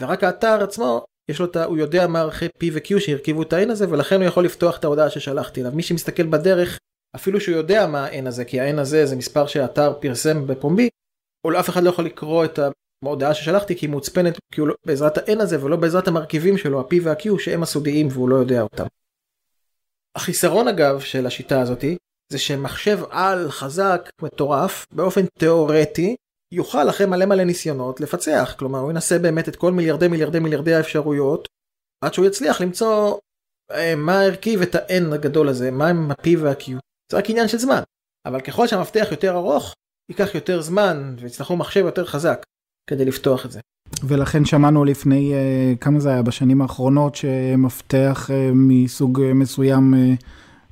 ורק 0.00 0.24
האתר 0.24 0.62
עצמו, 0.62 1.04
יש 1.30 1.40
לו 1.40 1.46
את 1.46 1.56
ה... 1.56 1.64
הוא 1.64 1.78
יודע 1.78 2.06
מה 2.06 2.20
ערכי 2.20 2.46
P 2.46 2.64
ו-Q 2.72 3.00
שהרכיבו 3.00 3.42
את 3.42 3.52
ה-N 3.52 3.70
הזה, 3.70 3.90
ולכן 3.90 4.16
הוא 4.16 4.24
יכול 4.24 4.44
לפתוח 4.44 4.78
את 4.78 4.84
ההודעה 4.84 5.10
ששלחתי 5.10 5.60
אליו. 5.60 5.72
מי 5.72 5.82
שמסתכל 5.82 6.26
בדרך 6.26 6.78
אפילו 7.16 7.40
שהוא 7.40 7.56
יודע 7.56 7.86
מה 7.86 8.04
ה-N 8.04 8.28
הזה, 8.28 8.44
כי 8.44 8.60
ה-N 8.60 8.80
הזה 8.80 9.06
זה 9.06 9.16
מספר 9.16 9.46
שהאתר 9.46 9.92
פרסם 10.00 10.46
בפומבי, 10.46 10.88
או 11.46 11.60
אף 11.60 11.68
אחד 11.68 11.82
לא 11.82 11.88
יכול 11.88 12.04
לקרוא 12.04 12.44
את 12.44 12.58
ההודעה 13.04 13.34
ששלחתי 13.34 13.76
כי 13.76 13.86
היא 13.86 13.90
מוצפנת 13.90 14.38
לא, 14.58 14.74
בעזרת 14.86 15.18
ה-N 15.18 15.42
הזה 15.42 15.64
ולא 15.64 15.76
בעזרת 15.76 16.08
המרכיבים 16.08 16.58
שלו, 16.58 16.80
ה-P 16.80 16.94
וה-Q 17.02 17.38
שהם 17.38 17.62
הסודיים 17.62 18.08
והוא 18.10 18.28
לא 18.28 18.36
יודע 18.36 18.62
אותם. 18.62 18.86
החיסרון 20.16 20.68
אגב 20.68 21.00
של 21.00 21.26
השיטה 21.26 21.60
הזאתי 21.60 21.96
זה 22.32 22.38
שמחשב 22.38 22.98
על 23.10 23.50
חזק 23.50 24.10
מטורף 24.22 24.86
באופן 24.92 25.26
תיאורטי 25.38 26.16
יוכל 26.54 26.90
אחרי 26.90 27.06
מלא 27.06 27.26
מלא 27.26 27.44
ניסיונות 27.44 28.00
לפצח. 28.00 28.54
כלומר 28.58 28.78
הוא 28.78 28.90
ינסה 28.90 29.18
באמת 29.18 29.48
את 29.48 29.56
כל 29.56 29.72
מיליארדי 29.72 30.08
מיליארדי 30.08 30.38
מיליארדי 30.38 30.74
האפשרויות 30.74 31.48
עד 32.04 32.14
שהוא 32.14 32.26
יצליח 32.26 32.60
למצוא 32.60 33.18
אה, 33.70 33.94
מה 33.96 34.20
הרכיב 34.20 34.62
את 34.62 34.74
ה-N 34.74 35.14
הגדול 35.14 35.48
הזה 35.48 35.70
מה 35.70 35.88
עם 35.88 36.10
ה-P 36.10 36.28
וה-Q. 36.38 36.72
זה 37.12 37.18
רק 37.18 37.30
עניין 37.30 37.48
של 37.48 37.58
זמן. 37.58 37.82
אבל 38.26 38.40
ככל 38.40 38.66
שהמפתח 38.66 39.06
יותר 39.10 39.36
ארוך 39.36 39.74
ייקח 40.10 40.34
יותר 40.34 40.60
זמן 40.60 41.16
ויצטרכו 41.18 41.56
מחשב 41.56 41.84
יותר 41.84 42.04
חזק 42.04 42.44
כדי 42.90 43.04
לפתוח 43.04 43.46
את 43.46 43.52
זה. 43.52 43.60
ולכן 44.02 44.44
שמענו 44.44 44.84
לפני 44.84 45.32
uh, 45.32 45.78
כמה 45.78 46.00
זה 46.00 46.10
היה 46.10 46.22
בשנים 46.22 46.62
האחרונות 46.62 47.14
שמפתח 47.14 48.30
uh, 48.30 48.32
מסוג 48.54 49.20
uh, 49.20 49.34
מסוים 49.34 49.94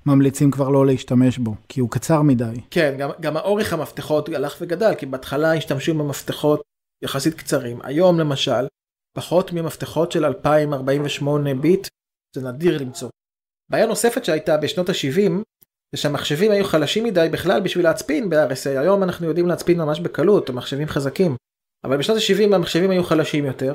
ממליצים 0.06 0.50
כבר 0.50 0.68
לא 0.68 0.86
להשתמש 0.86 1.38
בו 1.38 1.54
כי 1.68 1.80
הוא 1.80 1.90
קצר 1.90 2.22
מדי. 2.22 2.60
כן 2.70 2.94
גם, 2.98 3.10
גם 3.20 3.36
האורך 3.36 3.72
המפתחות 3.72 4.28
הלך 4.28 4.56
וגדל 4.60 4.94
כי 4.94 5.06
בהתחלה 5.06 5.54
השתמשו 5.54 5.94
במפתחות 5.94 6.62
יחסית 7.04 7.34
קצרים 7.34 7.78
היום 7.82 8.20
למשל 8.20 8.66
פחות 9.16 9.52
ממפתחות 9.52 10.12
של 10.12 10.24
2048 10.24 11.54
ביט 11.54 11.88
זה 12.36 12.48
נדיר 12.48 12.78
למצוא. 12.78 13.08
בעיה 13.70 13.86
נוספת 13.86 14.24
שהייתה 14.24 14.56
בשנות 14.56 14.88
ה-70 14.88 15.32
זה 15.94 16.00
שהמחשבים 16.00 16.50
היו 16.50 16.64
חלשים 16.64 17.04
מדי 17.04 17.28
בכלל 17.32 17.60
בשביל 17.60 17.84
להצפין 17.84 18.30
ב-RSA 18.30 18.80
היום 18.80 19.02
אנחנו 19.02 19.26
יודעים 19.26 19.46
להצפין 19.46 19.78
ממש 19.78 20.00
בקלות 20.00 20.48
המחשבים 20.48 20.88
חזקים 20.88 21.36
אבל 21.84 21.98
בשנות 21.98 22.18
ה-70 22.18 22.54
המחשבים 22.54 22.90
היו 22.90 23.04
חלשים 23.04 23.44
יותר 23.44 23.72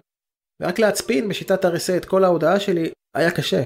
ורק 0.61 0.79
להצפין 0.79 1.29
בשיטת 1.29 1.65
RSA 1.65 1.97
את 1.97 2.05
כל 2.05 2.23
ההודעה 2.23 2.59
שלי 2.59 2.91
היה 3.15 3.31
קשה. 3.31 3.63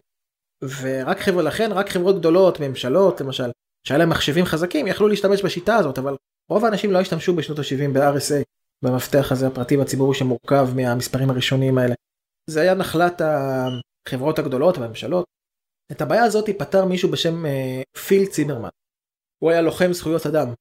ורק 0.82 1.20
חבר'ה 1.20 1.44
לכן 1.44 1.72
רק 1.72 1.90
חברות 1.90 2.20
גדולות 2.20 2.60
ממשלות 2.60 3.22
למשל 3.22 3.52
שהיה 3.88 3.98
להם 3.98 4.10
מחשבים 4.10 4.46
חזקים 4.46 4.88
יכלו 4.88 5.08
להשתמש 5.08 5.42
בשיטה 5.42 5.76
הזאת 5.76 5.98
אבל 5.98 6.16
רוב 6.50 6.66
האנשים 6.66 6.92
לא 6.92 7.00
השתמשו 7.00 7.36
בשנות 7.36 7.60
ה-70 7.60 7.94
ב-RSA 7.94 8.44
במפתח 8.82 9.32
הזה 9.32 9.48
הפרטי 9.48 9.78
והציבורי 9.78 10.18
שמורכב 10.18 10.70
מהמספרים 10.76 11.30
הראשוניים 11.30 11.78
האלה. 11.78 11.96
זה 12.50 12.62
היה 12.62 12.74
נחלת 12.74 13.22
החברות 13.22 14.40
הגדולות 14.40 14.78
והממשלות. 14.78 15.26
את 15.92 16.02
הבעיה 16.02 16.24
הזאת 16.24 16.50
פתר 16.58 16.86
מישהו 16.86 17.12
בשם 17.12 17.46
אה, 17.46 17.82
פיל 18.08 18.26
צימרמן. 18.26 18.70
הוא 19.40 19.52
היה 19.52 19.62
לוחם 19.62 19.94
זכויות 19.94 20.26
אדם 20.26 20.54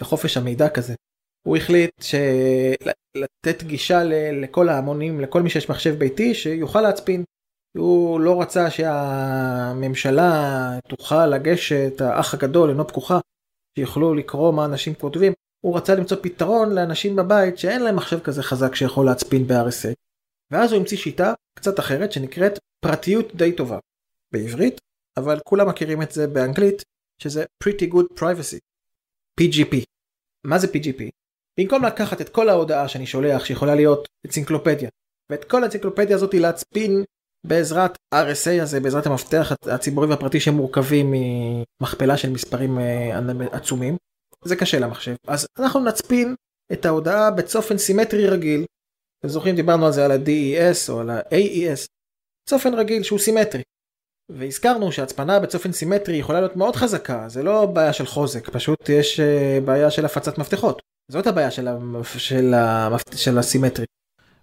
וחופש 0.00 0.36
המידע 0.36 0.68
כזה. 0.68 0.94
הוא 1.46 1.56
החליט 1.56 1.90
לתת 3.16 3.62
גישה 3.62 4.04
לכל 4.42 4.68
ההמונים 4.68 5.20
לכל 5.20 5.42
מי 5.42 5.50
שיש 5.50 5.70
מחשב 5.70 5.98
ביתי 5.98 6.34
שיוכל 6.34 6.80
להצפין. 6.80 7.24
הוא 7.76 8.20
לא 8.20 8.40
רצה 8.40 8.70
שהממשלה 8.70 10.32
תוכל 10.88 11.26
לגשת 11.26 12.00
האח 12.00 12.34
הגדול 12.34 12.70
אינו 12.70 12.86
פקוחה 12.86 13.18
שיוכלו 13.78 14.14
לקרוא 14.14 14.52
מה 14.52 14.64
אנשים 14.64 14.94
כותבים 14.94 15.32
הוא 15.64 15.76
רצה 15.76 15.94
למצוא 15.94 16.16
פתרון 16.22 16.74
לאנשים 16.74 17.16
בבית 17.16 17.58
שאין 17.58 17.82
להם 17.82 17.96
מחשב 17.96 18.20
כזה 18.20 18.42
חזק 18.42 18.74
שיכול 18.74 19.06
להצפין 19.06 19.46
ב-RSA. 19.46 19.94
ואז 20.50 20.72
הוא 20.72 20.80
המציא 20.80 20.96
שיטה 20.96 21.34
קצת 21.58 21.78
אחרת 21.78 22.12
שנקראת 22.12 22.58
פרטיות 22.84 23.34
די 23.34 23.52
טובה. 23.52 23.78
בעברית, 24.32 24.80
אבל 25.16 25.40
כולם 25.44 25.68
מכירים 25.68 26.02
את 26.02 26.12
זה 26.12 26.26
באנגלית, 26.26 26.82
שזה 27.22 27.44
Pretty 27.64 27.92
Good 27.92 28.20
Privacy. 28.20 28.58
PGP. 29.40 29.84
מה 30.44 30.58
זה 30.58 30.66
PGP? 30.66 31.10
במקום 31.60 31.84
לקחת 31.84 32.20
את 32.20 32.28
כל 32.28 32.48
ההודעה 32.48 32.88
שאני 32.88 33.06
שולח 33.06 33.44
שיכולה 33.44 33.74
להיות 33.74 34.08
אנציקלופדיה, 34.26 34.88
ואת 35.32 35.44
כל 35.44 35.62
האנציקלופדיה 35.62 36.16
הזאת 36.16 36.34
להצפין 36.34 37.04
בעזרת 37.46 37.96
RSA 38.14 38.62
הזה, 38.62 38.80
בעזרת 38.80 39.06
המפתח 39.06 39.52
הציבורי 39.62 40.08
והפרטי 40.08 40.40
שמורכבים 40.40 41.14
ממכפלה 41.80 42.16
של 42.16 42.30
מספרים 42.30 42.78
אה, 42.78 43.18
עצומים, 43.52 43.96
זה 44.44 44.56
קשה 44.56 44.78
למחשב. 44.78 45.14
אז 45.26 45.46
אנחנו 45.58 45.80
נצפין 45.84 46.34
את 46.72 46.86
ההודעה 46.86 47.30
בצופן 47.30 47.78
סימטרי 47.78 48.26
רגיל. 48.26 48.64
אתם 49.20 49.28
זוכרים 49.28 49.56
דיברנו 49.56 49.86
על 49.86 49.92
זה 49.92 50.04
על 50.04 50.12
ה-DES 50.12 50.92
או 50.92 51.00
על 51.00 51.10
ה-AES. 51.10 51.86
צופן 52.48 52.74
רגיל 52.74 53.02
שהוא 53.02 53.18
סימטרי. 53.18 53.62
והזכרנו 54.30 54.92
שהצפנה 54.92 55.40
בצופן 55.40 55.72
סימטרי 55.72 56.16
יכולה 56.16 56.40
להיות 56.40 56.56
מאוד 56.56 56.76
חזקה, 56.76 57.28
זה 57.28 57.42
לא 57.42 57.66
בעיה 57.66 57.92
של 57.92 58.06
חוזק, 58.06 58.50
פשוט 58.50 58.88
יש 58.88 59.20
uh, 59.20 59.64
בעיה 59.64 59.90
של 59.90 60.04
הפצת 60.04 60.38
מפתחות. 60.38 60.82
זאת 61.08 61.26
הבעיה 61.26 61.50
של, 61.50 61.68
המפ... 61.68 62.18
של, 62.18 62.54
המפ... 62.54 63.02
של 63.14 63.38
הסימטרי. 63.38 63.86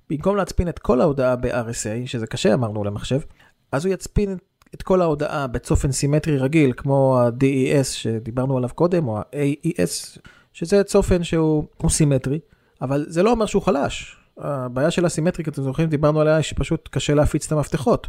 במקום 0.09 0.35
להצפין 0.35 0.69
את 0.69 0.79
כל 0.79 1.01
ההודעה 1.01 1.35
ב-RSA, 1.35 2.05
שזה 2.05 2.27
קשה 2.27 2.53
אמרנו 2.53 2.83
למחשב, 2.83 3.19
אז 3.71 3.85
הוא 3.85 3.93
יצפין 3.93 4.37
את 4.75 4.81
כל 4.81 5.01
ההודעה 5.01 5.47
בצופן 5.47 5.91
סימטרי 5.91 6.37
רגיל, 6.37 6.73
כמו 6.77 7.19
ה-DES 7.19 7.83
שדיברנו 7.83 8.57
עליו 8.57 8.69
קודם, 8.75 9.07
או 9.07 9.17
ה-AES, 9.17 10.19
שזה 10.53 10.83
צופן 10.83 11.23
שהוא 11.23 11.65
סימטרי, 11.89 12.39
אבל 12.81 13.05
זה 13.07 13.23
לא 13.23 13.31
אומר 13.31 13.45
שהוא 13.45 13.61
חלש. 13.61 14.17
הבעיה 14.37 14.91
של 14.91 15.05
הסימטרי, 15.05 15.45
אתם 15.47 15.63
זוכרים, 15.63 15.89
דיברנו 15.89 16.21
עליה, 16.21 16.43
שפשוט 16.43 16.89
קשה 16.91 17.13
להפיץ 17.13 17.45
את 17.45 17.51
המפתחות. 17.51 18.07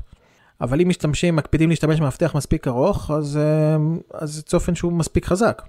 אבל 0.61 0.81
אם 0.81 0.89
משתמשים, 0.89 1.37
מקפידים 1.37 1.71
להשתמש 1.71 2.01
במפתח 2.01 2.33
מספיק 2.35 2.69
ארוך, 2.69 3.11
אז, 3.11 3.37
אה, 3.37 3.77
אז 4.13 4.43
צופן 4.47 4.75
שהוא 4.75 4.93
מספיק 4.93 5.27
חזק. 5.27 5.63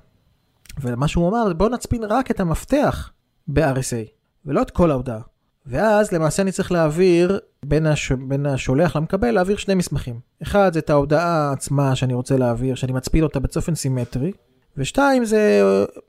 ומה 0.82 1.08
שהוא 1.08 1.30
אמר, 1.30 1.54
בואו 1.54 1.70
נצפין 1.70 2.04
רק 2.04 2.32
את 2.32 2.40
המפתח 2.40 3.12
ב-RSA, 3.48 4.10
ולא 4.46 4.62
את 4.62 4.72
כל 4.72 4.92
ההודעה. 4.92 5.22
ואז 5.66 6.12
למעשה 6.12 6.42
אני 6.42 6.52
צריך 6.52 6.72
להעביר 6.72 7.40
בין, 7.66 7.86
הש... 7.86 8.12
בין 8.12 8.46
השולח 8.46 8.96
למקבל, 8.96 9.32
להעביר 9.32 9.58
שני 9.58 9.76
מסמכים. 9.76 10.20
אחד 10.44 10.74
זה 10.74 10.80
את 10.80 10.90
ההודעה 10.90 11.52
עצמה 11.52 11.96
שאני 11.96 12.14
רוצה 12.14 12.38
להעביר, 12.38 12.76
שאני 12.76 12.94
מצפין 12.94 13.24
אותה 13.24 13.40
בצופן 13.40 13.76
סימטרי, 13.76 14.32
ושתיים 14.78 15.26
זה 15.26 15.62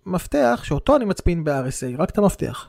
מפתח 0.07 0.61
שאותו 0.65 0.97
אני 0.97 1.05
מצפין 1.05 1.45
ב-RSA, 1.45 1.99
רק 1.99 2.11
את 2.11 2.19
המפתח. 2.19 2.69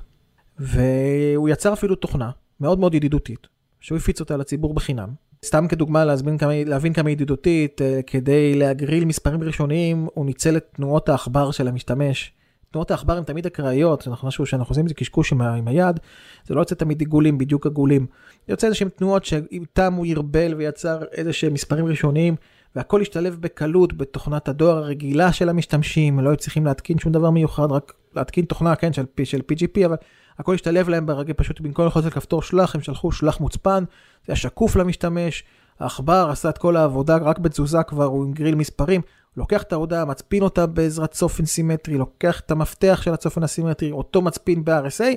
והוא 0.59 1.49
יצר 1.49 1.73
אפילו 1.73 1.95
תוכנה 1.95 2.31
מאוד 2.59 2.79
מאוד 2.79 2.93
ידידותית, 2.93 3.47
שהוא 3.79 3.97
הפיץ 3.97 4.19
אותה 4.19 4.37
לציבור 4.37 4.73
בחינם. 4.73 5.09
סתם 5.45 5.67
כדוגמה 5.67 6.05
כמה, 6.39 6.63
להבין 6.65 6.93
כמה 6.93 7.11
ידידותית, 7.11 7.81
אה, 7.81 7.99
כדי 8.07 8.55
להגריל 8.55 9.05
מספרים 9.05 9.43
ראשוניים, 9.43 10.07
הוא 10.13 10.25
ניצל 10.25 10.57
את 10.57 10.65
תנועות 10.75 11.09
העכבר 11.09 11.51
של 11.51 11.67
המשתמש. 11.67 12.31
תנועות 12.71 12.91
העכבר 12.91 13.17
הן 13.17 13.23
תמיד 13.23 13.45
אקראיות, 13.45 14.07
אנחנו 14.07 14.27
משהו 14.27 14.45
שאנחנו 14.45 14.71
עושים 14.71 14.87
זה 14.87 14.93
קשקוש 14.93 15.31
עם, 15.31 15.41
עם 15.41 15.67
היד, 15.67 15.99
זה 16.45 16.53
לא 16.53 16.61
יוצא 16.61 16.75
תמיד 16.75 16.99
עיגולים, 16.99 17.37
בדיוק 17.37 17.65
עגולים. 17.65 18.05
יוצא 18.47 18.67
איזה 18.67 18.75
שהם 18.75 18.89
תנועות 18.89 19.25
שאיתם 19.25 19.93
הוא 19.93 20.05
ירבל 20.05 20.53
ויצר 20.57 20.99
איזה 21.11 21.33
שהם 21.33 21.53
מספרים 21.53 21.85
ראשוניים, 21.85 22.35
והכל 22.75 23.01
השתלב 23.01 23.37
בקלות 23.39 23.97
בתוכנת 23.97 24.47
הדואר 24.47 24.77
הרגילה 24.77 25.33
של 25.33 25.49
המשתמשים, 25.49 26.19
לא 26.19 26.29
היו 26.29 26.37
צריכים 26.37 26.65
להתקין 26.65 26.99
שום 26.99 27.11
דבר 27.11 27.29
מיוחד, 27.29 27.71
רק 27.71 27.93
להתקין 28.15 28.45
תוכנה, 28.45 28.75
כן, 28.75 28.93
של, 28.93 29.05
של 29.23 29.41
PGP, 29.51 29.85
אבל 29.85 29.95
הכל 30.39 30.53
השתלב 30.53 30.89
להם 30.89 31.05
ברגיל, 31.05 31.33
פשוט 31.33 31.61
במקום 31.61 31.85
ללחוץ 31.85 32.05
על 32.05 32.11
כפתור 32.11 32.41
שלח, 32.41 32.75
הם 32.75 32.81
שלחו 32.81 33.11
שלח 33.11 33.39
מוצפן, 33.39 33.83
זה 34.25 34.25
היה 34.27 34.35
שקוף 34.35 34.75
למשתמש, 34.75 35.43
העכבר 35.79 36.27
עשה 36.31 36.49
את 36.49 36.57
כל 36.57 36.77
העבודה, 36.77 37.17
רק 37.17 37.39
בתזוזה 37.39 37.83
כבר 37.83 38.05
הוא 38.05 38.25
עם 38.25 38.33
גריל 38.33 38.55
מספרים, 38.55 39.01
לוקח 39.37 39.63
את 39.63 39.73
ההודעה, 39.73 40.05
מצפין 40.05 40.43
אותה 40.43 40.65
בעזרת 40.65 41.11
צופן 41.11 41.45
סימטרי, 41.45 41.97
לוקח 41.97 42.39
את 42.39 42.51
המפתח 42.51 42.99
של 43.03 43.13
הצופן 43.13 43.43
הסימטרי, 43.43 43.91
אותו 43.91 44.21
מצפין 44.21 44.65
ב-RSA 44.65 45.15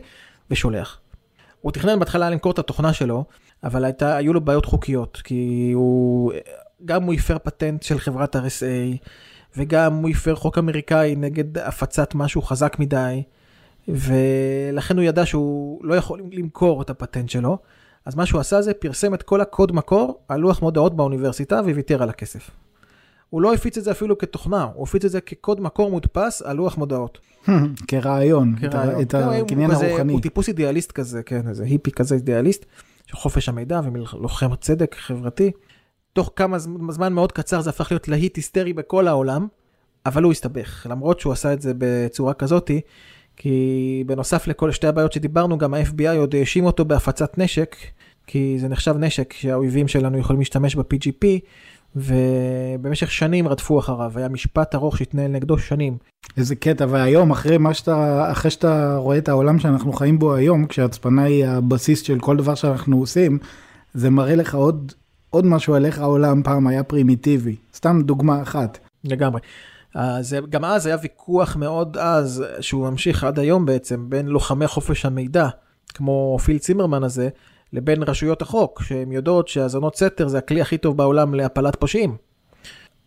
ושולח. 0.51 0.99
הוא 1.61 1.73
תכנן 1.73 1.99
בהתחלה 1.99 2.31
למכור 2.31 2.53
את 2.53 2.59
התוכנה 2.59 2.93
שלו, 2.93 3.25
אבל 3.65 3.85
הייתה, 3.85 4.17
היו 4.17 4.33
לו 4.33 4.41
בעיות 4.41 4.65
חוקיות, 4.65 5.21
כי 5.25 5.71
הוא, 5.75 6.33
גם 6.85 7.03
הוא 7.03 7.15
הפר 7.15 7.39
פטנט 7.39 7.83
של 7.83 7.99
חברת 7.99 8.37
RSA, 8.37 9.07
וגם 9.57 9.95
הוא 9.95 10.11
הפר 10.11 10.35
חוק 10.35 10.59
אמריקאי 10.59 11.15
נגד 11.17 11.59
הפצת 11.59 12.15
משהו 12.15 12.43
חזק 12.43 12.77
מדי, 12.79 13.23
ולכן 13.95 14.97
הוא 14.97 15.05
ידע 15.05 15.27
שהוא 15.27 15.85
לא 15.85 15.95
יכול 15.95 16.23
למכור 16.33 16.83
את 16.83 16.91
הפטנט 16.91 17.29
שלו. 17.29 17.59
אז 18.05 18.15
מה 18.15 18.27
שהוא 18.27 18.41
עשה 18.41 18.63
זה 18.63 18.75
פרסם 18.75 19.15
את 19.15 19.23
כל 19.23 19.41
הקוד 19.41 19.73
מקור 19.73 20.21
על 20.29 20.41
לוח 20.41 20.63
מודעות 20.63 20.97
באוניברסיטה 20.97 21.61
וויתר 21.65 22.03
על 22.03 22.09
הכסף. 22.09 22.51
הוא 23.31 23.43
לא 23.43 23.55
הפיץ 23.55 23.79
את 23.79 23.85
זה 23.85 23.91
אפילו 23.91 24.19
כתוכנה, 24.19 24.69
הוא 24.75 24.83
הפיץ 24.83 25.05
את 25.05 25.11
זה 25.11 25.21
כקוד 25.21 25.61
מקור 25.61 25.91
מודפס 25.91 26.43
על 26.43 26.57
לוח 26.57 26.79
מודעות. 26.79 27.19
כרעיון, 27.89 28.55
את 29.03 29.15
הקניין 29.15 29.71
הרוחני. 29.71 30.13
הוא 30.13 30.21
טיפוס 30.21 30.49
אידיאליסט 30.49 30.93
כזה, 30.93 31.23
כן, 31.23 31.49
איזה 31.49 31.65
היפי 31.65 31.91
כזה 31.91 32.15
אידיאליסט, 32.15 32.67
של 33.07 33.17
חופש 33.17 33.49
המידע 33.49 33.81
ולוחם 33.85 34.57
צדק 34.57 34.97
חברתי. 34.99 35.51
תוך 36.13 36.33
כמה 36.37 36.59
זמן 36.91 37.13
מאוד 37.13 37.33
קצר 37.33 37.61
זה 37.61 37.71
הפך 37.71 37.93
להיות 37.93 38.09
להיט 38.09 38.37
היסטרי 38.37 38.73
בכל 38.73 39.09
העולם, 39.09 39.47
אבל 40.07 40.23
הוא 40.23 40.33
הסתבך, 40.33 40.87
למרות 40.91 41.21
שהוא 41.21 41.33
עשה 41.33 41.53
את 41.53 41.63
זה 41.63 41.73
בצורה 41.79 42.35
כזאתי, 42.35 42.81
כי 43.43 44.05
בנוסף 44.07 44.47
לכל 44.49 44.71
שתי 44.71 44.87
הבעיות 44.87 45.13
שדיברנו, 45.13 45.59
גם 45.59 45.75
ה-FBI 45.75 46.17
עוד 46.19 46.35
האשים 46.35 46.65
אותו 46.65 46.85
בהפצת 46.85 47.39
נשק, 47.39 47.77
כי 48.27 48.57
זה 48.61 48.69
נחשב 48.69 48.95
נשק 48.99 49.33
שהאויבים 49.33 49.89
שלנו 49.89 50.19
יכולים 50.19 50.41
להשתמש 50.41 50.77
ב-PGP, 50.77 51.27
ובמשך 51.97 53.11
שנים 53.11 53.49
רדפו 53.49 53.79
אחריו, 53.79 54.13
היה 54.15 54.29
משפט 54.29 54.75
ארוך 54.75 54.99
שהתנהל 54.99 55.31
נגדו 55.31 55.59
שנים. 55.59 55.97
איזה 56.37 56.55
קטע, 56.55 56.87
והיום 56.89 57.31
אחרי 57.31 57.59
מה 57.59 57.75
שאתה, 57.75 58.29
אחרי 58.33 58.51
שאתה 58.51 58.97
רואה 58.97 59.19
את 59.19 59.29
העולם 59.29 59.59
שאנחנו 59.59 59.93
חיים 59.93 60.19
בו 60.19 60.35
היום, 60.35 60.67
כשהצפנה 60.67 61.23
היא 61.23 61.47
הבסיס 61.47 62.03
של 62.03 62.19
כל 62.19 62.37
דבר 62.37 62.55
שאנחנו 62.55 62.99
עושים, 62.99 63.39
זה 63.95 64.11
מראה 64.11 64.35
לך 64.35 64.55
עוד, 64.55 64.93
עוד 65.31 65.47
משהו 65.47 65.75
על 65.75 65.87
איך 65.87 65.99
העולם 65.99 66.43
פעם 66.43 66.67
היה 66.67 66.83
פרימיטיבי. 66.83 67.57
סתם 67.75 68.03
דוגמה 68.05 68.43
אחת. 68.43 68.79
לגמרי. 69.05 69.41
אז 69.95 70.37
גם 70.51 70.65
אז 70.65 70.87
היה 70.87 70.97
ויכוח 71.03 71.57
מאוד 71.57 71.97
עז, 71.99 72.45
שהוא 72.61 72.91
ממשיך 72.91 73.25
עד 73.25 73.39
היום 73.39 73.67
בעצם, 73.67 74.11
בין 74.11 74.27
לוחמי 74.27 74.67
חופש 74.67 75.07
המידע, 75.07 75.49
כמו 75.95 76.39
פיל 76.45 76.59
צימרמן 76.59 77.03
הזה, 77.03 77.29
לבין 77.73 78.03
רשויות 78.03 78.43
החוק, 78.43 78.83
שהן 78.83 79.13
יודעות 79.13 79.49
שהאזנות 79.49 79.97
סתר 79.97 80.29
זה 80.29 80.39
הכלי 80.39 80.61
הכי 80.61 80.79
טוב 80.79 80.97
בעולם 80.97 81.35
להפלת 81.35 81.77
פושעים. 81.77 82.17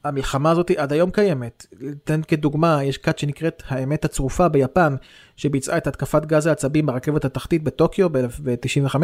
המלחמה 0.04 0.52
הזאת 0.52 0.72
עד 0.72 0.94
היום 0.94 1.12
קיימת. 1.12 1.66
אתן 2.04 2.22
כדוגמה, 2.28 2.84
יש 2.84 2.98
כת 2.98 3.20
שנקראת 3.20 3.64
האמת 3.68 4.06
הצרופה 4.06 4.50
ביפן, 4.50 4.96
שביצעה 5.36 5.78
את 5.78 5.88
התקפת 5.88 6.26
גז 6.26 6.48
העצבים 6.48 6.86
ברכבת 6.86 7.26
התחתית 7.26 7.64
בטוקיו 7.64 8.10
ב-95, 8.12 8.96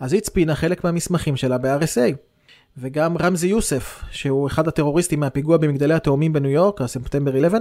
אז 0.00 0.12
היא 0.12 0.18
הצפינה 0.18 0.54
חלק 0.54 0.84
מהמסמכים 0.84 1.36
שלה 1.36 1.58
ב-RSA. 1.58 2.35
וגם 2.78 3.16
רמזי 3.18 3.48
יוסף, 3.48 4.02
שהוא 4.10 4.46
אחד 4.46 4.68
הטרוריסטים 4.68 5.20
מהפיגוע 5.20 5.56
במגדלי 5.56 5.94
התאומים 5.94 6.32
בניו 6.32 6.50
יורק, 6.50 6.80
הספטמבר 6.80 7.30
11, 7.30 7.60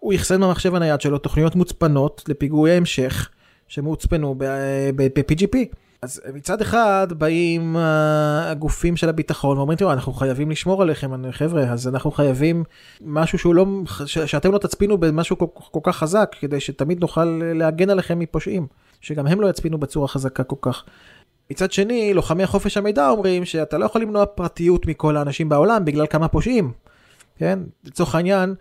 הוא 0.00 0.14
אחסן 0.14 0.40
במחשב 0.40 0.74
הנייד 0.74 1.00
שלו 1.00 1.18
תוכניות 1.18 1.56
מוצפנות 1.56 2.22
לפיגועי 2.28 2.76
המשך 2.76 3.30
שמוצפנו 3.68 4.34
ב-PGP. 4.38 5.56
אז 6.02 6.20
מצד 6.34 6.60
אחד 6.60 7.06
באים 7.18 7.76
הגופים 7.78 8.96
של 8.96 9.08
הביטחון 9.08 9.56
ואומרים 9.56 9.78
תראו 9.78 9.92
אנחנו 9.92 10.12
חייבים 10.12 10.50
לשמור 10.50 10.82
עליכם 10.82 11.32
חבר'ה 11.32 11.62
אז 11.62 11.88
אנחנו 11.88 12.10
חייבים 12.10 12.64
משהו 13.00 13.38
שהוא 13.38 13.54
לא 13.54 13.66
שאתם 14.06 14.52
לא 14.52 14.58
תצפינו 14.58 14.98
במשהו 14.98 15.38
כל, 15.38 15.46
כל 15.54 15.80
כך 15.82 15.96
חזק 15.96 16.36
כדי 16.40 16.60
שתמיד 16.60 17.00
נוכל 17.00 17.24
להגן 17.54 17.90
עליכם 17.90 18.18
מפושעים 18.18 18.66
שגם 19.00 19.26
הם 19.26 19.40
לא 19.40 19.50
יצפינו 19.50 19.78
בצורה 19.78 20.08
חזקה 20.08 20.44
כל 20.44 20.56
כך. 20.60 20.84
מצד 21.50 21.72
שני 21.72 22.14
לוחמי 22.14 22.46
חופש 22.46 22.76
המידע 22.76 23.08
אומרים 23.08 23.44
שאתה 23.44 23.78
לא 23.78 23.84
יכול 23.84 24.02
למנוע 24.02 24.26
פרטיות 24.26 24.86
מכל 24.86 25.16
האנשים 25.16 25.48
בעולם 25.48 25.84
בגלל 25.84 26.06
כמה 26.06 26.28
פושעים. 26.28 26.72
כן 27.36 27.58
לצורך 27.84 28.14
העניין 28.14 28.54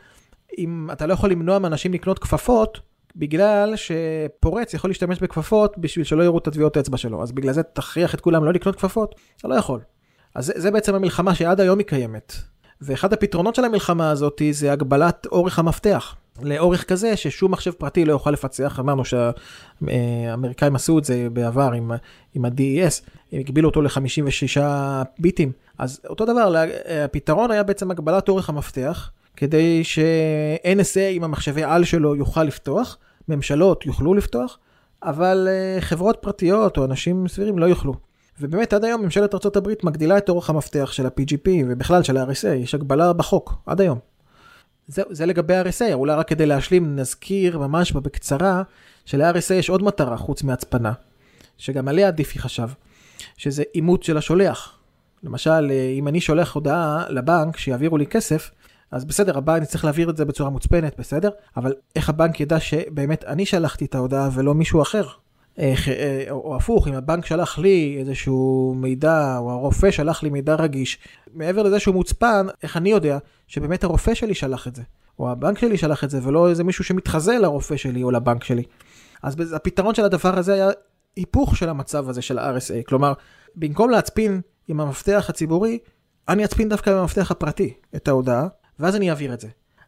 אם 0.58 0.90
אתה 0.92 1.06
לא 1.06 1.14
יכול 1.14 1.32
למנוע 1.32 1.60
מאנשים 1.60 1.94
לקנות 1.94 2.20
כפפות 2.20 2.80
בגלל 3.16 3.74
שפורץ 3.76 4.74
יכול 4.74 4.90
להשתמש 4.90 5.20
בכפפות 5.20 5.78
בשביל 5.78 6.06
שלא 6.06 6.24
יראו 6.24 6.38
את 6.38 6.48
הטביעות 6.48 6.78
האצבע 6.78 6.98
שלו, 6.98 7.24
אז 7.24 7.32
בגלל 7.32 7.54
זה 7.54 7.64
תכריח 7.64 8.16
את 8.16 8.22
כולם 8.22 8.46
לא 8.46 8.54
לקנות 8.54 8.76
כפפות? 8.76 9.16
אתה 9.38 9.48
לא 9.48 9.56
יכול. 9.56 9.80
אז 10.36 10.46
זה, 10.46 10.54
זה 10.56 10.72
בעצם 10.72 10.96
המלחמה 10.96 11.36
שעד 11.36 11.60
היום 11.60 11.80
היא 11.80 11.88
קיימת. 11.88 12.34
ואחד 12.82 13.14
הפתרונות 13.14 13.56
של 13.56 13.66
המלחמה 13.66 14.12
הזאת 14.12 14.42
זה 14.52 14.72
הגבלת 14.72 15.28
אורך 15.32 15.60
המפתח. 15.60 16.16
לאורך 16.42 16.84
כזה 16.84 17.16
ששום 17.16 17.52
מחשב 17.52 17.72
פרטי 17.72 18.06
לא 18.06 18.12
יוכל 18.12 18.32
לפצח, 18.32 18.80
אמרנו 18.80 19.04
שהאמריקאים 19.06 20.76
עשו 20.76 21.00
את 21.00 21.06
זה 21.06 21.28
בעבר 21.34 21.72
עם, 21.74 21.92
עם 22.34 22.46
ה-DES, 22.46 23.04
הם 23.32 23.40
הגבילו 23.40 23.70
אותו 23.70 23.82
ל-56 23.82 24.62
ביטים. 25.20 25.52
אז 25.78 26.02
אותו 26.10 26.26
דבר, 26.26 26.56
הפתרון 27.06 27.52
היה 27.52 27.64
בעצם 27.64 27.92
הגבלת 27.92 28.30
אורך 28.30 28.50
המפתח, 28.50 29.12
כדי 29.36 29.84
ש-NSA 29.84 31.00
עם 31.12 31.24
המחשבי 31.24 31.64
על 31.64 31.84
שלו 31.84 32.16
יוכל 32.16 32.44
לפתוח, 32.44 32.98
ממשלות 33.28 33.86
יוכלו 33.86 34.14
לפתוח, 34.14 34.58
אבל 35.04 35.48
uh, 35.48 35.82
חברות 35.82 36.18
פרטיות 36.22 36.78
או 36.78 36.86
אנשים 36.86 37.28
סבירים 37.28 37.60
לא 37.60 37.66
יוכלו. 37.66 37.94
ובאמת 38.40 38.74
עד 38.74 38.86
היום 38.86 39.02
ממשלת 39.02 39.34
ארה"ב 39.34 39.70
מגדילה 39.84 40.18
את 40.18 40.30
אורך 40.30 40.50
המפתח 40.50 40.92
של 40.92 41.06
ה-PGP 41.06 41.50
ובכלל 41.68 42.04
של 42.04 42.18
ה-RSA, 42.18 42.48
יש 42.48 42.76
הגבלה 42.76 43.14
בחוק, 43.14 43.54
עד 43.66 43.82
היום. 43.82 44.00
זה, 44.90 45.02
זה 45.10 45.26
לגבי 45.26 45.56
ה-RSA, 45.56 45.94
אולי 45.94 46.16
רק 46.16 46.28
כדי 46.28 46.46
להשלים 46.46 46.96
נזכיר 46.96 47.60
ממש 47.60 47.92
בקצרה 47.92 48.64
של-RSA 49.06 49.54
יש 49.54 49.70
עוד 49.70 49.84
מטרה 49.84 50.18
חוץ 50.18 50.44
מהצפנה, 50.44 50.94
שגם 51.58 51.88
עליה 51.88 52.08
עדיף 52.08 52.38
חשב, 52.38 52.68
שזה 53.38 53.64
אימות 53.76 54.04
של 54.04 54.18
השולח. 54.18 54.78
למשל, 55.24 55.72
אה, 55.72 55.94
אם 56.00 56.08
אני 56.08 56.22
שולח 56.22 56.54
הודעה 56.56 57.06
לבנק 57.10 57.58
שיעבירו 57.58 57.98
לי 57.98 58.06
כסף, 58.06 58.52
אז 58.92 59.06
בסדר, 59.06 59.38
הבנק 59.38 59.64
צריך 59.64 59.86
להעביר 59.86 60.10
את 60.10 60.18
זה 60.18 60.26
בצורה 60.26 60.50
מוצפנת, 60.50 61.00
בסדר? 61.00 61.30
אבל 61.58 61.74
איך 61.96 62.10
הבנק 62.10 62.40
ידע 62.40 62.60
שבאמת 62.60 63.24
אני 63.24 63.46
שלחתי 63.46 63.86
את 63.86 63.96
ההודעה 63.96 64.30
ולא 64.34 64.54
מישהו 64.54 64.82
אחר? 64.82 65.08
איך, 65.60 65.90
אה, 65.90 66.26
או, 66.30 66.56
הפוך, 66.56 66.88
אם 66.88 66.94
הבנק 66.94 67.26
שלח 67.26 67.60
לי 67.60 67.96
איזשהו 68.00 68.74
מידע, 68.78 69.38
או 69.38 69.52
הרופא 69.52 69.92
שלח 69.92 70.24
לי 70.24 70.30
מידע 70.30 70.56
רגיש, 70.56 70.98
מעבר 71.34 71.64
לזה 71.64 71.80
שהוא 71.80 71.96
מוצפן, 71.96 72.48
איך 72.64 72.78
אני 72.78 72.90
יודע 72.90 73.18
שבאמת 73.48 73.84
הרופא 73.84 74.14
שלי 74.14 74.34
שלח 74.34 74.68
את 74.68 74.76
זה, 74.76 74.82
או 75.20 75.32
הבנק 75.32 75.58
שלי 75.58 75.78
שלח 75.78 76.04
את 76.04 76.10
זה, 76.10 76.20
ולא 76.24 76.50
איזה 76.50 76.64
מישהו 76.64 76.84
שמתחזה 76.84 77.38
לרופא 77.38 77.78
שלי 77.78 78.04
או 78.04 78.12
לבנק 78.12 78.44
שלי. 78.44 78.64
אז 79.24 79.54
הפתרון 79.54 79.96
של 79.96 80.06
הדבר 80.06 80.40
הזה 80.40 80.54
היה 80.54 80.70
היפוך 81.16 81.58
של 81.58 81.70
המצב 81.70 82.10
הזה 82.10 82.22
של 82.22 82.40
ה-RSA, 82.40 82.84
כלומר, 82.88 83.14
במקום 83.56 83.90
להצפין 83.90 84.42
עם 84.68 84.80
המפתח 84.80 85.26
הציבורי, 85.30 85.80
אני 86.30 86.46
אצפין 86.46 86.70
דווקא 86.70 87.00
במפתח 87.00 87.32
הפרטי 87.32 87.74
את 87.96 88.08
ההודעה, 88.08 88.48
ואז 88.80 88.96
אני 88.96 89.10
אעביר 89.10 89.34
את 89.34 89.40
זה. 89.40 89.48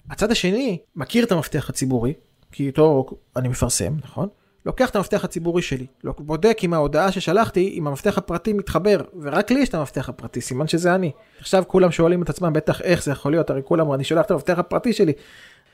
הצד 0.10 0.32
השני 0.32 0.78
מכיר 0.96 1.26
את 1.26 1.32
המפתח 1.32 1.70
הציבורי, 1.70 2.14
כי 2.52 2.68
איתו 2.68 3.06
אני 3.36 3.48
מפרסם, 3.48 3.94
נכון? 4.04 4.28
לוקח 4.66 4.90
את 4.90 4.96
המפתח 4.96 5.24
הציבורי 5.24 5.62
שלי, 5.62 5.86
בודק 6.20 6.58
אם 6.64 6.74
ההודעה 6.74 7.12
ששלחתי, 7.12 7.74
אם 7.78 7.88
המפתח 7.88 8.18
הפרטי 8.18 8.54
מתחבר, 8.54 9.02
ורק 9.22 9.52
לי 9.52 9.60
יש 9.60 9.70
את 9.70 9.74
המפתח 9.74 10.10
הפרטי, 10.10 10.42
סימן 10.42 10.68
שזה 10.68 10.96
אני. 10.96 11.12
עכשיו 11.40 11.64
כולם 11.68 11.92
שואלים 11.92 12.24
את 12.24 12.30
עצמם 12.30 12.54
בטח 12.54 12.82
איך 12.82 13.04
זה 13.04 13.12
יכול 13.12 13.32
להיות, 13.32 13.50
הרי 13.50 13.62
כולם, 13.66 13.94
אני 13.94 14.04
שולח 14.04 14.26
את 14.26 14.32
המפתח 14.32 14.60
הפרטי 14.60 14.94
שלי, 14.94 15.14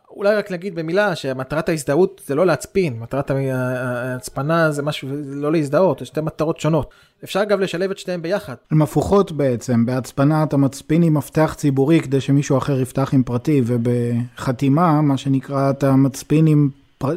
אולי 0.10 0.36
רק 0.36 0.52
להגיד 0.52 0.76
במילה 0.76 1.16
שמטרת 1.16 1.70
ההזדהות 1.70 2.22
זה 2.26 2.36
לא 2.36 2.46
להצפין, 2.46 3.00
מטרת 3.00 3.32
ההצפנה 3.32 4.72
זה 4.72 4.84
משהו, 4.84 5.10
לא 5.26 5.52
להזדהות, 5.52 6.00
זה 6.00 6.06
שתי 6.06 6.22
מטרות 6.22 6.60
שונות. 6.60 6.90
אפשר 7.24 7.42
אגב 7.42 7.60
לשלב 7.60 7.92
את 7.92 7.98
שתיהם 7.98 8.22
ביחד. 8.22 8.56
הן 8.72 8.82
הפוכות 8.82 9.32
בעצם, 9.32 9.86
בהצפנה 9.86 10.44
אתה 10.44 10.58
מצפין 10.58 11.04
עם 11.04 11.14
מפתח 11.14 11.54
ציבורי 11.58 12.00
כדי 12.00 12.22
שמישהו 12.22 12.58
אחר 12.58 12.82
יפתח 12.82 13.14
עם 13.14 13.24
פרטי, 13.24 13.62
ובחתימה, 13.66 15.02
מה 15.02 15.18
שנקרא, 15.18 15.70
אתה 15.70 15.96
מצפין 15.96 16.48
עם... 16.48 16.70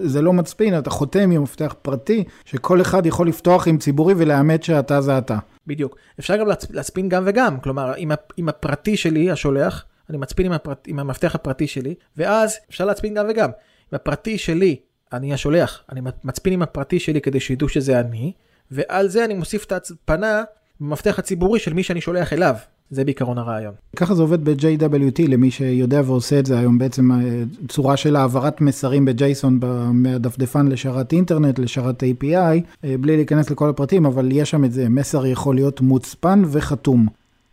זה 0.03 0.23
לא 0.23 0.33
מצפין, 0.33 0.79
אתה 0.79 0.91
חותם 0.91 1.31
עם 1.31 1.43
מפתח 1.43 1.75
פרטי, 1.83 2.25
שכל 2.45 2.81
אחד 2.81 3.07
יכול 3.07 3.29
לפתוח 3.29 3.69
עם 3.69 3.79
ציבורי 3.79 4.15
ולאמת 4.17 4.63
שאתה 4.63 5.01
זה 5.01 5.19
אתה. 5.19 5.39
בדיוק. 5.67 5.97
אפשר 6.21 6.37
גם 6.37 6.47
להצפין 6.71 7.09
גם 7.09 7.23
וגם, 7.27 7.61
כלומר, 7.61 7.93
עם 8.37 8.49
הפרטי 8.49 8.97
שלי, 8.97 9.31
השולח, 9.31 9.85
אני 10.11 10.19
מצפין 10.19 10.47
עם, 10.47 10.53
הפרט, 10.53 10.85
עם 10.87 10.99
המפתח 10.99 11.35
הפרטי 11.35 11.67
שלי, 11.67 11.95
ואז 12.17 12.59
אפשר 12.71 12.85
להצפין 12.85 13.15
גם 13.15 13.27
וגם. 13.31 13.51
עם 13.93 13.97
הפרטי 13.97 14.39
שלי, 14.39 14.77
אני 15.13 15.35
השולח, 15.35 15.83
אני 15.93 16.01
מצפין 16.25 16.53
עם 16.53 16.63
הפרטי 16.63 17.01
שלי 17.01 17.21
כדי 17.21 17.41
שידעו 17.41 17.69
שזה 17.69 18.01
אני, 18.01 18.33
ועל 18.71 19.09
זה 19.09 19.25
אני 19.25 19.35
מוסיף 19.35 19.65
את 19.65 19.73
ההצפנה 19.73 20.43
במפתח 20.81 21.19
הציבורי 21.19 21.61
של 21.61 21.73
מי 21.73 21.83
שאני 21.83 22.01
שולח 22.01 22.33
אליו. 22.33 22.55
זה 22.91 23.05
בעיקרון 23.05 23.39
הרעיון. 23.39 23.75
ככה 23.97 24.15
זה 24.15 24.23
עובד 24.23 24.45
ב-JWT, 24.45 25.29
למי 25.29 25.51
שיודע 25.51 26.01
ועושה 26.05 26.39
את 26.39 26.47
זה 26.47 26.59
היום, 26.59 26.79
בעצם 26.79 27.13
אה, 27.13 27.43
צורה 27.69 27.97
של 27.97 28.17
העברת 28.17 28.61
מסרים 28.61 29.05
בג'ייסון 29.05 29.61
מהדפדפן 29.93 30.69
לשרת 30.69 31.13
אינטרנט, 31.13 31.59
לשרת 31.59 32.03
API, 32.03 32.61
אה, 32.85 32.95
בלי 33.01 33.17
להיכנס 33.17 33.51
לכל 33.51 33.69
הפרטים, 33.69 34.07
אבל 34.07 34.29
יש 34.33 34.51
שם 34.51 34.65
את 34.65 34.73
זה, 34.73 34.89
מסר 34.89 35.27
יכול 35.27 35.55
להיות 35.55 35.81
מוצפן 35.81 36.43
וחתום. 36.51 37.07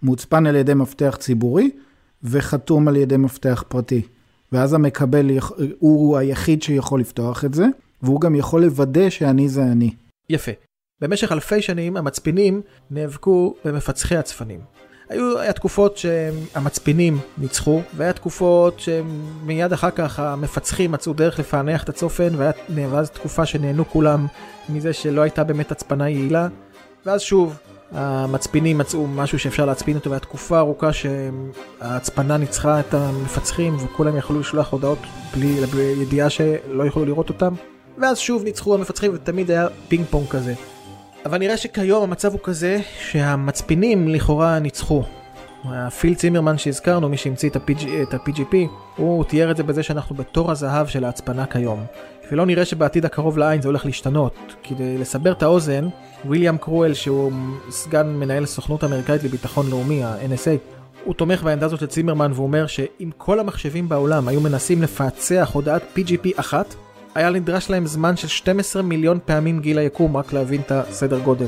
מוצפן 0.03 0.45
על 0.45 0.55
ידי 0.55 0.73
מפתח 0.73 1.17
ציבורי, 1.19 1.71
וחתום 2.23 2.88
על 2.88 2.95
ידי 2.95 3.17
מפתח 3.17 3.63
פרטי. 3.67 4.01
ואז 4.51 4.73
המקבל 4.73 5.31
הוא 5.79 6.17
היחיד 6.17 6.63
שיכול 6.63 6.99
לפתוח 6.99 7.45
את 7.45 7.53
זה, 7.53 7.65
והוא 8.01 8.21
גם 8.21 8.35
יכול 8.35 8.61
לוודא 8.61 9.09
שאני 9.09 9.49
זה 9.49 9.63
אני. 9.63 9.93
יפה. 10.29 10.51
במשך 11.01 11.31
אלפי 11.31 11.61
שנים 11.61 11.97
המצפינים 11.97 12.61
נאבקו 12.91 13.55
במפצחי 13.65 14.15
הצפנים. 14.15 14.59
היו, 15.09 15.39
היה 15.39 15.53
תקופות 15.53 15.97
שהמצפינים 15.97 17.19
ניצחו, 17.37 17.81
והיה 17.95 18.13
תקופות 18.13 18.79
שמיד 18.79 19.73
אחר 19.73 19.91
כך 19.91 20.19
המפצחים 20.19 20.91
מצאו 20.91 21.13
דרך 21.13 21.39
לפענח 21.39 21.83
את 21.83 21.89
הצופן, 21.89 22.29
ואז 22.69 23.09
תקופה 23.09 23.45
שנהנו 23.45 23.89
כולם 23.89 24.27
מזה 24.69 24.93
שלא 24.93 25.21
הייתה 25.21 25.43
באמת 25.43 25.71
הצפנה 25.71 26.09
יעילה, 26.09 26.47
ואז 27.05 27.21
שוב, 27.21 27.57
המצפינים 27.91 28.77
מצאו 28.77 29.07
משהו 29.07 29.39
שאפשר 29.39 29.65
להצפין 29.65 29.95
אותו, 29.95 30.09
והיה 30.09 30.19
תקופה 30.19 30.59
ארוכה 30.59 30.89
שההצפנה 30.93 32.37
ניצחה 32.37 32.79
את 32.79 32.93
המפצחים 32.93 33.75
וכולם 33.75 34.17
יכלו 34.17 34.39
לשלוח 34.39 34.71
הודעות 34.71 34.99
בלי, 35.35 35.65
בלי 35.65 35.81
ידיעה 35.81 36.29
שלא 36.29 36.83
יכולו 36.87 37.05
לראות 37.05 37.29
אותם. 37.29 37.53
ואז 37.97 38.17
שוב 38.17 38.43
ניצחו 38.43 38.75
המפצחים 38.75 39.11
ותמיד 39.13 39.51
היה 39.51 39.67
פינג 39.87 40.05
פונג 40.09 40.27
כזה. 40.27 40.53
אבל 41.28 41.38
נראה 41.38 41.57
שכיום 41.57 42.03
המצב 42.03 42.32
הוא 42.32 42.39
כזה 42.43 42.80
שהמצפינים 42.99 44.07
לכאורה 44.07 44.59
ניצחו. 44.59 45.03
פיל 45.99 46.15
צימרמן 46.15 46.57
שהזכרנו, 46.57 47.09
מי 47.09 47.17
שהמציא 47.17 47.49
את, 47.49 47.55
ה-PG, 47.55 47.88
את 48.03 48.13
ה-PGP, 48.13 48.55
הוא 48.97 49.23
תיאר 49.23 49.51
את 49.51 49.57
זה 49.57 49.63
בזה 49.63 49.84
שאנחנו 49.84 50.15
בתור 50.15 50.51
הזהב 50.51 50.88
של 50.88 51.05
ההצפנה 51.05 51.45
כיום. 51.45 51.86
ולא 52.32 52.45
נראה 52.45 52.65
שבעתיד 52.65 53.05
הקרוב 53.05 53.38
לעין 53.38 53.61
זה 53.61 53.67
הולך 53.67 53.86
להשתנות. 53.86 54.36
כדי 54.63 54.97
לסבר 54.97 55.32
את 55.32 55.43
האוזן, 55.43 55.88
ויליאם 56.30 56.57
קרואל 56.57 56.93
שהוא 56.93 57.32
סגן 57.69 58.07
מנהל 58.07 58.43
הסוכנות 58.43 58.84
האמריקאית 58.84 59.23
לביטחון 59.23 59.69
לאומי, 59.69 60.03
ה-NSA, 60.03 60.78
הוא 61.03 61.13
תומך 61.13 61.43
בעמדה 61.43 61.65
הזאת 61.65 61.80
של 61.80 61.86
צימרמן 61.88 62.32
ואומר 62.36 62.67
שאם 62.67 63.09
כל 63.17 63.39
המחשבים 63.39 63.89
בעולם 63.89 64.28
היו 64.28 64.41
מנסים 64.41 64.82
לפצח 64.82 65.49
הודעת 65.53 65.82
PGP 65.95 66.30
אחת, 66.36 66.75
היה 67.18 67.30
נדרש 67.30 67.70
להם 67.70 67.86
זמן 67.86 68.18
של 68.18 68.28
12 68.28 68.82
מיליון 68.82 69.20
פעמים 69.26 69.59
גיל 69.59 69.78
היקום 69.78 70.18
רק 70.18 70.34
להבין 70.34 70.61
את 70.61 70.72
הסדר 70.72 71.20
גודל. 71.20 71.45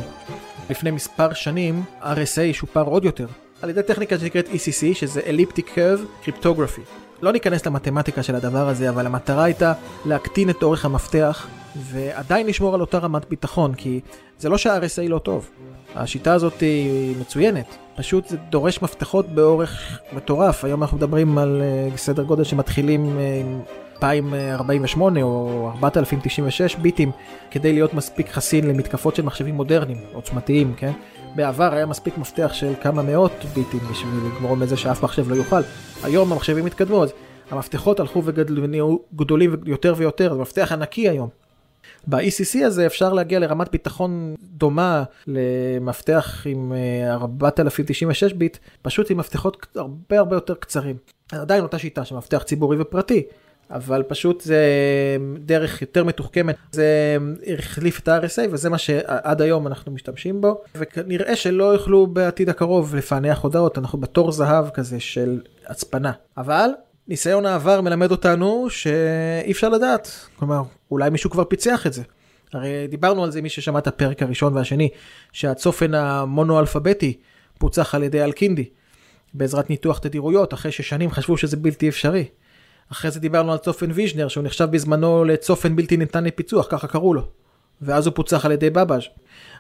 לפני 0.70 0.92
מספר 0.92 1.34
שנים 1.34 1.84
RSA 2.02 2.54
שופר 2.54 2.84
עוד 2.84 3.06
יותר, 3.06 3.28
על 3.62 3.70
ידי 3.70 3.84
טכניקה 3.84 4.20
שנקראת 4.20 4.48
ECC 4.48 4.94
שזה 4.94 5.22
Elliptic 5.22 5.76
Curve 5.76 6.28
Cryptography. 6.28 6.82
לא 7.22 7.32
ניכנס 7.32 7.66
למתמטיקה 7.66 8.24
של 8.24 8.36
הדבר 8.36 8.68
הזה, 8.70 8.90
אבל 8.90 9.06
המטרה 9.06 9.44
הייתה 9.44 9.74
להקטין 10.06 10.50
את 10.50 10.64
אורך 10.64 10.86
המפתח 10.86 11.48
ועדיין 11.76 12.48
לשמור 12.48 12.76
על 12.76 12.82
אותה 12.82 12.98
רמת 12.98 13.30
ביטחון, 13.30 13.74
כי 13.74 14.00
זה 14.40 14.50
לא 14.50 14.58
שה-RSA 14.58 15.10
לא 15.10 15.20
טוב. 15.20 15.50
השיטה 15.96 16.34
הזאת 16.34 16.60
היא 16.60 17.16
מצוינת, 17.22 17.76
פשוט 17.96 18.28
זה 18.28 18.38
דורש 18.38 18.82
מפתחות 18.82 19.30
באורך 19.30 20.00
מטורף. 20.14 20.66
היום 20.66 20.82
אנחנו 20.82 20.98
מדברים 20.98 21.38
על 21.38 21.62
uh, 21.94 21.98
סדר 21.98 22.24
גודל 22.24 22.44
שמתחילים 22.44 23.06
uh, 23.06 23.20
עם 23.42 23.62
2048 24.04 25.22
או 25.24 25.72
4096 25.76 26.76
ביטים 26.76 27.12
כדי 27.52 27.74
להיות 27.74 27.94
מספיק 27.94 28.30
חסין 28.30 28.68
למתקפות 28.68 29.16
של 29.16 29.24
מחשבים 29.24 29.56
מודרניים, 29.56 29.98
עוצמתיים, 30.14 30.74
כן? 30.78 30.92
בעבר 31.36 31.74
היה 31.74 31.86
מספיק 31.86 32.18
מפתח 32.18 32.54
של 32.54 32.74
כמה 32.82 33.02
מאות 33.02 33.46
ביטים 33.54 33.80
בשביל 33.92 34.14
לגמור 34.36 34.56
מזה 34.56 34.78
שאף 34.78 35.04
מחשב 35.04 35.30
לא 35.30 35.36
יוכל. 35.36 35.62
היום 36.04 36.32
המחשבים 36.32 36.66
התקדמו, 36.66 37.04
אז 37.04 37.14
המפתחות 37.52 38.00
הלכו 38.00 38.24
ונהיו 38.24 38.98
גדולים 39.16 39.56
יותר 39.66 39.94
ויותר, 39.98 40.34
זה 40.34 40.42
מפתח 40.42 40.72
ענקי 40.72 41.10
היום. 41.10 41.30
ב-ECC 42.08 42.66
הזה 42.66 42.86
אפשר 42.86 43.14
להגיע 43.14 43.40
לרמת 43.40 43.72
ביטחון 43.72 44.36
דומה 44.42 45.04
למפתח 45.28 46.44
עם 46.46 46.74
4096 47.04 48.24
אה, 48.24 48.38
ביט, 48.38 48.58
פשוט 48.82 49.12
עם 49.12 49.18
מפתחות 49.18 49.68
הרבה 49.76 50.20
הרבה 50.20 50.36
יותר 50.36 50.54
קצרים. 50.54 50.96
עדיין 51.32 51.64
אותה 51.64 51.80
שיטה 51.80 52.06
של 52.06 52.16
מפתח 52.16 52.44
ציבורי 52.44 52.78
ופרטי, 52.80 53.24
אבל 53.72 54.04
פשוט 54.08 54.42
זה 54.42 54.66
דרך 55.40 55.82
יותר 55.82 56.04
מתוחכמת, 56.04 56.56
זה 56.72 57.18
החליף 57.58 58.00
את 58.00 58.08
ה-RSA 58.08 58.42
וזה 58.52 58.70
מה 58.70 58.78
שעד 58.78 59.42
היום 59.42 59.68
אנחנו 59.68 59.92
משתמשים 59.92 60.42
בו, 60.42 60.62
וכנראה 60.76 61.36
שלא 61.36 61.74
יוכלו 61.74 62.08
בעתיד 62.08 62.50
הקרוב 62.50 62.96
לפענח 62.96 63.40
הודעות, 63.40 63.78
אנחנו 63.78 64.00
בתור 64.00 64.32
זהב 64.32 64.70
כזה 64.70 65.00
של 65.00 65.42
הצפנה. 65.68 66.12
אבל 66.38 66.70
ניסיון 67.08 67.46
העבר 67.46 67.82
מלמד 67.82 68.12
אותנו 68.12 68.68
שאי 68.70 69.52
אפשר 69.52 69.70
לדעת, 69.70 70.12
כלומר 70.36 70.62
אולי 70.92 71.10
מישהו 71.10 71.30
כבר 71.30 71.44
פיצח 71.44 71.88
את 71.88 71.94
זה. 71.94 72.04
הרי 72.54 72.88
דיברנו 72.90 73.24
על 73.24 73.32
זה 73.32 73.42
מי 73.42 73.50
ששמע 73.50 73.80
את 73.80 73.88
הפרק 73.88 74.24
הראשון 74.24 74.56
והשני, 74.56 74.90
שהצופן 75.32 75.94
המונו-אלפביתי 75.94 77.18
פוצח 77.58 77.96
על 77.96 78.04
ידי 78.04 78.24
אלקינדי 78.24 78.66
בעזרת 79.34 79.70
ניתוח 79.70 80.00
תדירויות, 80.00 80.54
אחרי 80.54 80.72
ששנים 80.72 81.12
חשבו 81.12 81.38
שזה 81.38 81.58
בלתי 81.58 81.90
אפשרי. 81.90 82.26
אחרי 82.92 83.12
זה 83.12 83.20
דיברנו 83.20 83.52
על 83.52 83.58
צופן 83.58 83.92
ויז'נר, 83.94 84.28
שהוא 84.28 84.44
נחשב 84.44 84.72
בזמנו 84.72 85.26
לצופן 85.26 85.76
בלתי 85.76 85.98
ניתן 85.98 86.24
לפיצוח, 86.24 86.68
ככה 86.70 86.88
קראו 86.88 87.14
לו. 87.14 87.22
ואז 87.82 88.08
הוא 88.08 88.16
פוצח 88.16 88.46
על 88.46 88.52
ידי 88.52 88.70
בבאז'. 88.70 89.04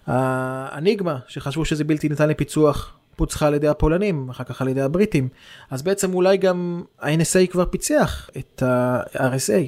האניגמה, 0.07 1.17
שחשבו 1.27 1.65
שזה 1.65 1.83
בלתי 1.83 2.09
ניתן 2.09 2.29
לפיצוח, 2.29 2.93
פוצחה 3.15 3.47
על 3.47 3.53
ידי 3.53 3.67
הפולנים, 3.67 4.29
אחר 4.29 4.43
כך 4.43 4.61
על 4.61 4.67
ידי 4.67 4.81
הבריטים. 4.81 5.27
אז 5.71 5.81
בעצם 5.81 6.13
אולי 6.13 6.37
גם 6.37 6.83
ה-NSA 6.99 7.51
כבר 7.51 7.65
פיצח 7.65 8.29
את 8.37 8.63
ה-RSA. 8.63 9.67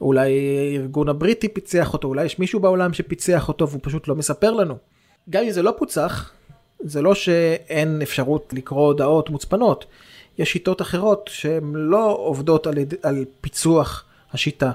אולי 0.00 0.32
הארגון 0.72 1.08
הבריטי 1.08 1.48
פיצח 1.48 1.92
אותו, 1.92 2.08
אולי 2.08 2.24
יש 2.24 2.38
מישהו 2.38 2.60
בעולם 2.60 2.92
שפיצח 2.92 3.48
אותו 3.48 3.68
והוא 3.68 3.80
פשוט 3.82 4.08
לא 4.08 4.14
מספר 4.14 4.50
לנו. 4.50 4.76
גם 5.30 5.42
אם 5.42 5.50
זה 5.50 5.62
לא 5.62 5.74
פוצח, 5.78 6.32
זה 6.80 7.02
לא 7.02 7.14
שאין 7.14 8.02
אפשרות 8.02 8.52
לקרוא 8.56 8.86
הודעות 8.86 9.30
מוצפנות. 9.30 9.84
יש 10.38 10.52
שיטות 10.52 10.82
אחרות 10.82 11.30
שהן 11.32 11.72
לא 11.74 12.16
עובדות 12.18 12.66
על, 12.66 12.74
על 13.02 13.24
פיצוח 13.40 14.04
השיטה. 14.32 14.70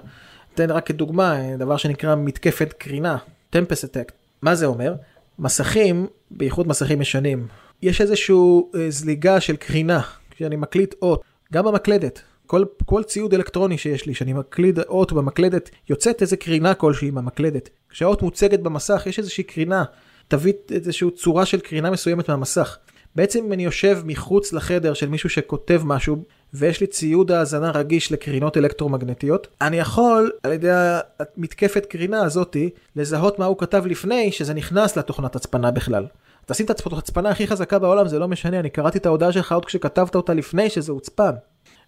אתן 0.53 0.71
רק 0.71 0.85
כדוגמה, 0.85 1.57
דבר 1.57 1.77
שנקרא 1.77 2.15
מתקפת 2.15 2.73
קרינה, 2.73 3.17
טמפס 3.49 3.83
אטקט. 3.83 4.13
מה 4.41 4.55
זה 4.55 4.65
אומר? 4.65 4.93
מסכים, 5.39 6.07
בייחוד 6.31 6.67
מסכים 6.67 7.01
ישנים, 7.01 7.47
יש 7.81 8.01
איזושהי 8.01 8.35
אה, 8.75 8.85
זליגה 8.89 9.39
של 9.39 9.55
קרינה, 9.55 10.01
כשאני 10.31 10.55
מקליט 10.55 10.95
אות, 11.01 11.21
גם 11.53 11.65
במקלדת. 11.65 12.21
כל, 12.45 12.65
כל 12.85 13.03
ציוד 13.03 13.33
אלקטרוני 13.33 13.77
שיש 13.77 14.05
לי, 14.05 14.13
שאני 14.13 14.33
מקליד 14.33 14.79
אות 14.79 15.13
במקלדת, 15.13 15.69
יוצאת 15.89 16.21
איזה 16.21 16.37
קרינה 16.37 16.73
כלשהי 16.73 17.11
במקלדת. 17.11 17.69
כשהאות 17.89 18.21
מוצגת 18.21 18.59
במסך, 18.59 19.03
יש 19.05 19.19
איזושהי 19.19 19.43
קרינה, 19.43 19.83
תביא 20.27 20.53
איזושהי 20.71 21.07
צורה 21.11 21.45
של 21.45 21.59
קרינה 21.59 21.91
מסוימת 21.91 22.29
מהמסך. 22.29 22.77
בעצם 23.15 23.45
אם 23.45 23.53
אני 23.53 23.63
יושב 23.63 24.01
מחוץ 24.05 24.53
לחדר 24.53 24.93
של 24.93 25.09
מישהו 25.09 25.29
שכותב 25.29 25.81
משהו, 25.85 26.23
ויש 26.53 26.81
לי 26.81 26.87
ציוד 26.87 27.31
האזנה 27.31 27.71
רגיש 27.71 28.11
לקרינות 28.11 28.57
אלקטרומגנטיות, 28.57 29.47
אני 29.61 29.79
יכול 29.79 30.31
על 30.43 30.51
ידי 30.51 30.71
המתקפת 30.71 31.85
קרינה 31.85 32.21
הזאתי 32.21 32.69
לזהות 32.95 33.39
מה 33.39 33.45
הוא 33.45 33.57
כתב 33.57 33.83
לפני 33.85 34.31
שזה 34.31 34.53
נכנס 34.53 34.97
לתוכנת 34.97 35.35
הצפנה 35.35 35.71
בכלל. 35.71 36.05
תשים 36.45 36.65
את 36.65 36.69
הצפנה 36.97 37.29
הכי 37.29 37.47
חזקה 37.47 37.79
בעולם 37.79 38.07
זה 38.07 38.19
לא 38.19 38.27
משנה 38.27 38.59
אני 38.59 38.69
קראתי 38.69 38.97
את 38.97 39.05
ההודעה 39.05 39.31
שלך 39.31 39.51
עוד 39.51 39.65
כשכתבת 39.65 40.15
אותה 40.15 40.33
לפני 40.33 40.69
שזה 40.69 40.91
הוצפן. 40.91 41.31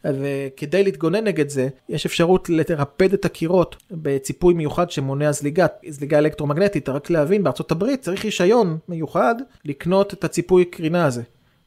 וכדי 0.06 0.84
להתגונן 0.84 1.24
נגד 1.24 1.50
זה, 1.50 1.68
יש 1.90 2.06
אפשרות 2.06 2.50
לרפד 2.50 3.14
את 3.14 3.26
הקירות 3.26 3.76
בציפוי 3.92 4.54
מיוחד 4.54 4.92
שמונע 4.92 5.32
זליגה, 5.32 5.66
זליגה 5.90 6.18
אלקטרומגנטית. 6.18 6.90
רק 6.90 7.10
להבין, 7.10 7.44
בארצות 7.44 7.72
הברית 7.72 8.02
צריך 8.02 8.26
רישיון 8.26 8.78
מיוחד 8.90 9.36
לקנות 9.66 10.14
את 10.14 10.24
הציפוי 10.24 10.66
קרינה 10.66 11.06
הזה. 11.06 11.22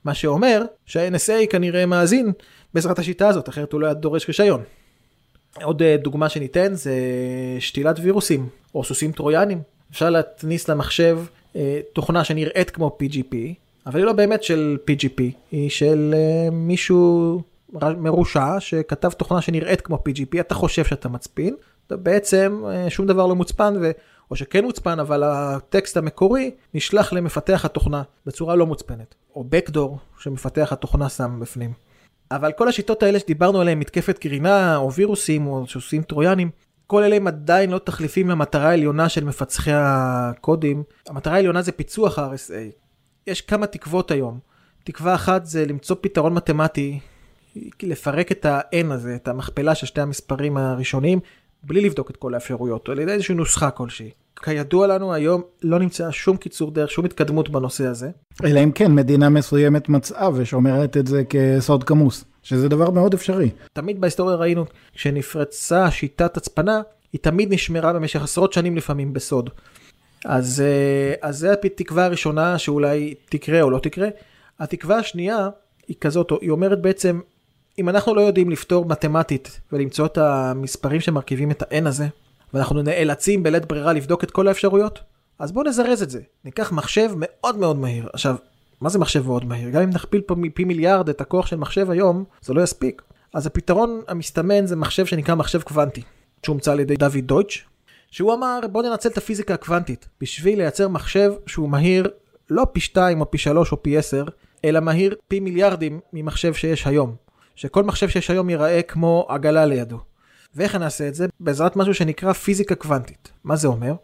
מה 0.04 0.14
שאומר 0.14 0.62
שה-NSA 0.86 1.46
כנראה 1.50 1.86
מאזין 1.86 2.32
בעזרת 2.74 2.98
השיטה 2.98 3.28
הזאת, 3.28 3.48
אחרת 3.48 3.72
הוא 3.72 3.80
לא 3.80 3.86
היה 3.86 3.94
דורש 3.94 4.28
רישיון. 4.28 4.62
עוד 5.62 5.82
אה, 5.82 5.96
דוגמה 5.96 6.28
שניתן 6.28 6.74
זה 6.74 6.94
שתילת 7.58 7.96
וירוסים 8.02 8.48
או 8.74 8.84
סוסים 8.84 9.12
טרויאנים. 9.12 9.60
אפשר 9.90 10.10
להכניס 10.10 10.68
למחשב 10.68 11.18
אה, 11.56 11.80
תוכנה 11.92 12.24
שנראית 12.24 12.70
כמו 12.70 12.98
PGP, 13.02 13.36
אבל 13.86 13.98
היא 13.98 14.06
לא 14.06 14.12
באמת 14.12 14.42
של 14.42 14.76
PGP, 14.90 15.22
היא 15.52 15.70
של 15.70 16.14
אה, 16.16 16.50
מישהו 16.50 17.42
מרושע 17.96 18.60
שכתב 18.60 19.10
תוכנה 19.10 19.40
שנראית 19.40 19.80
כמו 19.80 19.96
PGP, 20.08 20.40
אתה 20.40 20.54
חושב 20.54 20.84
שאתה 20.84 21.08
מצפין, 21.08 21.56
בעצם 21.90 22.62
אה, 22.68 22.90
שום 22.90 23.06
דבר 23.06 23.26
לא 23.26 23.34
מוצפן, 23.34 23.74
ו... 23.80 23.90
או 24.30 24.36
שכן 24.36 24.64
מוצפן, 24.64 25.00
אבל 25.00 25.22
הטקסט 25.22 25.96
המקורי 25.96 26.50
נשלח 26.74 27.12
למפתח 27.12 27.64
התוכנה 27.64 28.02
בצורה 28.26 28.56
לא 28.56 28.66
מוצפנת. 28.66 29.14
או 29.34 29.44
Backdoor 29.50 30.20
שמפתח 30.22 30.68
התוכנה 30.72 31.08
שם 31.08 31.40
בפנים. 31.40 31.72
אבל 32.30 32.52
כל 32.52 32.68
השיטות 32.68 33.02
האלה 33.02 33.18
שדיברנו 33.18 33.60
עליהן, 33.60 33.78
מתקפת 33.78 34.18
קרינה, 34.18 34.76
או 34.76 34.92
וירוסים, 34.92 35.46
או 35.46 35.66
סוסים 35.66 36.02
טרויאנים, 36.02 36.50
כל 36.86 37.02
אלה 37.02 37.16
הם 37.16 37.26
עדיין 37.26 37.70
לא 37.70 37.78
תחליפים 37.78 38.28
למטרה 38.28 38.68
העליונה 38.68 39.08
של 39.08 39.24
מפצחי 39.24 39.70
הקודים. 39.74 40.82
המטרה 41.08 41.34
העליונה 41.34 41.62
זה 41.62 41.72
פיצוח 41.72 42.18
RSA. 42.18 42.52
יש 43.26 43.40
כמה 43.40 43.66
תקוות 43.66 44.10
היום. 44.10 44.38
תקווה 44.84 45.14
אחת 45.14 45.46
זה 45.46 45.66
למצוא 45.66 45.96
פתרון 46.00 46.34
מתמטי 46.34 47.00
לפרק 47.82 48.32
את 48.32 48.46
ה-n 48.46 48.92
הזה, 48.92 49.14
את 49.14 49.28
המכפלה 49.28 49.74
של 49.74 49.86
שתי 49.86 50.00
המספרים 50.00 50.56
הראשוניים, 50.56 51.20
בלי 51.62 51.80
לבדוק 51.80 52.10
את 52.10 52.16
כל 52.16 52.34
האפשרויות, 52.34 52.88
על 52.88 52.98
ידי 52.98 53.12
איזושהי 53.12 53.34
נוסחה 53.34 53.70
כלשהי. 53.70 54.10
כידוע 54.42 54.86
לנו 54.86 55.14
היום 55.14 55.42
לא 55.62 55.78
נמצא 55.78 56.10
שום 56.10 56.36
קיצור 56.36 56.70
דרך, 56.70 56.90
שום 56.90 57.04
התקדמות 57.04 57.48
בנושא 57.48 57.86
הזה. 57.86 58.10
אלא 58.44 58.60
אם 58.64 58.72
כן 58.72 58.94
מדינה 58.94 59.28
מסוימת 59.28 59.88
מצאה 59.88 60.28
ושומרת 60.34 60.96
את 60.96 61.06
זה 61.06 61.22
כסוד 61.24 61.84
כמוס, 61.84 62.24
שזה 62.42 62.68
דבר 62.68 62.90
מאוד 62.90 63.14
אפשרי. 63.14 63.50
תמיד 63.72 64.00
בהיסטוריה 64.00 64.36
ראינו, 64.36 64.64
כשנפרצה 64.94 65.90
שיטת 65.90 66.36
הצפנה, 66.36 66.82
היא 67.12 67.20
תמיד 67.20 67.52
נשמרה 67.52 67.92
במשך 67.92 68.22
עשרות 68.22 68.52
שנים 68.52 68.76
לפעמים 68.76 69.12
בסוד. 69.12 69.50
אז, 70.24 70.60
אה, 70.60 71.28
אז 71.28 71.38
זה 71.38 71.52
התקווה 71.64 72.04
הראשונה 72.04 72.58
שאולי 72.58 73.14
תקרה 73.28 73.62
או 73.62 73.70
לא 73.70 73.78
תקרה. 73.78 74.08
התקווה 74.58 74.96
השנייה 74.96 75.48
היא 75.88 75.96
כזאת, 76.00 76.32
היא 76.40 76.50
אומרת 76.50 76.82
בעצם 76.82 77.20
אם 77.78 77.88
אנחנו 77.88 78.14
לא 78.14 78.20
יודעים 78.20 78.50
לפתור 78.50 78.84
מתמטית 78.84 79.60
ולמצוא 79.72 80.06
את 80.06 80.18
המספרים 80.18 81.00
שמרכיבים 81.00 81.50
את 81.50 81.62
ה-n 81.62 81.88
הזה, 81.88 82.06
ואנחנו 82.54 82.82
נאלצים 82.82 83.42
בלית 83.42 83.64
ברירה 83.64 83.92
לבדוק 83.92 84.24
את 84.24 84.30
כל 84.30 84.48
האפשרויות, 84.48 85.00
אז 85.38 85.52
בואו 85.52 85.66
נזרז 85.66 86.02
את 86.02 86.10
זה. 86.10 86.20
ניקח 86.44 86.72
מחשב 86.72 87.10
מאוד 87.16 87.58
מאוד 87.58 87.78
מהיר. 87.78 88.08
עכשיו, 88.12 88.36
מה 88.80 88.88
זה 88.88 88.98
מחשב 88.98 89.26
מאוד 89.26 89.44
מהיר? 89.44 89.70
גם 89.70 89.82
אם 89.82 89.90
נכפיל 89.90 90.20
פה 90.20 90.34
מפי 90.34 90.64
מיליארד 90.64 91.08
את 91.08 91.20
הכוח 91.20 91.46
של 91.46 91.56
מחשב 91.56 91.90
היום, 91.90 92.24
זה 92.42 92.54
לא 92.54 92.62
יספיק. 92.62 93.02
אז 93.34 93.46
הפתרון 93.46 94.02
המסתמן 94.08 94.66
זה 94.66 94.76
מחשב 94.76 95.06
שנקרא 95.06 95.34
מחשב 95.34 95.62
קוונטי, 95.62 96.02
שהומצא 96.42 96.72
על 96.72 96.80
ידי 96.80 96.96
דוד 96.96 97.18
דויטש, 97.18 97.64
שהוא 98.10 98.34
אמר 98.34 98.60
בוא 98.72 98.82
ננצל 98.82 99.08
את 99.08 99.18
הפיזיקה 99.18 99.54
הקוונטית 99.54 100.08
בשביל 100.20 100.58
לייצר 100.58 100.88
מחשב 100.88 101.32
שהוא 101.46 101.68
מהיר 101.68 102.10
לא 102.50 102.66
פי 102.72 102.80
2 102.80 103.20
או 103.20 103.30
פי 103.30 103.38
3 103.38 103.72
או 103.72 103.82
פי 103.82 103.98
10, 103.98 104.24
אלא 104.64 104.80
מהיר 104.80 105.14
פי 105.28 105.40
מיליארדים 105.40 106.00
ממחשב 106.12 106.54
שיש 106.54 106.86
היום. 106.86 107.23
שכל 107.54 107.82
מחשב 107.82 108.08
שיש 108.08 108.30
היום 108.30 108.50
ייראה 108.50 108.82
כמו 108.82 109.26
עגלה 109.28 109.66
לידו. 109.66 110.00
ואיך 110.54 110.74
נעשה 110.74 111.08
את 111.08 111.14
זה? 111.14 111.26
בעזרת 111.40 111.76
משהו 111.76 111.94
שנקרא 111.94 112.32
פיזיקה 112.32 112.74
קוונטית. 112.74 113.32
מה 113.44 113.56
זה 113.56 113.68
אומר? 113.68 113.94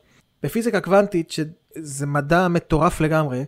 בפיזיקה 0.43 0.81
קוונטית, 0.81 1.31
שזה 1.31 2.07
מדע 2.07 2.49
מטורף 2.49 3.01
לגמרי, 3.01 3.45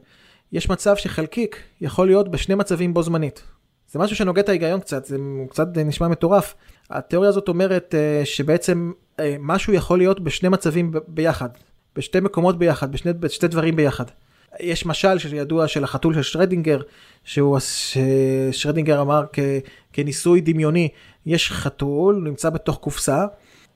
יש 0.52 0.70
מצב 0.70 0.96
שחלקיק 0.96 1.56
יכול 1.80 2.06
להיות 2.06 2.30
בשני 2.30 2.54
מצבים 2.54 2.94
בו 2.94 3.02
זמנית. 3.02 3.42
זה 3.90 3.98
משהו 3.98 4.16
שנוגד 4.16 4.42
את 4.42 4.48
ההיגיון 4.48 4.80
קצת, 4.80 5.04
זה 5.04 5.16
קצת 5.50 5.66
נשמע 5.76 6.08
מטורף. 6.08 6.54
התיאוריה 6.90 7.28
הזאת 7.28 7.48
אומרת 7.48 7.94
uh, 7.94 8.26
שבעצם 8.26 8.92
uh, 9.16 9.20
משהו 9.40 9.72
יכול 9.72 9.98
להיות 9.98 10.20
בשני 10.20 10.48
מצבים 10.48 10.92
ביחד, 11.08 11.48
בשתי 11.96 12.20
מקומות 12.20 12.58
ביחד, 12.58 12.92
בשני, 12.92 13.12
בשתי 13.12 13.48
דברים 13.48 13.76
ביחד. 13.76 14.04
יש 14.60 14.86
משל 14.86 15.18
שידוע 15.18 15.68
של 15.68 15.84
החתול 15.84 16.14
של 16.14 16.22
שרדינגר, 16.22 16.80
שהוא, 17.24 17.58
ששרדינגר 17.58 19.00
אמר 19.00 19.24
כ, 19.32 19.38
כניסוי 19.92 20.40
דמיוני, 20.40 20.88
יש 21.26 21.52
חתול, 21.52 22.22
נמצא 22.24 22.50
בתוך 22.50 22.76
קופסה, 22.76 23.26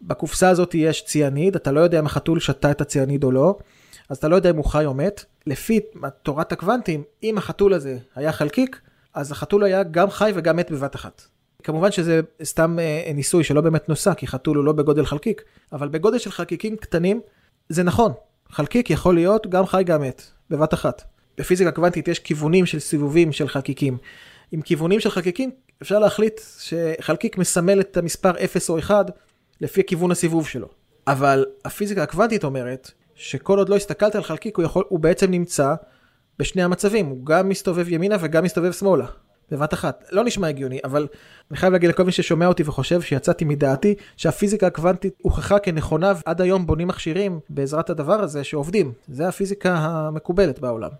בקופסה 0.02 0.48
הזאת 0.48 0.74
יש 0.74 1.04
ציאניד, 1.04 1.56
אתה 1.56 1.72
לא 1.72 1.80
יודע 1.80 1.98
אם 1.98 2.06
החתול 2.06 2.40
שתה 2.40 2.70
את 2.70 2.80
הציאניד 2.80 3.24
או 3.24 3.32
לא, 3.32 3.58
אז 4.08 4.16
אתה 4.16 4.28
לא 4.28 4.36
יודע 4.36 4.50
אם 4.50 4.56
הוא 4.56 4.64
חי 4.64 4.86
או 4.86 4.94
מת. 4.94 5.24
לפי 5.46 5.80
תורת 6.22 6.52
הקוונטים, 6.52 7.02
אם 7.22 7.38
החתול 7.38 7.74
הזה 7.74 7.98
היה 8.14 8.32
חלקיק, 8.32 8.80
אז 9.14 9.32
החתול 9.32 9.64
היה 9.64 9.82
גם 9.82 10.10
חי 10.10 10.32
וגם 10.34 10.56
מת 10.56 10.70
בבת 10.70 10.94
אחת. 10.94 11.22
כמובן 11.62 11.92
שזה 11.92 12.20
סתם 12.44 12.78
אה, 12.78 13.12
ניסוי 13.14 13.44
שלא 13.44 13.60
באמת 13.60 13.88
נוסע, 13.88 14.14
כי 14.14 14.26
חתול 14.26 14.56
הוא 14.56 14.64
לא 14.64 14.72
בגודל 14.72 15.04
חלקיק, 15.04 15.42
אבל 15.72 15.88
בגודל 15.88 16.18
של 16.18 16.30
חלקיקים 16.30 16.76
קטנים, 16.76 17.20
זה 17.68 17.82
נכון. 17.82 18.12
חלקיק 18.50 18.90
יכול 18.90 19.14
להיות 19.14 19.46
גם 19.46 19.66
חי 19.66 19.82
גם 19.86 20.02
מת, 20.02 20.22
בבת 20.50 20.74
אחת. 20.74 21.02
בפיזיקה 21.38 21.70
קוונטית 21.70 22.08
יש 22.08 22.18
כיוונים 22.18 22.66
של 22.66 22.78
סיבובים 22.78 23.32
של 23.32 23.48
חלקיקים. 23.48 23.96
עם 24.52 24.62
כיוונים 24.62 25.00
של 25.00 25.10
חלקיקים 25.10 25.50
אפשר 25.82 25.98
להחליט 25.98 26.40
שחלקיק 26.58 27.38
מסמל 27.38 27.80
את 27.80 27.96
המספר 27.96 28.30
0 28.44 28.70
או 28.70 28.78
1 28.78 29.10
לפי 29.60 29.84
כיוון 29.84 30.10
הסיבוב 30.10 30.46
שלו. 30.46 30.68
אבל 31.06 31.44
הפיזיקה 31.64 32.02
הקוונטית 32.02 32.44
אומרת 32.44 32.90
שכל 33.14 33.58
עוד 33.58 33.68
לא 33.68 33.76
הסתכלת 33.76 34.14
על 34.14 34.22
חלקיק 34.22 34.56
הוא, 34.56 34.64
יכול, 34.64 34.84
הוא 34.88 34.98
בעצם 35.00 35.30
נמצא 35.30 35.74
בשני 36.38 36.62
המצבים, 36.62 37.06
הוא 37.06 37.26
גם 37.26 37.48
מסתובב 37.48 37.88
ימינה 37.88 38.16
וגם 38.20 38.44
מסתובב 38.44 38.72
שמאלה. 38.72 39.06
בבת 39.50 39.74
אחת. 39.74 40.04
לא 40.12 40.24
נשמע 40.24 40.48
הגיוני, 40.48 40.78
אבל 40.84 41.06
אני 41.50 41.58
חייב 41.58 41.72
להגיד 41.72 41.90
לכל 41.90 42.04
מי 42.04 42.12
ששומע 42.12 42.46
אותי 42.46 42.62
וחושב 42.66 43.00
שיצאתי 43.00 43.44
מדעתי, 43.44 43.94
שהפיזיקה 44.16 44.66
הקוונטית 44.66 45.14
הוכחה 45.22 45.58
כנכונה, 45.58 46.12
ועד 46.26 46.40
היום 46.40 46.66
בונים 46.66 46.88
מכשירים 46.88 47.40
בעזרת 47.50 47.90
הדבר 47.90 48.20
הזה 48.20 48.44
שעובדים. 48.44 48.92
זה 49.08 49.28
הפיזיקה 49.28 49.74
המקובלת 49.74 50.58
בעולם. 50.58 50.90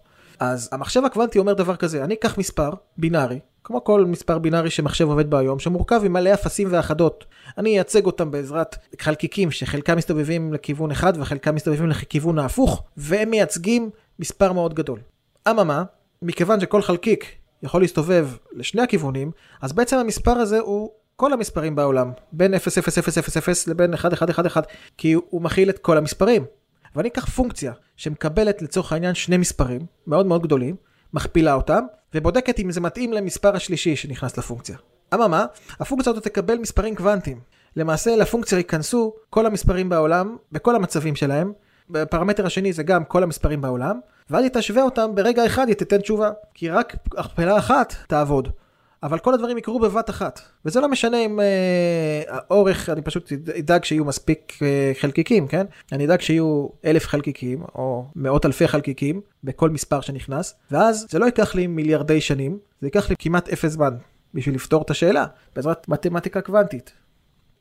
אז 0.40 0.68
המחשב 0.72 1.04
הקוונטי 1.04 1.38
אומר 1.38 1.54
דבר 1.54 1.76
כזה, 1.76 2.04
אני 2.04 2.14
אקח 2.14 2.38
מספר 2.38 2.70
בינארי, 2.98 3.38
כמו 3.64 3.84
כל 3.84 4.04
מספר 4.04 4.38
בינארי 4.38 4.70
שמחשב 4.70 5.08
עובד 5.08 5.30
בו 5.30 5.36
היום, 5.36 5.58
שמורכב 5.58 6.00
עם 6.04 6.12
מלא 6.12 6.34
אפסים 6.34 6.68
ואחדות. 6.70 7.24
אני 7.58 7.70
אייצג 7.70 8.06
אותם 8.06 8.30
בעזרת 8.30 8.76
חלקיקים 9.00 9.50
שחלקם 9.50 9.96
מסתובבים 9.96 10.52
לכיוון 10.52 10.90
אחד 10.90 11.12
וחלקם 11.16 11.54
מסתובבים 11.54 11.88
לכיוון 11.88 12.38
ההפוך, 12.38 12.82
והם 12.96 13.30
מייצגים 13.30 13.90
מספר 14.18 14.52
מאוד 14.52 14.74
גדול. 14.74 15.00
אממה, 15.50 15.84
מכיוון 16.22 16.60
שכל 16.60 16.82
חלקיק 16.82 17.36
יכול 17.66 17.80
להסתובב 17.80 18.28
לשני 18.52 18.82
הכיוונים, 18.82 19.30
אז 19.62 19.72
בעצם 19.72 19.96
המספר 19.96 20.30
הזה 20.30 20.58
הוא 20.58 20.90
כל 21.16 21.32
המספרים 21.32 21.76
בעולם, 21.76 22.10
בין 22.32 22.54
0, 22.54 22.78
0, 22.78 22.98
0, 22.98 23.18
0, 23.18 23.36
0 23.36 23.68
לבין 23.68 23.94
1, 23.94 24.12
1, 24.12 24.30
1, 24.30 24.46
1, 24.46 24.66
כי 24.98 25.12
הוא 25.12 25.42
מכיל 25.42 25.70
את 25.70 25.78
כל 25.78 25.98
המספרים. 25.98 26.44
ואני 26.96 27.08
אקח 27.08 27.24
פונקציה 27.24 27.72
שמקבלת 27.96 28.62
לצורך 28.62 28.92
העניין 28.92 29.14
שני 29.14 29.36
מספרים 29.36 29.86
מאוד 30.06 30.26
מאוד 30.26 30.42
גדולים, 30.42 30.76
מכפילה 31.14 31.54
אותם, 31.54 31.84
ובודקת 32.14 32.58
אם 32.60 32.70
זה 32.70 32.80
מתאים 32.80 33.12
למספר 33.12 33.56
השלישי 33.56 33.96
שנכנס 33.96 34.38
לפונקציה. 34.38 34.76
אממה, 35.14 35.46
הפונקציה 35.80 36.12
הזאת 36.12 36.24
תקבל 36.24 36.58
מספרים 36.58 36.96
קוונטיים. 36.96 37.40
למעשה 37.76 38.16
לפונקציה 38.16 38.58
ייכנסו 38.58 39.14
כל 39.30 39.46
המספרים 39.46 39.88
בעולם, 39.88 40.36
בכל 40.52 40.76
המצבים 40.76 41.16
שלהם. 41.16 41.52
בפרמטר 41.90 42.46
השני 42.46 42.72
זה 42.72 42.82
גם 42.82 43.04
כל 43.04 43.22
המספרים 43.22 43.60
בעולם, 43.60 44.00
ואז 44.30 44.42
היא 44.42 44.50
תשווה 44.54 44.82
אותם 44.82 45.14
ברגע 45.14 45.46
אחד 45.46 45.68
היא 45.68 45.76
תיתן 45.76 45.98
תשובה. 45.98 46.30
כי 46.54 46.70
רק 46.70 46.96
הכפלה 47.16 47.58
אחת 47.58 47.94
תעבוד. 48.06 48.48
אבל 49.02 49.18
כל 49.18 49.34
הדברים 49.34 49.58
יקרו 49.58 49.80
בבת 49.80 50.10
אחת. 50.10 50.40
וזה 50.64 50.80
לא 50.80 50.88
משנה 50.88 51.24
אם 51.24 51.40
אה, 51.40 52.22
האורך, 52.28 52.88
אני 52.90 53.02
פשוט 53.02 53.32
אדאג 53.58 53.84
שיהיו 53.84 54.04
מספיק 54.04 54.52
אה, 54.62 54.92
חלקיקים, 55.00 55.48
כן? 55.48 55.66
אני 55.92 56.04
אדאג 56.04 56.20
שיהיו 56.20 56.68
אלף 56.84 57.06
חלקיקים, 57.06 57.62
או 57.74 58.06
מאות 58.16 58.46
אלפי 58.46 58.68
חלקיקים, 58.68 59.20
בכל 59.44 59.70
מספר 59.70 60.00
שנכנס, 60.00 60.54
ואז 60.70 61.06
זה 61.10 61.18
לא 61.18 61.24
ייקח 61.24 61.54
לי 61.54 61.66
מיליארדי 61.66 62.20
שנים, 62.20 62.58
זה 62.80 62.86
ייקח 62.86 63.10
לי 63.10 63.16
כמעט 63.18 63.48
אפס 63.48 63.72
זמן 63.72 63.96
בשביל 64.34 64.54
לפתור 64.54 64.82
את 64.82 64.90
השאלה, 64.90 65.26
בעזרת 65.56 65.88
מתמטיקה 65.88 66.40
קוונטית. 66.40 66.92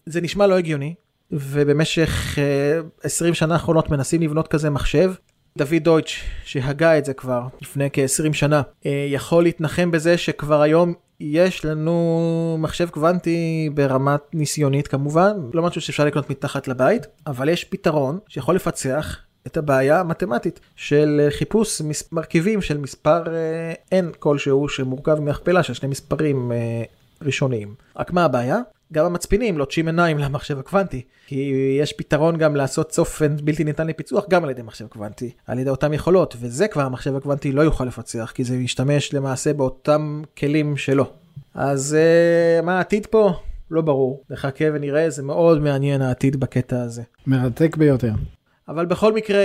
זה 0.06 0.22
נשמע 0.22 0.48
לא 0.48 0.58
הגיוני, 0.58 0.94
ובמשך 1.32 2.36
אה, 2.38 2.80
20 3.04 3.34
שנה 3.34 3.54
האחרונות 3.54 3.90
מנסים 3.90 4.22
לבנות 4.22 4.48
כזה 4.48 4.70
מחשב. 4.70 5.14
דוד 5.58 5.84
דויטש, 5.84 6.24
שהגה 6.46 6.98
את 6.98 7.06
זה 7.06 7.14
כבר 7.14 7.42
לפני 7.62 7.90
כ-20 7.94 8.34
שנה, 8.34 8.62
אה, 8.86 9.06
יכול 9.10 9.44
להתנחם 9.44 9.92
בזה 9.92 10.18
שכבר 10.18 10.62
היום 10.62 10.94
יש 11.20 11.66
לנו 11.66 12.58
מחשב 12.60 12.90
קוונטי 12.90 13.70
ברמת 13.74 14.22
ניסיונית 14.34 14.88
כמובן, 14.88 15.32
לא 15.54 15.64
משהו 15.64 15.82
שאפשר 15.82 16.06
לקנות 16.06 16.30
מתחת 16.30 16.68
לבית, 16.68 17.08
אבל 17.28 17.50
יש 17.50 17.64
פתרון 17.64 18.20
שיכול 18.28 18.56
לפצח 18.56 19.18
את 19.48 19.58
הבעיה 19.58 20.00
המתמטית 20.00 20.60
של 20.76 21.28
חיפוש 21.30 21.82
מרכיבים 22.12 22.62
של 22.62 22.78
מספר 22.78 23.24
uh, 23.24 23.94
n 23.94 24.18
כלשהו 24.20 24.70
שמורכב 24.70 25.20
מהכפלה 25.20 25.64
של 25.64 25.74
שני 25.74 25.90
מספרים 25.90 26.52
uh, 26.52 27.26
ראשוניים. 27.26 27.76
רק 27.96 28.14
מה 28.14 28.26
הבעיה? 28.26 28.60
גם 28.94 29.06
המצפינים 29.06 29.58
לוטשים 29.58 29.88
עיניים 29.88 30.18
למחשב 30.18 30.60
הקוונטי, 30.60 31.02
כי 31.28 31.54
יש 31.82 31.94
פתרון 31.94 32.38
גם 32.38 32.56
לעשות 32.56 32.90
צופן 32.90 33.36
בלתי 33.44 33.64
ניתן 33.64 33.88
לפיצוח 33.88 34.26
גם 34.30 34.44
על 34.44 34.50
ידי 34.50 34.62
מחשב 34.62 34.88
קוונטי, 34.88 35.32
על 35.48 35.60
ידי 35.60 35.70
אותם 35.70 35.94
יכולות, 35.94 36.36
וזה 36.40 36.68
כבר 36.68 36.82
המחשב 36.82 37.16
הקוונטי 37.16 37.52
לא 37.52 37.62
יוכל 37.62 37.86
לפצח, 37.86 38.32
כי 38.36 38.44
זה 38.44 38.56
ישתמש 38.56 39.14
למעשה 39.14 39.54
באותם 39.54 40.22
כלים 40.38 40.78
שלו. 40.78 41.06
אז 41.56 41.98
uh, 41.98 42.66
מה 42.66 42.78
העתיד 42.78 43.06
פה? 43.06 43.34
לא 43.72 43.82
ברור. 43.82 44.24
נחכה 44.30 44.66
ונראה, 44.74 45.10
זה 45.10 45.24
מאוד 45.24 45.62
מעניין 45.62 46.02
העתיד 46.02 46.40
בקטע 46.40 46.82
הזה. 46.82 47.04
מרתק 47.28 47.78
ביותר. 47.78 48.12
אבל 48.68 48.86
בכל 48.86 49.14
מקרה 49.14 49.42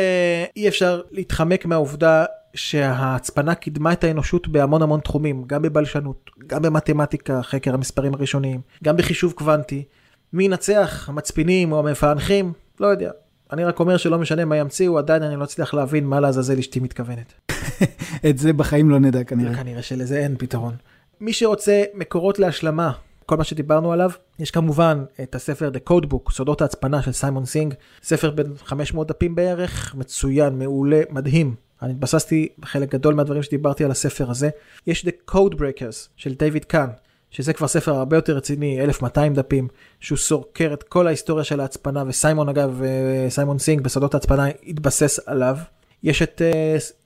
אי 0.56 0.68
אפשר 0.68 1.00
להתחמק 1.10 1.66
מהעובדה 1.66 2.24
שההצפנה 2.54 3.54
קידמה 3.54 3.92
את 3.92 4.04
האנושות 4.04 4.48
בהמון 4.48 4.82
המון 4.82 5.00
תחומים, 5.00 5.44
גם 5.46 5.62
בבלשנות, 5.62 6.30
גם 6.46 6.62
במתמטיקה, 6.62 7.42
חקר 7.42 7.74
המספרים 7.74 8.14
הראשוניים, 8.14 8.60
גם 8.84 8.96
בחישוב 8.96 9.32
קוונטי. 9.32 9.84
מי 10.32 10.44
ינצח, 10.44 11.08
המצפינים 11.08 11.72
או 11.72 11.78
המפענחים? 11.78 12.52
לא 12.80 12.86
יודע. 12.86 13.10
אני 13.52 13.64
רק 13.64 13.80
אומר 13.80 13.96
שלא 13.96 14.18
משנה 14.18 14.44
מה 14.44 14.56
ימציאו, 14.56 14.98
עדיין 14.98 15.22
אני 15.22 15.36
לא 15.36 15.44
אצליח 15.44 15.74
להבין 15.74 16.06
מה 16.06 16.20
לעזאזל 16.20 16.58
אשתי 16.58 16.80
מתכוונת. 16.80 17.50
את 18.30 18.38
זה 18.38 18.52
בחיים 18.52 18.90
לא 18.90 18.98
נדע 18.98 19.24
כנראה. 19.24 19.54
כנראה 19.54 19.82
שלזה 19.82 20.18
אין 20.18 20.36
פתרון. 20.38 20.74
מי 21.20 21.32
שרוצה 21.32 21.82
מקורות 21.94 22.38
להשלמה, 22.38 22.92
כל 23.30 23.36
מה 23.36 23.44
שדיברנו 23.44 23.92
עליו, 23.92 24.10
יש 24.38 24.50
כמובן 24.50 25.04
את 25.22 25.34
הספר 25.34 25.70
The 25.74 25.90
Code 25.90 26.09
Book, 26.09 26.32
סודות 26.32 26.62
ההצפנה 26.62 27.02
של 27.02 27.12
סיימון 27.12 27.44
סינג, 27.44 27.74
ספר 28.02 28.30
בין 28.30 28.46
500 28.64 29.08
דפים 29.08 29.34
בערך, 29.34 29.94
מצוין, 29.94 30.58
מעולה, 30.58 31.00
מדהים. 31.10 31.54
אני 31.82 31.90
התבססתי 31.92 32.48
בחלק 32.58 32.92
גדול 32.92 33.14
מהדברים 33.14 33.42
שדיברתי 33.42 33.84
על 33.84 33.90
הספר 33.90 34.30
הזה. 34.30 34.50
יש 34.86 35.06
The 35.06 35.30
Codebreakers 35.30 36.08
של 36.16 36.34
דיוויד 36.34 36.64
קאן, 36.64 36.88
שזה 37.30 37.52
כבר 37.52 37.68
ספר 37.68 37.94
הרבה 37.94 38.16
יותר 38.16 38.36
רציני, 38.36 38.80
1200 38.80 39.34
דפים, 39.34 39.68
שהוא 40.00 40.18
סוקר 40.18 40.70
את 40.72 40.82
כל 40.82 41.06
ההיסטוריה 41.06 41.44
של 41.44 41.60
ההצפנה, 41.60 42.04
וסיימון 42.06 42.48
אגב, 42.48 42.82
סיימון 43.28 43.58
סינג 43.58 43.82
בסודות 43.82 44.14
ההצפנה 44.14 44.46
התבסס 44.66 45.20
עליו. 45.26 45.56
יש 46.02 46.22
את 46.22 46.42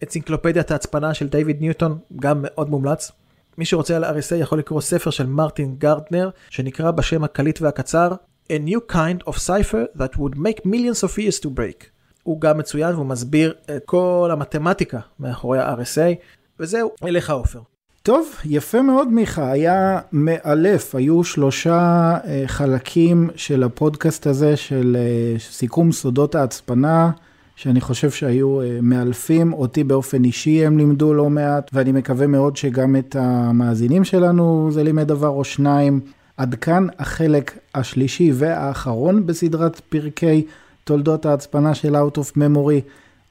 אנציקלופדיית 0.03 0.71
ההצפנה 0.71 1.15
של 1.15 1.29
דיוויד 1.29 1.61
ניוטון, 1.61 1.99
גם 2.21 2.39
מאוד 2.43 2.71
מומלץ. 2.71 3.13
מי 3.59 3.65
שרוצה 3.65 3.97
על 3.97 4.05
RSA 4.05 4.35
יכול 4.35 4.59
לקרוא 4.59 4.81
ספר 4.81 5.11
של 5.11 5.27
מרטין 5.27 5.75
גרדנר, 5.79 6.31
שנקרא 6.51 6.91
בשם 6.91 7.25
הקליט 7.25 7.63
והקצר, 7.63 8.13
A 8.49 8.69
New 8.69 8.93
Kind 8.93 9.29
of 9.29 9.35
Cipher 9.35 9.99
That 9.99 10.17
Would 10.17 10.37
Take 10.37 10.61
Millions 10.67 11.05
of 11.05 11.19
Years 11.19 11.41
to 11.43 11.47
Break. 11.47 11.85
הוא 12.23 12.41
גם 12.41 12.59
מצוין 12.59 12.95
והוא 12.95 13.07
מסביר 13.07 13.55
את 13.77 13.83
כל 13.85 14.29
המתמטיקה 14.33 14.99
מאחורי 15.21 15.59
ה-RSA, 15.59 16.15
וזהו, 16.61 16.91
אליך 17.05 17.31
עופר. 17.31 17.61
טוב, 18.03 18.35
יפה 18.45 18.83
מאוד 18.83 19.09
מיכה, 19.09 19.51
היה 19.51 20.01
מאלף, 20.13 20.95
היו 20.95 21.25
שלושה 21.25 22.17
אה, 22.25 22.43
חלקים 22.47 23.31
של 23.37 23.63
הפודקאסט 23.63 24.27
הזה 24.27 24.57
של 24.57 24.97
אה, 24.99 25.39
סיכום 25.39 25.93
סודות 25.93 26.35
ההצפנה, 26.35 27.11
שאני 27.57 27.81
חושב 27.81 28.11
שהיו 28.11 28.61
אה, 28.61 28.79
מאלפים, 28.83 29.53
אותי 29.53 29.85
באופן 29.85 30.25
אישי 30.25 30.67
הם 30.67 30.79
לימדו 30.79 31.15
לא 31.15 31.31
מעט, 31.31 31.71
ואני 31.73 31.93
מקווה 31.93 32.27
מאוד 32.27 32.57
שגם 32.57 32.97
את 32.97 33.17
המאזינים 33.17 34.05
שלנו 34.05 34.69
זה 34.73 34.83
לימד 34.83 35.09
דבר 35.09 35.29
או 35.29 35.45
שניים. 35.45 36.01
עד 36.37 36.55
כאן 36.55 36.87
החלק 36.99 37.59
השלישי 37.75 38.33
והאחרון 38.35 39.27
בסדרת 39.27 39.81
פרקי 39.81 40.47
תולדות 40.85 41.27
ההצפנה 41.27 41.75
של 41.75 41.97
Out 41.97 42.19
of 42.19 42.37
Memory. 42.37 42.81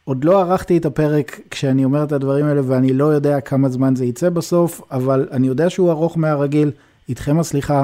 עוד 0.05 0.23
לא 0.23 0.41
ערכתי 0.41 0.77
את 0.77 0.85
הפרק 0.85 1.39
כשאני 1.49 1.85
אומר 1.85 2.03
את 2.03 2.11
הדברים 2.11 2.45
האלה 2.45 2.61
ואני 2.67 2.93
לא 2.93 3.05
יודע 3.05 3.41
כמה 3.41 3.69
זמן 3.69 3.95
זה 3.95 4.05
יצא 4.05 4.29
בסוף, 4.29 4.81
אבל 4.91 5.27
אני 5.31 5.47
יודע 5.47 5.69
שהוא 5.69 5.91
ארוך 5.91 6.17
מהרגיל, 6.17 6.71
איתכם 7.09 7.39
הסליחה, 7.39 7.83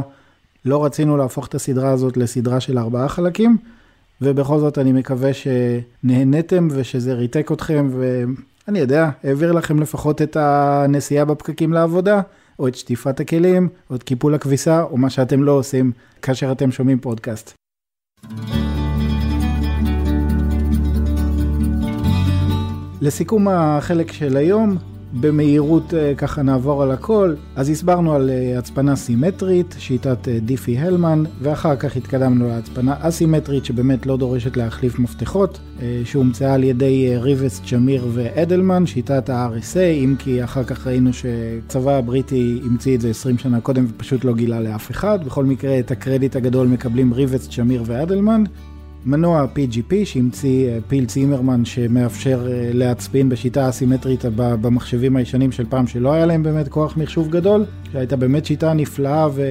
לא 0.66 0.86
רצינו 0.86 1.18
להפוך 1.18 1.48
את 1.48 1.56
הסדרה 1.56 1.90
הזאת 1.90 2.18
לסדרה 2.18 2.60
של 2.60 2.78
ארבעה 2.78 3.10
חלקים, 3.10 3.58
ובכל 4.22 4.60
זאת 4.60 4.78
אני 4.78 4.92
מקווה 4.92 5.32
שנהניתם 5.34 6.68
ושזה 6.72 7.14
ריתק 7.14 7.52
אתכם, 7.52 7.90
ואני 7.92 8.80
יודע, 8.80 9.10
העביר 9.24 9.52
לכם 9.52 9.80
לפחות 9.80 10.22
את 10.22 10.38
הנסיעה 10.40 11.26
בפקקים 11.26 11.74
לעבודה, 11.74 12.22
או 12.60 12.68
את 12.68 12.76
שטיפת 12.76 13.20
הכלים, 13.20 13.70
או 13.90 13.96
את 13.96 14.04
קיפול 14.04 14.36
הכביסה, 14.36 14.84
או 14.84 14.98
מה 14.98 15.10
שאתם 15.10 15.44
לא 15.44 15.52
עושים 15.52 15.92
כאשר 16.22 16.52
אתם 16.52 16.72
שומעים 16.72 17.00
פודקאסט. 17.00 17.54
לסיכום 23.02 23.48
החלק 23.48 24.12
של 24.12 24.38
היום, 24.38 24.78
במהירות 25.14 25.94
אה, 25.94 26.14
ככה 26.18 26.42
נעבור 26.42 26.84
על 26.84 26.92
הכל. 26.92 27.34
אז 27.56 27.70
הסברנו 27.70 28.14
על 28.14 28.30
אה, 28.30 28.58
הצפנה 28.60 28.96
סימטרית, 28.96 29.76
שיטת 29.80 30.28
אה, 30.28 30.40
דיפי 30.40 30.78
הלמן, 30.78 31.24
ואחר 31.42 31.76
כך 31.76 31.96
התקדמנו 31.96 32.48
להצפנה 32.48 32.96
אסימטרית 33.00 33.66
שבאמת 33.66 34.06
לא 34.06 34.18
דורשת 34.18 34.58
להחליף 34.58 35.00
מפתחות, 35.00 35.60
שהומצאה 36.04 36.54
על 36.54 36.64
ידי 36.64 37.18
ריבס, 37.18 37.62
צ'מיר 37.70 38.08
ואדלמן, 38.14 38.86
שיטת 38.86 39.30
ה-RSA, 39.30 39.80
אם 39.80 40.16
כי 40.20 40.44
אחר 40.44 40.64
כך 40.64 40.88
ראינו 40.88 41.10
שצבא 41.14 41.92
הבריטי 41.92 42.62
המציא 42.66 42.96
את 42.96 43.02
זה 43.02 43.10
20 43.10 43.38
שנה 43.38 43.62
קודם 43.62 43.86
ופשוט 43.90 44.26
לא 44.26 44.34
גילה 44.34 44.60
לאף 44.60 44.92
אחד. 44.92 45.26
בכל 45.26 45.46
מקרה 45.46 45.80
את 45.80 45.92
הקרדיט 45.92 46.36
הגדול 46.36 46.68
מקבלים 46.68 47.14
ריבס, 47.14 47.50
צ'מיר 47.50 47.84
ואדלמן. 47.86 48.44
מנוע 49.06 49.46
PGP 49.56 49.94
שהמציא 50.04 50.68
אה, 50.68 50.78
פיל 50.88 51.06
צימרמן 51.06 51.66
שמאפשר 51.66 52.48
אה, 52.52 52.70
להצפין 52.74 53.30
בשיטה 53.30 53.70
אסימטרית 53.70 54.26
במחשבים 54.36 55.16
הישנים 55.16 55.52
של 55.52 55.66
פעם 55.70 55.88
שלא 55.88 56.14
היה 56.14 56.26
להם 56.26 56.44
באמת 56.44 56.68
כוח 56.68 56.98
מחשוב 56.98 57.30
גדול, 57.30 57.66
שהייתה 57.92 58.16
באמת 58.16 58.46
שיטה 58.46 58.74
נפלאה 58.74 59.28
ו... 59.34 59.42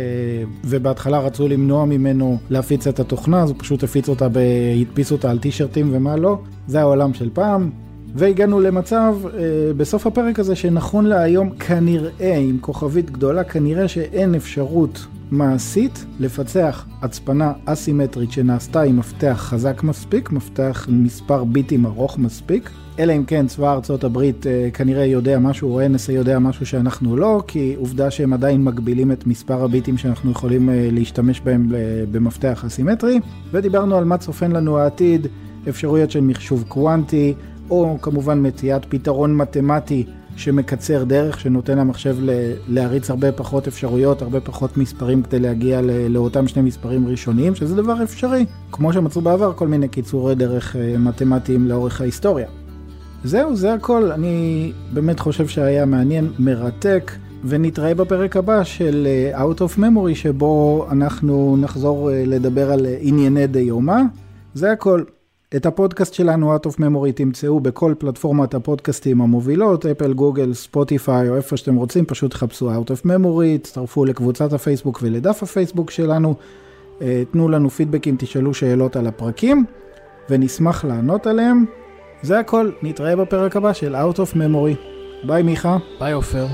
ובהתחלה 0.65 1.19
רצו 1.19 1.49
למנוע 1.49 1.85
ממנו 1.85 2.39
להפיץ 2.51 2.87
את 2.87 3.01
התוכנה 3.01 3.43
אז 3.43 3.51
הוא 3.51 3.57
פשוט 3.59 3.83
הפיץ 3.83 4.09
אותה, 4.09 4.29
ב... 4.29 4.39
הדפיס 4.81 5.13
אותה 5.13 5.31
על 5.31 5.39
טישרטים 5.39 5.89
ומה 5.93 6.17
לא, 6.17 6.39
זה 6.67 6.81
העולם 6.81 7.15
של 7.15 7.31
פעם. 7.33 7.71
והגענו 8.15 8.61
למצב 8.61 9.17
אה, 9.25 9.41
בסוף 9.77 10.07
הפרק 10.07 10.39
הזה 10.39 10.57
שנכון 10.57 11.07
להיום 11.07 11.51
כנראה 11.51 12.37
עם 12.37 12.59
כוכבית 12.61 13.11
גדולה 13.11 13.45
כנראה 13.45 13.89
שאין 13.89 14.35
אפשרות 14.35 15.07
מעשית 15.31 16.07
לפצח 16.21 16.87
הצפנה 17.03 17.53
אסימטרית 17.65 18.33
שנעשתה 18.33 18.83
עם 18.83 18.97
מפתח 18.97 19.37
חזק 19.39 19.83
מספיק, 19.83 20.33
מפתח 20.33 20.87
מספר 20.91 21.45
ביטים 21.45 21.87
ארוך 21.87 22.19
מספיק. 22.19 22.71
אלא 22.99 23.13
אם 23.17 23.25
כן 23.25 23.47
צבא 23.47 23.73
ארצות 23.73 24.05
הברית 24.05 24.47
אה, 24.47 24.69
כנראה 24.75 25.05
יודע 25.05 25.39
משהו 25.39 25.75
או 25.75 25.81
NSA 25.81 26.13
יודע 26.13 26.39
משהו 26.39 26.67
שאנחנו 26.67 27.17
לא, 27.17 27.43
כי 27.47 27.75
עובדה 27.79 28.11
שהם 28.11 28.33
עדיין 28.33 28.65
מגבילים 28.65 29.13
את 29.13 29.27
מספר 29.27 29.65
הביטים 29.65 29.97
שאנחנו 29.99 30.31
יכולים 30.31 30.71
אה, 30.71 30.89
להשתמש 30.93 31.41
בהם 31.41 31.75
אה, 31.75 31.79
במפתח 32.11 32.65
אסימטרי. 32.67 33.21
ודיברנו 33.51 33.97
על 33.97 34.05
מה 34.05 34.19
צופן 34.19 34.53
לנו 34.53 34.79
העתיד, 34.79 35.27
אפשרויות 35.69 36.11
של 36.11 36.21
מחשוב 36.21 36.65
קוונטי, 36.69 37.35
או 37.71 37.99
כמובן 38.03 38.47
מציאת 38.47 38.87
פתרון 38.89 39.37
מתמטי 39.37 40.05
שמקצר 40.39 41.05
דרך, 41.05 41.41
שנותן 41.41 41.79
למחשב 41.79 42.17
להריץ 42.69 43.11
הרבה 43.11 43.33
פחות 43.33 43.67
אפשרויות, 43.69 44.23
הרבה 44.23 44.41
פחות 44.41 44.77
מספרים 44.77 45.23
כדי 45.23 45.39
להגיע 45.39 45.81
לאותם 46.11 46.49
שני 46.49 46.63
מספרים 46.63 47.09
ראשוניים, 47.09 47.55
שזה 47.55 47.77
דבר 47.77 48.03
אפשרי, 48.03 48.47
כמו 48.73 48.93
שמצאו 48.93 49.21
בעבר 49.21 49.53
כל 49.53 49.69
מיני 49.69 49.89
קיצורי 49.89 50.35
דרך 50.35 50.77
אה, 50.77 50.99
מתמטיים 50.99 51.69
לאורך 51.69 52.01
ההיסטוריה. 52.01 52.49
זהו, 53.25 53.57
זה 53.57 53.75
הכל. 53.75 54.13
אני 54.13 54.73
באמת 54.93 55.21
חושב 55.21 55.49
שהיה 55.49 55.85
מעניין, 55.85 56.31
מרתק, 56.39 57.13
ונתראה 57.45 57.95
בפרק 57.95 58.37
הבא 58.37 58.65
של 58.65 59.07
אה, 59.07 59.45
Out 59.45 59.59
of 59.59 59.79
Memory, 59.79 60.15
שבו 60.15 60.87
אנחנו 60.91 61.57
נחזור 61.61 62.11
אה, 62.11 62.23
לדבר 62.27 62.73
על 62.73 62.87
ענייני 63.01 63.47
דיומא. 63.47 64.01
זה 64.55 64.73
הכל. 64.73 65.03
את 65.57 65.67
הפודקאסט 65.67 66.15
שלנו, 66.15 66.57
Out 66.57 66.61
of 66.61 66.81
Memory, 66.81 67.13
תמצאו 67.15 67.61
בכל 67.61 67.95
פלטפורמת 67.99 68.55
הפודקאסטים 68.55 69.21
המובילות, 69.21 69.87
אפל, 69.87 70.13
גוגל, 70.13 70.55
ספוטיפיי 70.55 71.29
או 71.29 71.37
איפה 71.37 71.57
שאתם 71.57 71.77
רוצים, 71.77 72.05
פשוט 72.05 72.35
חפשו 72.35 72.71
Out 72.71 72.87
of 72.89 73.07
Memory, 73.07 73.63
תצטרפו 73.63 74.05
לקבוצת 74.05 74.53
הפייסבוק 74.53 74.99
ולדף 75.03 75.43
הפייסבוק 75.43 75.91
שלנו, 75.91 76.35
אה, 77.03 77.23
תנו 77.31 77.49
לנו 77.49 77.71
פידבקים, 77.71 78.17
תשאלו 78.19 78.55
שאלות 78.55 78.97
על 78.97 79.07
הפרקים, 79.07 79.65
ונשמח 80.31 80.85
לענות 80.85 81.27
עליהם. 81.27 81.65
זה 82.23 82.39
הכל, 82.39 82.71
נתראה 82.83 83.17
בפרק 83.17 83.57
הבא 83.57 83.73
של 83.73 83.97
Out 83.97 84.17
of 84.17 84.35
Memory. 84.35 84.77
ביי 85.27 85.43
מיכה. 85.43 85.77
ביי 86.01 86.13
עופר. 86.13 86.47